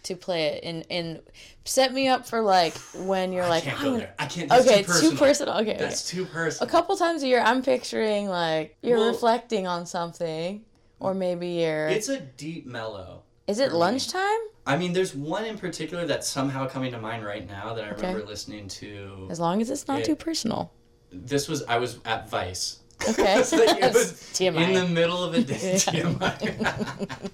[0.05, 0.60] to play it?
[0.62, 1.20] And and
[1.64, 4.14] set me up for like when you're I like can't go there.
[4.16, 4.52] I can't.
[4.52, 5.10] Okay, too it's personal.
[5.10, 5.55] too personal.
[5.56, 5.78] Okay, okay.
[5.81, 6.68] That's too personal.
[6.68, 10.64] a couple times a year i'm picturing like you're Well- reflecting on something
[11.01, 13.24] or maybe you're It's a deep mellow.
[13.47, 17.47] Is it lunchtime I mean, there's one in particular that's somehow coming to mind right
[17.47, 18.09] now that I Okay.
[18.09, 19.28] remember listening to.
[19.31, 20.06] as long as it's not Yeah.
[20.06, 20.73] too personal
[21.12, 22.81] This was I was at Vice.
[23.09, 23.52] okay like
[23.82, 24.68] it was TMI.
[24.68, 25.74] in the middle of a day.
[25.78, 27.31] TMI.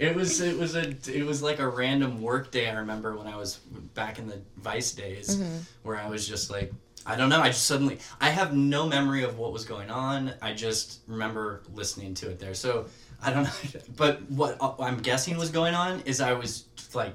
[0.00, 2.68] it was it was a it was like a random work day.
[2.68, 3.58] I remember when I was
[3.94, 5.56] back in the Vice days, Mm-hmm.
[5.84, 6.72] where I was just like,
[7.06, 7.40] I don't know.
[7.40, 10.32] I just suddenly I have no memory of what was going on.
[10.42, 12.54] I just remember listening to it there.
[12.54, 12.86] So
[13.22, 13.80] I don't know.
[13.96, 17.14] But what uh, I'm guessing was going on is I was like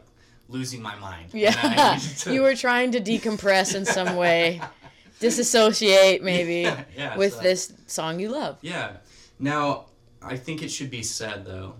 [0.50, 1.30] losing my mind.
[1.34, 4.62] Yeah to- you were trying to decompress in some way
[5.20, 8.98] disassociate maybe Yeah, yeah, with so- this song you love Yeah.
[9.40, 9.86] Now,
[10.22, 11.76] I think it should be said though,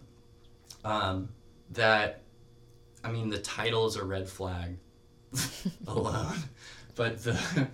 [0.84, 1.30] um,
[1.72, 2.22] that
[3.04, 4.78] I mean the title is a red flag
[5.88, 6.36] alone,
[6.96, 7.68] but the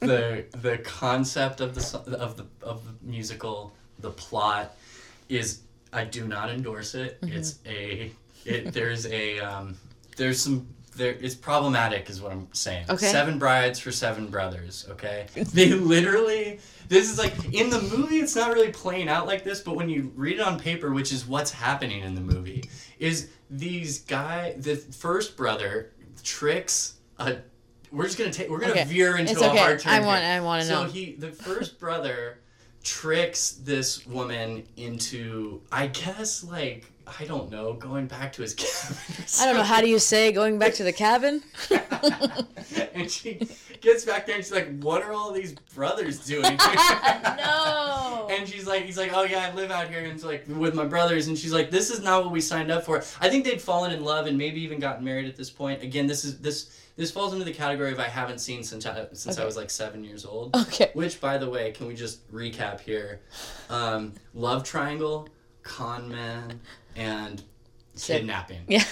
[0.00, 4.76] the the concept of the of the of the musical, the plot,
[5.28, 5.60] is
[5.94, 7.18] I do not endorse it.
[7.22, 8.10] It's a
[8.44, 9.76] it there's a um,
[10.16, 10.66] there's some
[10.96, 12.86] there it's problematic is what I'm saying.
[12.90, 13.06] Okay.
[13.06, 15.26] Seven brides for seven brothers, okay?
[15.34, 19.60] They literally this is like in the movie it's not really playing out like this,
[19.60, 22.68] but when you read it on paper, which is what's happening in the movie,
[22.98, 25.92] is these guy the first brother
[26.22, 27.36] tricks a
[27.92, 28.84] we're just gonna take we're gonna Okay.
[28.84, 29.58] veer into It's a okay.
[29.58, 29.92] hard turn.
[29.92, 30.06] I here.
[30.06, 30.90] want- I wanna so know.
[30.90, 32.38] he the first brother
[32.84, 38.96] tricks this woman into I guess like I don't know, going back to his cabin.
[39.40, 39.62] I don't know.
[39.62, 41.42] How do you say going back to the cabin?
[42.94, 43.46] and she
[43.80, 46.42] gets back there and she's like, "What are all these brothers doing?"
[47.36, 48.28] no.
[48.30, 50.74] and she's like, "He's like, oh yeah, I live out here and it's like with
[50.74, 53.44] my brothers." And she's like, "This is not what we signed up for." I think
[53.44, 55.82] they'd fallen in love and maybe even gotten married at this point.
[55.82, 59.06] Again, this is this this falls into the category of I haven't seen since I,
[59.12, 60.54] since I was like seven years old.
[60.56, 60.90] Okay.
[60.94, 63.20] Which, by the way, can we just recap here?
[63.68, 65.28] Um, love triangle,
[65.62, 66.60] con man,
[66.96, 67.42] and
[68.00, 68.60] kidnapping.
[68.68, 68.84] Yeah.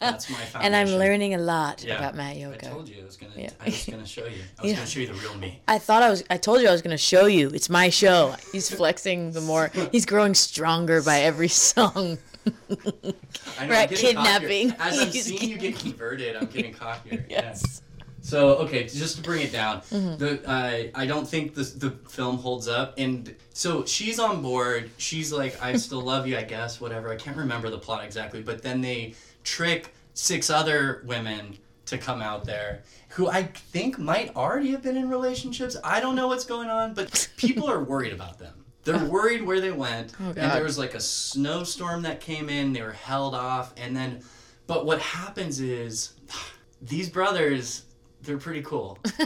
[0.00, 0.60] That's my foundation.
[0.64, 1.96] And I'm learning a lot Yeah.
[1.98, 2.66] about Matt Yoka.
[2.66, 3.32] I told you I was gonna.
[3.36, 3.50] Yeah.
[3.60, 4.42] I was gonna show you.
[4.58, 4.74] I was Yeah.
[4.78, 5.60] gonna show you the real me.
[5.68, 6.24] I thought I was.
[6.28, 7.50] I told you I was going to show you.
[7.50, 8.34] It's my show.
[8.50, 9.70] He's flexing the more.
[9.92, 12.18] He's growing stronger by every song.
[12.46, 13.12] I know, We're
[13.58, 14.38] I'm at getting cockier.
[14.38, 14.70] kidnapping.
[14.78, 17.24] As I'm He's seeing you get converted, I'm getting cockier.
[17.28, 17.62] Yes.
[17.64, 18.04] Yeah.
[18.24, 20.16] So okay, just to bring it down, Mm-hmm.
[20.16, 24.90] the uh, I don't think the the film holds up, and so she's on board.
[24.96, 27.10] She's like, I still love you, I guess, whatever.
[27.12, 32.22] I can't remember the plot exactly, but then they trick six other women to come
[32.22, 35.76] out there who I think might already have been in relationships.
[35.82, 38.61] I don't know what's going on, but people are worried about them.
[38.84, 40.54] They're worried where they went, and Oh, God.
[40.54, 42.72] there was like a snowstorm that came in.
[42.72, 44.22] They were held off, and then,
[44.66, 46.14] but what happens is,
[46.82, 47.84] these brothers,
[48.22, 48.98] they're pretty cool,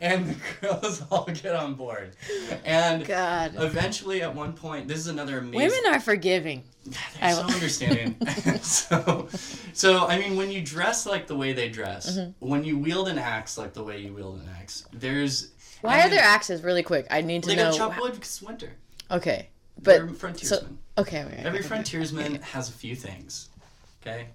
[0.00, 2.16] and the girls all get on board,
[2.64, 3.54] and God.
[3.58, 5.56] eventually, at one point, this is another amazing.
[5.70, 6.64] Women are forgiving.
[7.20, 8.16] They're so understanding.
[8.62, 9.28] so,
[9.74, 12.46] so I mean, when you dress like the way they dress, Mm-hmm.
[12.46, 15.48] when you wield an axe like the way you wield an axe, there's
[15.82, 16.62] Why and are there axes?
[16.62, 17.06] Really quick.
[17.10, 17.64] I need to They know.
[17.66, 18.70] gotta chop wood because it's winter.
[19.10, 19.48] Okay.
[19.78, 20.78] They're But frontiersmen.
[20.98, 21.24] okay.
[21.24, 21.42] okay.
[21.44, 23.48] Every frontiersman has a few things.
[24.02, 24.28] Okay,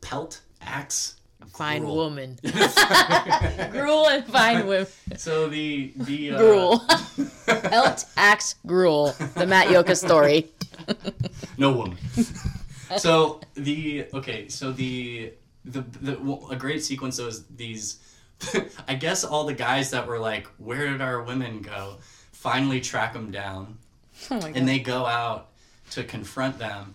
[0.00, 1.16] pelt, axe,
[1.54, 1.96] fine gruel.
[1.96, 2.38] woman.
[3.70, 4.86] gruel and fine women.
[5.16, 6.78] So the the uh, Gruel.
[7.46, 9.14] Pelt axe gruel.
[9.34, 10.48] The Matt Yoka story.
[11.58, 11.98] no woman.
[12.98, 15.32] so the okay, so the
[15.64, 17.98] the, the well, a great sequence was these.
[18.88, 21.98] I guess all the guys that were like, "Where did our women go?"
[22.32, 23.76] Finally track them down,
[24.30, 24.52] Oh my god.
[24.56, 25.48] and they go out
[25.90, 26.94] to confront them,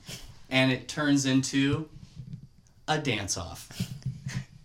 [0.49, 1.87] and it turns into
[2.87, 3.69] a dance off.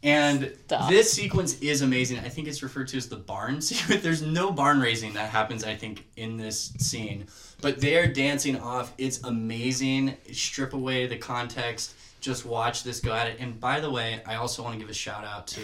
[0.03, 0.89] And Stop.
[0.89, 2.21] this sequence is amazing.
[2.21, 4.03] I think it's referred to as the barn sequence.
[4.03, 7.27] There's no barn raising that happens, I think, in this scene.
[7.61, 8.95] But they're dancing off.
[8.97, 10.17] It's amazing.
[10.33, 11.95] Strip away the context.
[12.23, 13.37] Just watch this go at it.
[13.41, 15.61] And by the way, I also want to give a shout out to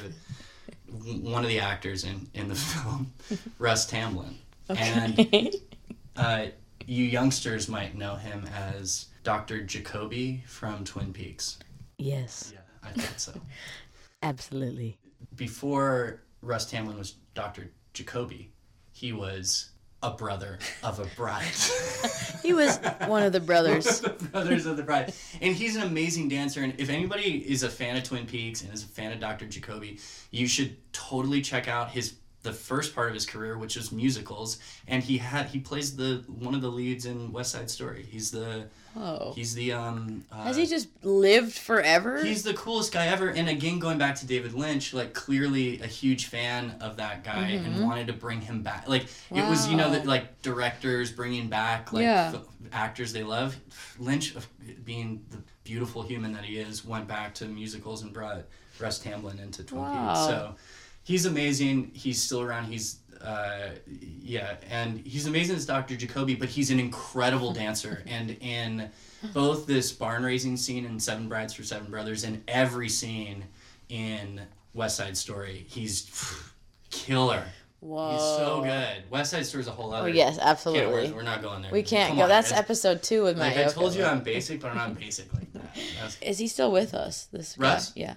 [0.91, 3.13] one of the actors in, in the film,
[3.59, 4.37] Russ Tamblyn.
[4.69, 5.51] And
[6.17, 6.47] uh,
[6.87, 9.63] you youngsters might know him as Dr.
[9.63, 11.59] Jacoby from Twin Peaks.
[11.99, 12.53] yes.
[12.55, 13.33] Yeah, I thought so.
[14.23, 14.99] Absolutely.
[15.37, 17.71] Before Russ Tamblyn was Dr.
[17.93, 18.51] Jacoby,
[18.93, 19.71] he was
[20.03, 21.45] a brother of a bride.
[22.43, 24.01] He was one of the brothers.
[24.01, 25.13] the brothers of the bride.
[25.41, 26.63] And he's an amazing dancer.
[26.63, 29.47] And if anybody is a fan of Twin Peaks and is a fan of Dr.
[29.47, 29.99] Jacoby,
[30.31, 32.15] you should totally check out his
[32.47, 34.59] the first part of his career, which is musicals.
[34.89, 38.07] And he had he plays the one of the leads in West Side Story.
[38.11, 38.69] He's the
[38.99, 39.33] Oh.
[39.35, 42.25] he's the um uh, Has he just lived forever?
[42.25, 43.29] He's the coolest guy ever.
[43.29, 47.49] And again, going back to David Lynch, like clearly a huge fan of that guy
[47.49, 48.89] and wanted to bring him back.
[48.89, 49.93] Like it was, you know, Mm-hmm.
[49.93, 52.33] That like directors bringing back like Yeah.
[52.37, 53.57] f- actors they love.
[53.99, 54.35] Lynch,
[54.85, 58.45] being the beautiful human that he is, went back to musicals and brought
[58.81, 60.09] Russ Tamblyn into Twin Wow.
[60.15, 60.27] Peaks.
[60.27, 60.55] So
[61.07, 61.93] he's amazing.
[61.95, 62.65] He's still around.
[62.67, 63.71] He's uh,
[64.21, 65.97] yeah, and he's amazing as Dr.
[65.97, 68.03] Jacoby, but he's an incredible dancer.
[68.07, 68.91] and in
[69.33, 73.45] both this barn raising scene in Seven Brides for Seven Brothers and every scene
[73.89, 74.43] in
[74.75, 76.11] West Side Story, he's
[76.91, 77.45] killer.
[77.81, 78.13] Whoa.
[78.13, 79.11] He's so good.
[79.11, 80.09] West Side Story is a whole other.
[80.09, 81.11] Oh yes, absolutely.
[81.11, 81.71] we're, we're not going there.
[81.73, 82.23] we can't Come go.
[82.25, 82.59] on, That's guys.
[82.61, 85.53] episode two with Like Matt I told you, I'm basic, but I'm not basic like
[85.53, 85.77] that.
[86.01, 87.29] That's, Is he still with us?
[87.33, 87.81] This guy?
[87.95, 88.15] Yeah.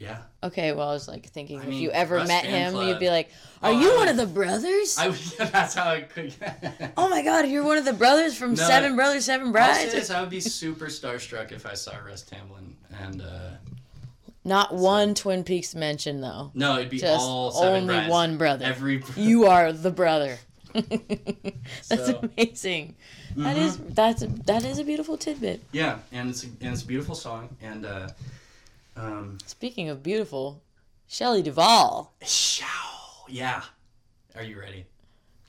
[0.00, 0.22] Yeah.
[0.42, 0.72] Okay.
[0.72, 2.88] Well, I was like thinking, I if mean, you ever Russ met him, Club.
[2.88, 3.28] you'd be like,
[3.62, 5.08] "Are Oh, you I one of the brothers?" I
[5.38, 6.34] that's how I could.
[6.96, 9.92] oh my God, you're one of the brothers from No, Seven Brothers, Seven Brides.
[9.92, 13.50] this, I would be super starstruck if I saw Russ Tamblyn, and uh,
[14.44, 16.50] Not one Twin Peaks mention though.
[16.54, 18.10] no, it'd be Just all seven only brides.
[18.10, 18.64] one brother.
[18.64, 20.38] Every You are the brother.
[20.72, 20.86] that's
[22.06, 22.26] So- Mm-hmm.
[22.38, 22.94] amazing.
[23.36, 25.60] That is that's that is a beautiful tidbit.
[25.72, 28.08] yeah, and it's and it's a beautiful song, and uh,
[28.96, 30.62] um, Speaking of beautiful,
[31.06, 32.14] Shelley Duvall.
[32.24, 32.64] show,
[33.28, 33.62] yeah.
[34.36, 34.84] Are you ready?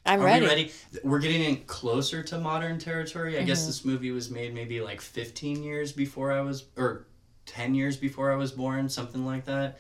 [0.06, 0.42] I'm Are ready.
[0.42, 0.72] we ready?
[1.04, 3.36] We're getting in closer to modern territory.
[3.36, 3.48] I Mm-hmm.
[3.48, 7.06] guess this movie was made maybe like 15 years before I was, or
[7.46, 9.80] 10 years before I was born, something like that.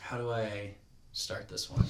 [0.00, 0.72] How do I
[1.12, 1.84] start this one?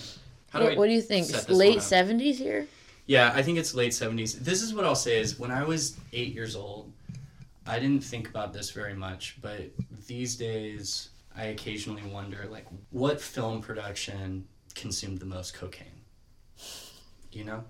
[0.51, 1.29] How do What, what do you think?
[1.49, 2.67] Late seventies here?
[3.07, 4.39] Yeah, I think it's late 70s.
[4.41, 6.91] This is what I'll say is when I was eight years old,
[7.67, 9.71] I didn't think about this very much, but
[10.07, 15.87] these days I occasionally wonder like what film production consumed the most cocaine.
[17.33, 17.65] You know?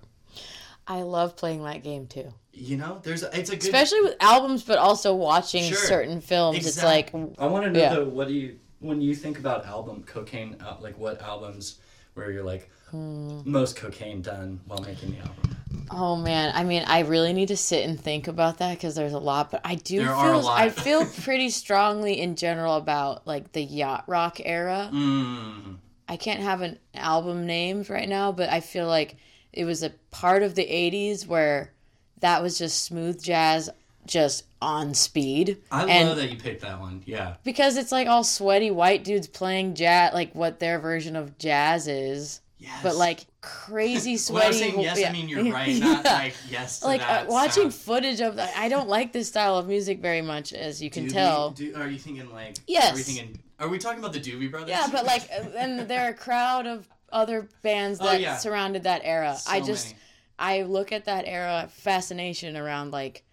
[0.87, 2.33] I love playing that game too.
[2.53, 5.77] You know, there's a, it's a good Especially with albums, but also watching Sure.
[5.77, 6.65] certain films.
[6.65, 7.93] It's like, I want to know Yeah.
[7.95, 10.55] though, what do you when you think about album cocaine?
[10.61, 11.79] Uh, like what albums
[12.13, 13.41] where you're like Hmm.
[13.43, 15.56] most cocaine done while making the album?
[15.89, 19.13] Oh man, I mean, I really need to sit and think about that because there's
[19.13, 19.51] a lot.
[19.51, 20.59] But I do There feel, are a lot.
[20.59, 24.89] I feel pretty strongly in general about like the yacht rock era.
[24.93, 25.77] Mm.
[26.09, 29.15] I can't have an album named right now, but I feel like
[29.51, 31.73] it was a part of the 80s where
[32.19, 33.69] that was just smooth jazz
[34.05, 35.57] just on speed.
[35.69, 37.03] I and love that you picked that one.
[37.05, 37.35] Yeah.
[37.43, 41.87] because it's like all sweaty white dudes playing jazz like what their version of jazz
[41.87, 42.39] is.
[42.59, 42.81] Yes.
[42.81, 45.09] But like crazy when I'm sweaty saying yes, yeah.
[45.09, 45.77] I mean you're right.
[45.79, 46.13] Not Yeah.
[46.13, 46.79] like yes.
[46.79, 47.73] To like uh, watching sound.
[47.75, 51.05] footage of that I don't like this style of music very much as you can
[51.05, 51.49] Doobie- tell.
[51.51, 52.57] Do, are you thinking like?
[52.67, 52.93] Yes.
[52.93, 53.39] Are we thinking?
[53.59, 54.69] Are we talking about the Doobie Brothers?
[54.69, 58.37] Yeah, but like, uh, and there are a crowd of other bands Oh, that yeah.
[58.37, 59.35] surrounded that era.
[59.47, 59.99] I just, many.
[60.37, 63.23] I look at that era fascination around like,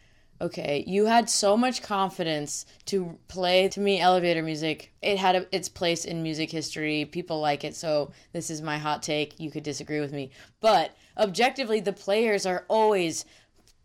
[0.40, 4.92] okay, you had so much confidence to play to me elevator music.
[5.02, 7.04] It had a, its place in music history.
[7.04, 9.38] People like it, so this is my hot take.
[9.40, 10.30] You could disagree with me,
[10.60, 13.24] but objectively, the players are always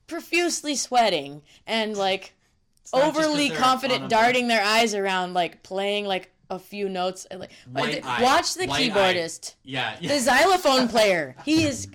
[0.08, 2.34] profusely sweating and like
[2.92, 8.24] overly confident darting their eyes around like playing like a few notes like White eye.
[8.24, 9.96] watch the White keyboardist Yeah.
[10.02, 11.88] the xylophone player he is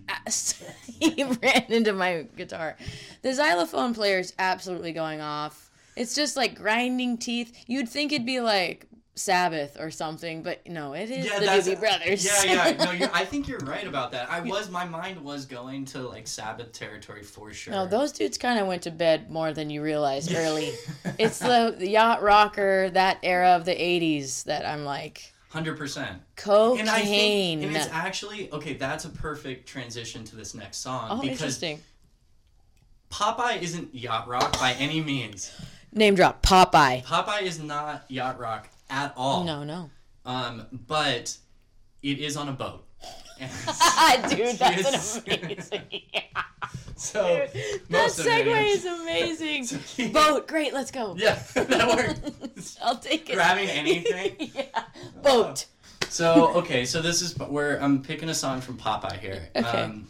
[1.01, 2.77] he ran into my guitar
[3.23, 8.27] the xylophone player is absolutely going off it's just like grinding teeth you'd think it'd
[8.27, 12.99] be like sabbath or something but no it is Yeah, the Doobie brothers Yeah, yeah.
[12.99, 14.29] No, I think you're right about that.
[14.29, 17.73] I was, my mind was going to like Sabbath territory for sure.
[17.73, 20.73] No, those dudes kind of went to bed more than you realize early.
[21.19, 26.21] it's the, the yacht rocker, that era of the 80s that I'm like, Hundred percent.
[26.35, 26.81] cocaine.
[26.81, 28.75] And I think, and it's actually okay.
[28.75, 31.81] That's a perfect transition to this next song oh, because interesting.
[33.09, 35.53] Popeye isn't yacht rock by any means.
[35.93, 37.05] Name drop, Popeye.
[37.05, 39.45] Popeye is not yacht rock at all.
[39.45, 39.91] No, no.
[40.27, 41.37] Um, but
[42.03, 42.85] it is on a boat.
[44.29, 45.83] Dude, that's amazing.
[46.97, 48.85] so that most of it segue is-
[49.99, 50.13] amazing.
[50.13, 51.15] Boat, great, let's go.
[51.17, 52.79] Yeah, that worked.
[52.83, 53.35] I'll take it.
[53.35, 54.51] Grabbing anything.
[54.55, 54.83] yeah.
[55.23, 55.67] Boat.
[56.09, 59.49] So okay, so this is where I'm picking a song from Popeye here.
[59.57, 59.67] Okay.
[59.67, 60.07] Um,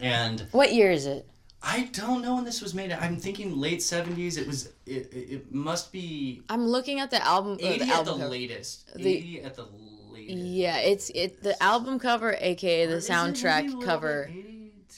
[0.00, 1.26] and What year is it?
[1.62, 2.90] I don't know when this was made.
[2.90, 4.38] I'm thinking late '70s.
[4.38, 4.70] It was.
[4.86, 7.52] It, it, must be I'm looking at the album.
[7.62, 8.28] uh, 80 the at the cover.
[8.28, 8.94] latest.
[8.96, 9.66] The- 80 at the
[10.10, 10.38] latest.
[10.38, 11.42] Yeah, it's it.
[11.42, 14.30] The album cover, aka the Or is it maybe soundtrack cover.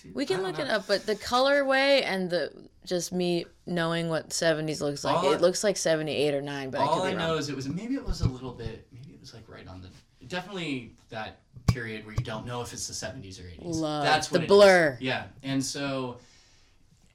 [0.01, 0.13] 82?
[0.15, 0.65] We can look know.
[0.65, 2.53] it up, but the colorway and the
[2.85, 6.71] just me knowing what 70s looks like, All I- it looks like 78 or 9,
[6.71, 8.87] but I All could I know is it was maybe it was a little bit.
[8.93, 9.89] Maybe it was like right on the.
[10.27, 13.59] Definitely that period where you don't know if it's the 70s or 80s.
[13.63, 14.49] Love That's the it is.
[14.49, 14.97] blur.
[15.01, 16.19] Yeah, and so,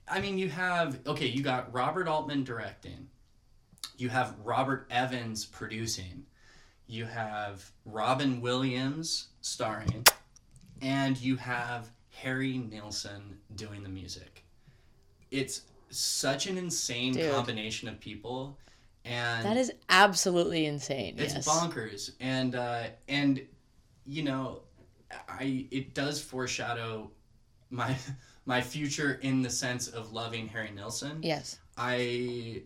[0.07, 1.27] I mean, you have okay.
[1.27, 3.07] You got Robert Altman directing.
[3.97, 6.25] You have Robert Evans producing.
[6.87, 10.05] You have Robin Williams starring,
[10.81, 11.89] and you have
[12.21, 14.43] Harry Nilsson doing the music.
[15.31, 17.31] It's such an insane Dude.
[17.31, 18.57] combination of people,
[19.05, 21.15] and That is absolutely insane.
[21.17, 21.47] it's yes.
[21.47, 23.41] bonkers, and uh, and
[24.05, 24.61] you know,
[25.29, 27.11] I it does foreshadow
[27.69, 27.95] my
[28.45, 31.19] my future in the sense of loving Harry Nilsson.
[31.21, 31.59] Yes.
[31.77, 32.63] I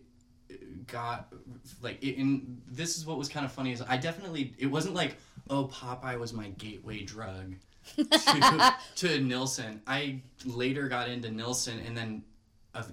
[0.86, 1.32] got
[1.80, 4.94] like it, and this is what was kind of funny is I definitely it wasn't
[4.94, 5.16] like
[5.50, 7.54] oh Popeye was my gateway drug
[7.96, 9.82] to, to Nilsson.
[9.86, 12.24] I later got into Nilsson and then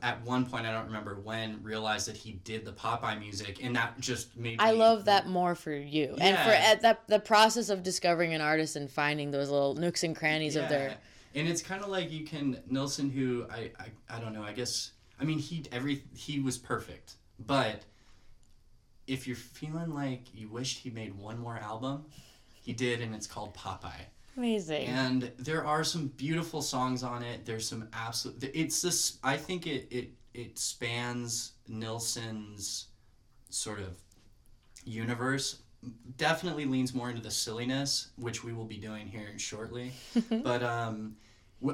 [0.02, 3.76] at one point I don't remember when realized that he did the Popeye music and
[3.78, 6.16] that just made I me love that more for you.
[6.20, 6.72] And for Yeah.
[6.72, 10.56] at that the process of discovering an artist and finding those little nooks and crannies
[10.58, 10.96] of their
[11.34, 14.52] and it's kind of like you can Nilsson who I, I I don't know I
[14.52, 17.84] guess I mean he every he was perfect but
[19.08, 22.06] if you're feeling like you wished he made one more album
[22.54, 24.08] he did and it's called Popeye
[24.40, 24.88] amazing.
[24.88, 27.46] and there are some beautiful songs on it.
[27.46, 32.88] There's some absolute it's this I think it it it spans Nilsson's
[33.50, 33.98] sort of
[34.86, 35.62] universe.
[36.18, 39.92] Definitely leans more into the silliness which we will be doing here shortly.
[40.30, 41.16] But um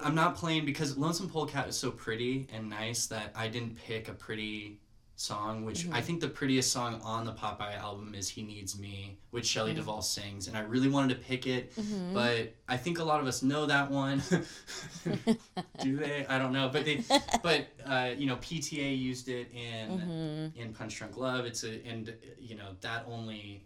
[0.03, 4.09] i'm not playing because lonesome polecat is so pretty and nice that i didn't pick
[4.09, 4.79] a pretty
[5.17, 5.93] song, which Mm-hmm.
[5.93, 9.71] I think the prettiest song on the Popeye album is "He Needs Me," which Shelley
[9.71, 9.79] Mm-hmm.
[9.79, 11.71] Duvall sings, and I really wanted to pick it,
[12.13, 14.21] but I think a lot of us know that one.
[15.81, 16.25] Do they?
[16.27, 17.03] I don't know, but they,
[17.43, 20.59] but uh, you know, PTA used it in Mm-hmm.
[20.59, 21.45] in Punch Drunk Love.
[21.45, 23.63] It's a and you know that only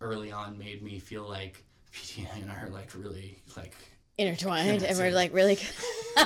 [0.00, 3.74] early on made me feel like PTA and I are like really like,
[4.18, 5.56] Intertwined, and we're like really.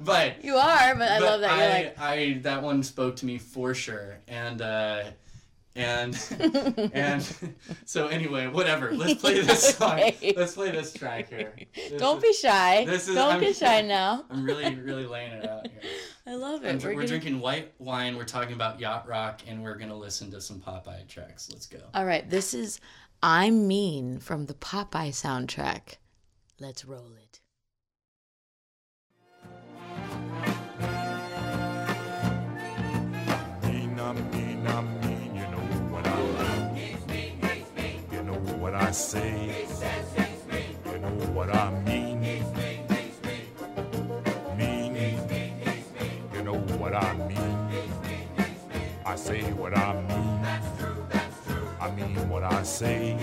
[0.00, 1.98] but you are, but I but love that you're I, like.
[1.98, 5.04] I that one spoke to me for sure, and uh,
[5.76, 6.18] and
[6.92, 7.24] and
[7.84, 8.92] so anyway, whatever.
[8.92, 10.00] Let's play this song.
[10.00, 10.34] Okay.
[10.36, 11.54] Let's play this track here.
[11.74, 12.84] This Don't is- be shy.
[12.84, 14.24] this is- Don't I'm- get shy now.
[14.30, 15.80] I'm really really laying it out here.
[16.26, 16.68] I love it.
[16.68, 18.16] And we're, We're gonna- drinking white wine.
[18.16, 21.48] We're talking about yacht rock, and we're gonna listen to some Popeye tracks.
[21.52, 21.78] Let's go.
[21.94, 22.80] All right, this is
[23.22, 25.96] I'm Mean from the Popeye soundtrack.
[26.60, 27.40] Let's roll it.
[33.62, 35.58] mean, I'm mean, I'm mean, you know
[35.90, 36.98] what I mean.
[38.12, 39.66] You know what I say.
[40.86, 42.20] You know what I mean.
[44.56, 44.94] Mean,
[46.32, 47.58] you know what I mean.
[49.04, 50.42] I say what I mean.
[50.42, 51.68] That's true, that's true.
[51.80, 53.13] I mean what I say.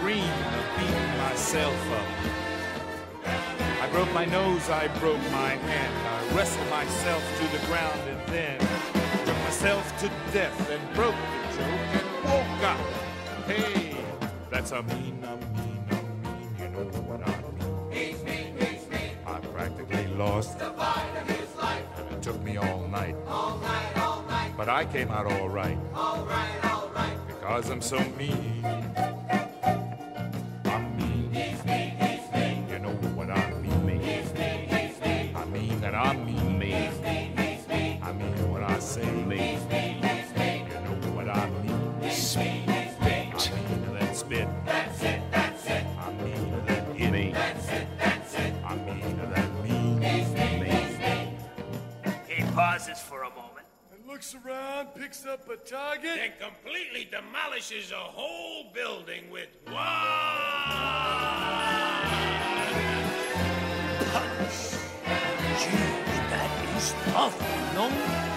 [0.00, 2.08] Dream of beating myself up.
[3.82, 5.94] I broke my nose, I broke my hand.
[6.06, 8.58] I wrestled myself to the ground and then
[9.24, 12.80] took myself to death and broke the joke and woke up.
[13.46, 13.96] Hey,
[14.50, 17.48] that's a mean, a mean, a mean, you know what I mean.
[19.28, 21.84] I practically lost the fight of his life.
[21.98, 23.14] And it took me all night.
[23.26, 24.52] All night, all night.
[24.56, 25.78] But I came out all right.
[25.94, 27.16] All right, all right.
[27.28, 28.64] Because I'm so mean.
[54.34, 56.18] Looks around, picks up a target.
[56.18, 59.74] And completely demolishes a whole building with one
[64.12, 64.72] punch.
[65.58, 65.70] Gee,
[66.30, 68.27] that is tough, you know?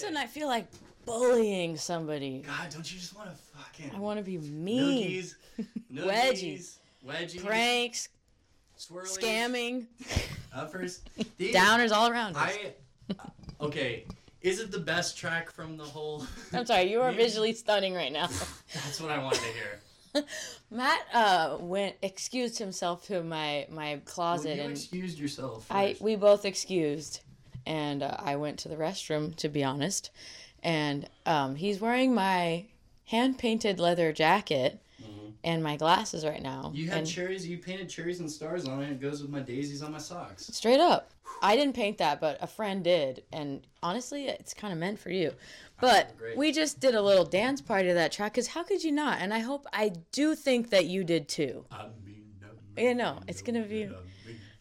[0.00, 0.66] Sudden, I feel like
[1.06, 2.42] bullying somebody.
[2.46, 5.10] God, don't you just want to fucking I want to be mean.
[5.22, 5.34] noogies,
[5.92, 6.76] noogies, Wedgies.
[7.06, 8.08] wedgies, Pranks,
[8.78, 9.86] swirlies, scamming,
[10.54, 11.00] uppers,
[11.38, 12.42] These- downers all around us.
[12.42, 12.74] I
[13.60, 14.04] okay.
[14.42, 16.24] Is it the best track from the whole?
[16.54, 18.26] I'm sorry, you are visually stunning right now.
[18.72, 20.24] That's what I wanted to hear.
[20.70, 25.66] Matt uh, went excused himself to my my Well, closet you and excused yourself.
[25.70, 27.20] I we both excused,
[27.66, 30.10] and uh, I went to the restroom to be honest,
[30.62, 32.66] and um, he's wearing my
[33.06, 34.80] hand painted leather jacket
[35.42, 36.64] and my glasses right now.
[36.66, 36.76] Mm-hmm.
[36.76, 37.48] You had and cherries.
[37.48, 38.90] You painted cherries and stars on it.
[38.90, 40.46] It goes with my daisies on my socks.
[40.52, 41.10] straight up,
[41.42, 45.10] I didn't paint that, but a friend did, and honestly, it's kind of meant for
[45.10, 45.32] you.
[45.80, 48.92] But we just did a little dance party to that track, because how could you
[48.92, 49.18] not?
[49.20, 51.64] And I hope I do think that you did too.
[51.72, 52.22] I mean,
[52.78, 53.94] I You know, it's gonna be I mean.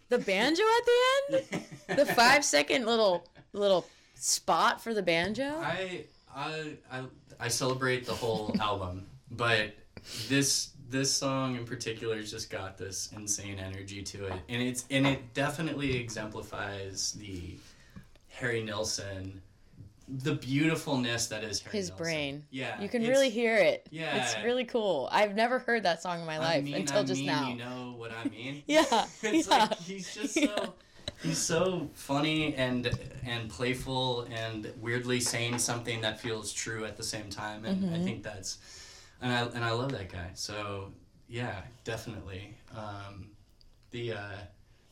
[0.09, 5.59] The banjo at the end, the five second little little spot for the banjo.
[5.59, 6.03] I
[6.35, 7.03] I I
[7.39, 9.73] I celebrate the whole album, but
[10.27, 15.05] this this song in particular just got this insane energy to it, and it's and
[15.05, 17.55] it definitely exemplifies the
[18.29, 19.41] Harry Nilsson,
[20.11, 22.03] the beautifulness that is Harry His Nilsson.
[22.03, 22.43] brain.
[22.49, 23.87] Yeah, You can really hear it.
[23.91, 24.15] Yeah.
[24.23, 25.07] It's really cool.
[25.11, 27.49] I've never heard that song in my I life mean, until I just mean, now.
[27.49, 28.63] You know what I mean?
[28.67, 28.83] Yeah.
[29.23, 29.57] It's yeah.
[29.57, 30.73] like he's just so
[31.23, 32.89] he's so funny and
[33.25, 37.95] and playful and weirdly saying something that feels true at the same time and Mm-hmm.
[37.95, 38.57] I think that's
[39.21, 40.91] and I and I love that guy so
[41.27, 43.31] yeah definitely um,
[43.91, 44.37] the uh,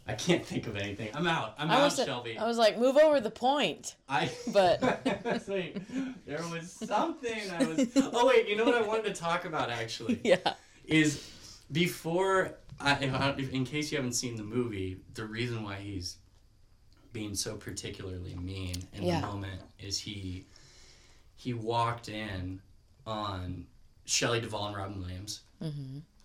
[0.08, 2.78] I can't think of anything I'm out I'm I out was, Shelby I was like,
[2.78, 3.96] move over the point.
[4.08, 4.82] I but-
[5.48, 5.78] Wait,
[6.26, 9.70] there was something I was oh wait you know what I wanted to talk about
[9.70, 10.38] actually Yeah.
[10.86, 11.30] is
[11.72, 12.94] before I,
[13.38, 16.18] if in case you haven't seen the movie, the reason why he's
[17.12, 19.22] being so particularly mean in Yeah.
[19.22, 20.46] the moment is he
[21.36, 22.62] he walked in
[23.06, 23.66] on
[24.06, 25.42] Shelley Duvall and Robin Williams.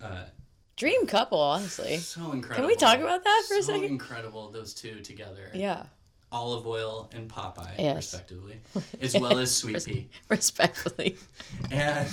[0.01, 0.25] Uh,
[0.75, 1.97] Dream couple, honestly.
[1.97, 2.55] so incredible.
[2.55, 3.85] Can we talk about that for a so second?
[3.85, 5.49] incredible, those two together.
[5.53, 5.83] Yeah.
[6.31, 7.95] Olive Oyl and Popeye, Yes.
[7.97, 8.59] respectively,
[8.99, 10.09] as well as Sweet Pea.
[10.29, 11.15] Respectfully.
[11.71, 12.09] and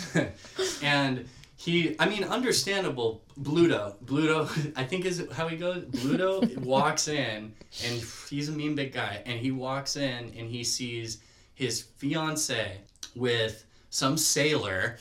[0.82, 7.06] and he i mean understandable bluto bluto i think is how he goes bluto walks
[7.08, 7.52] in
[7.84, 11.18] and he's a mean big guy and he walks in and he sees
[11.54, 12.78] his fiance
[13.14, 14.96] with some sailor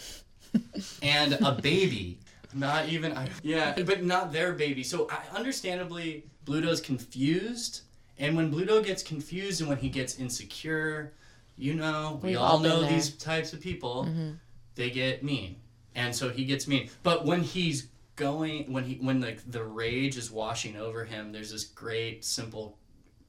[1.01, 2.19] and a baby
[2.53, 4.83] not even I, yeah but not their baby.
[4.83, 7.81] So I, understandably bluto's confused
[8.17, 11.13] and when bluto gets confused and when he gets insecure
[11.57, 12.89] you know we We've all all know there.
[12.91, 14.31] these types of people mm-hmm.
[14.75, 15.57] they get mean.
[15.95, 16.89] And so he gets mean.
[17.03, 21.51] But when he's going when he when like the rage is washing over him there's
[21.51, 22.77] this great simple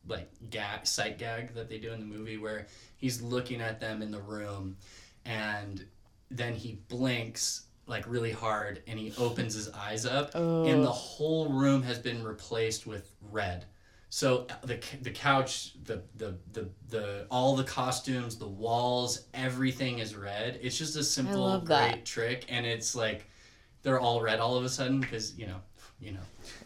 [0.08, 2.66] like gag sight gag that they do in the movie where
[2.96, 4.76] he's looking at them in the room
[5.24, 5.86] and
[6.28, 11.48] then he blinks like really hard and he opens his eyes up and the whole
[11.50, 13.66] room has been replaced with red
[14.10, 20.00] so uh, the the couch, the, the the the all the costumes, the walls, everything
[20.00, 20.58] is red.
[20.60, 22.04] It's just a simple great that.
[22.04, 23.30] trick, and it's like
[23.82, 25.60] they're all red all of a sudden because you know,
[26.00, 26.20] you know.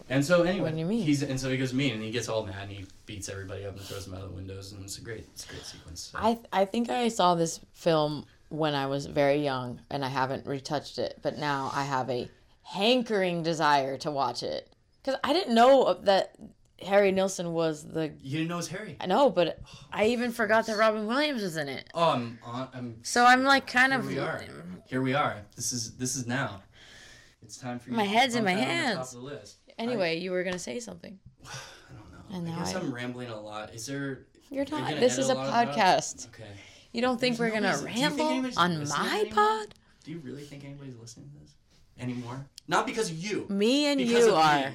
[0.09, 1.03] And so anyway, What do you mean?
[1.03, 3.67] he's and so he goes mean, and he gets all mad, and he beats everybody
[3.67, 5.67] up and throws them out of the windows, and it's a great, it's a great
[5.67, 6.01] sequence.
[6.13, 6.19] So.
[6.19, 10.47] I I think I saw this film when I was very young and I haven't
[10.47, 12.29] retouched it, but now I have a
[12.62, 14.71] hankering desire to watch it.
[15.05, 16.35] Cuz I didn't know that
[16.83, 18.97] Harry Nilsson was the you didn't know it was Harry?
[19.01, 19.61] I know, but
[19.93, 21.89] I even forgot that Robin Williams was in it.
[21.95, 22.69] Oh, I'm on.
[22.73, 24.43] I'm So I'm like kind Here of we are.
[24.87, 25.37] Here we are.
[25.57, 26.62] This is this is now.
[27.43, 27.97] It's time for you.
[27.97, 29.15] My head's in my that the top hands.
[29.15, 29.57] of the list.
[29.79, 31.19] Anyway, you were to say something.
[31.45, 31.49] I,
[31.91, 32.51] I don't know.
[32.51, 33.75] And I guess I- I'm rambling a lot.
[33.75, 34.27] Is there?
[34.51, 35.01] You're are you not.
[35.01, 35.77] This is a lot of that out?
[35.77, 36.29] podcast.
[36.29, 36.51] Okay.
[36.95, 39.75] You don't think There's we're going to nobody's- do you think ramble on my pod?
[40.05, 41.55] Do you really think anybody's listening to this
[41.99, 42.47] anymore?
[42.69, 43.47] Not because of you.
[43.49, 44.73] Me and Because you are.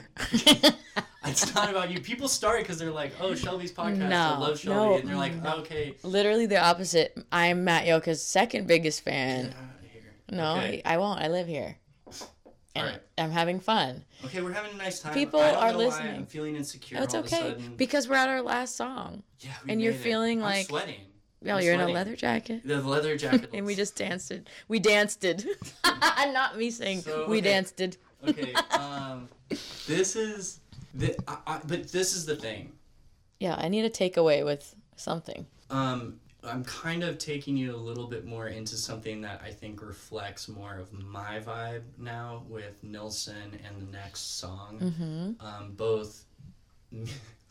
[1.25, 1.99] It's not about you.
[1.99, 4.05] People start because they're like, "Oh, Shelby's podcast.
[4.05, 5.57] I No, love Shelby," no, and they're like, no.
[5.57, 7.15] "Okay, Literally the opposite.
[7.31, 9.47] I'm Matt Yoka's second biggest fan.
[9.49, 10.81] get out of here." No, Okay.
[10.85, 11.19] I won't.
[11.21, 11.75] I live here.
[12.73, 12.99] And.
[13.17, 14.05] I'm having fun.
[14.25, 15.13] Okay, we're having a nice time.
[15.13, 16.15] People I are listening.
[16.15, 16.97] I'm feeling insecure.
[16.99, 19.21] Oh, it's all Of a okay because we're at our last song.
[19.41, 20.03] Yeah, and you're made it.
[20.03, 21.01] feeling I'm like- sweating.
[21.47, 22.61] Oh, you're in a leather jacket.
[22.65, 23.49] The leather jacket.
[23.53, 24.47] And we just danced it.
[24.67, 25.45] We danced it.
[25.85, 27.49] Not me saying So, we okay.
[27.49, 27.97] danced it.
[28.27, 28.53] okay.
[28.71, 29.29] Um,
[29.87, 30.59] this is
[30.93, 31.15] the.
[31.27, 32.73] I, I, but this is the thing.
[33.39, 35.45] Yeah, I need a takeaway with something.
[35.69, 39.81] Um, I'm kind of taking you a little bit more into something that I think
[39.81, 44.79] reflects more of my vibe now with Nilsson and the next song.
[44.81, 45.45] Mm-hmm.
[45.45, 46.25] Um, both,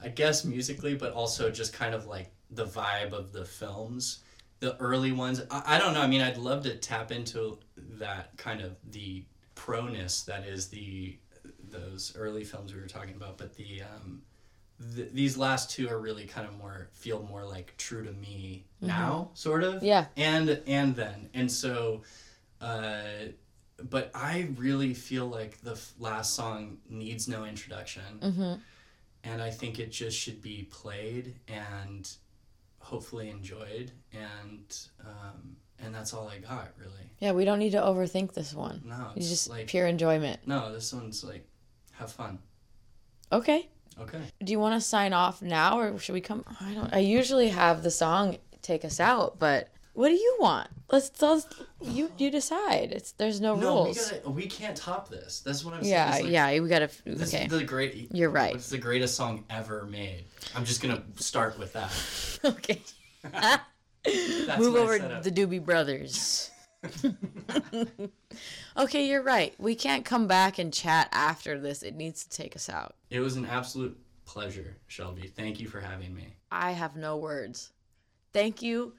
[0.03, 4.21] I guess, musically, but also just kind of like the vibe of the films.
[4.61, 6.01] The early ones, I, I don't know.
[6.01, 7.59] I mean, I'd love to tap into
[7.99, 11.17] that kind of the proness that is the
[11.71, 14.23] those early films we were talking about, but the um,
[14.97, 18.65] th- these last two are really kind of more feel more like true to me
[18.81, 19.83] now, sort of.
[19.83, 20.07] Yeah.
[20.17, 22.03] And and then and so,
[22.61, 23.03] uh,
[23.91, 28.55] but I really feel like the f- last song needs no introduction, Mm-hmm.
[29.25, 32.11] and I think it just should be played and
[32.89, 36.93] hopefully enjoyed, and um, and that's all I got really.
[37.21, 38.83] Yeah, we don't need to overthink this one.
[38.87, 40.41] No, It's it's just like pure enjoyment.
[40.47, 41.47] no, this one's like
[41.93, 42.39] have fun.
[43.31, 43.69] Okay.
[44.01, 44.21] Okay.
[44.45, 46.45] Do you want to sign off now or should we come?
[46.61, 46.93] I don't.
[46.95, 49.69] I usually have the song take us out, but
[49.99, 50.69] what do you want?
[50.93, 51.49] Let's, let's
[51.83, 52.93] you you decide.
[52.93, 54.13] It's there's no, No, we rules.
[54.13, 54.31] gotta.
[54.31, 55.41] We can't top this.
[55.41, 55.93] That's what I'm saying.
[55.93, 56.89] yeah, It's like, yeah, we gotta.
[57.05, 58.09] This Okay, is the great.
[58.15, 58.55] You're right.
[58.55, 60.27] It's the greatest song ever made.
[60.55, 61.91] I'm just gonna start with that.
[62.45, 62.81] okay.
[64.57, 65.25] Move over setup.
[65.25, 66.53] the Doobie Brothers.
[68.77, 69.53] okay, you're right.
[69.59, 71.83] We can't come back and chat after this.
[71.83, 72.95] It needs to take us out.
[73.11, 75.27] It was an absolute pleasure, Shelby.
[75.27, 76.37] Thank you for having me.
[76.53, 77.73] I have no words.
[78.33, 78.93] Thank you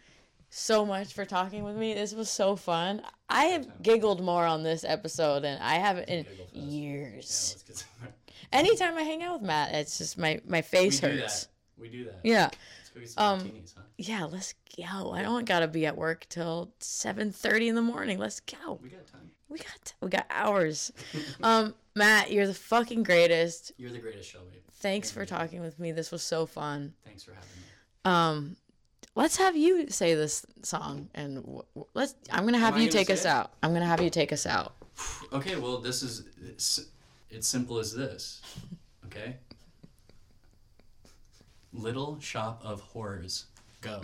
[0.49, 1.93] so much for talking with me.
[1.93, 3.01] This was so fun.
[3.29, 7.63] I have giggled more on this episode than I haven't in years.
[7.73, 8.07] Some-
[8.51, 11.43] Anytime I hang out with Matt, it's just my my face We do hurts.
[11.43, 11.51] that.
[11.77, 12.19] We do that.
[12.23, 12.49] Yeah.
[12.49, 13.83] Let's go get some Um, martinis, huh?
[13.97, 15.11] Yeah, let's go.
[15.11, 18.17] I don't gotta be at work till seven thirty in the morning.
[18.17, 18.79] Let's go.
[18.81, 19.29] We got time.
[19.49, 20.91] We got we got hours.
[21.43, 23.71] um, Matt, you're the fucking greatest.
[23.77, 24.55] You're the greatest, Shelby.
[24.81, 25.91] Thanks for talking with me.
[25.91, 26.93] This was so fun.
[27.05, 27.65] Thanks for having me.
[28.05, 28.55] Um,
[29.15, 32.15] let's have you say this song, and w- w- let's.
[32.31, 33.27] I'm gonna have Am you gonna take us it?
[33.29, 33.51] out.
[33.63, 34.75] I'm gonna have you take us out.
[35.31, 36.87] Okay, well, this is it's,
[37.29, 38.41] it's simple as this.
[39.05, 39.37] Okay.
[41.73, 43.45] Little Shop of Horrors.
[43.81, 44.01] Go.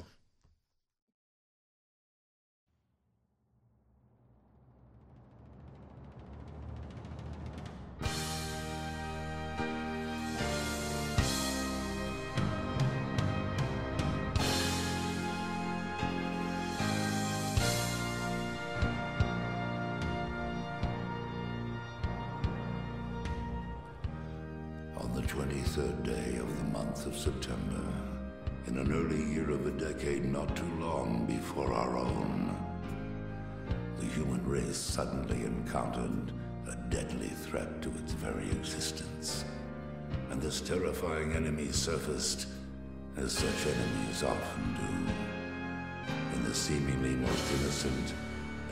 [25.28, 27.82] 23rd day of the month of September,
[28.68, 32.56] in an early year of a decade not too long before our own,
[33.98, 36.32] the human race suddenly encountered
[36.70, 39.46] a deadly threat to its very existence.
[40.30, 42.48] And this terrifying enemy surfaced,
[43.18, 48.14] as such enemies often do, in the seemingly most innocent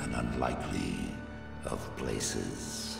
[0.01, 0.97] and unlikely
[1.65, 2.93] of places.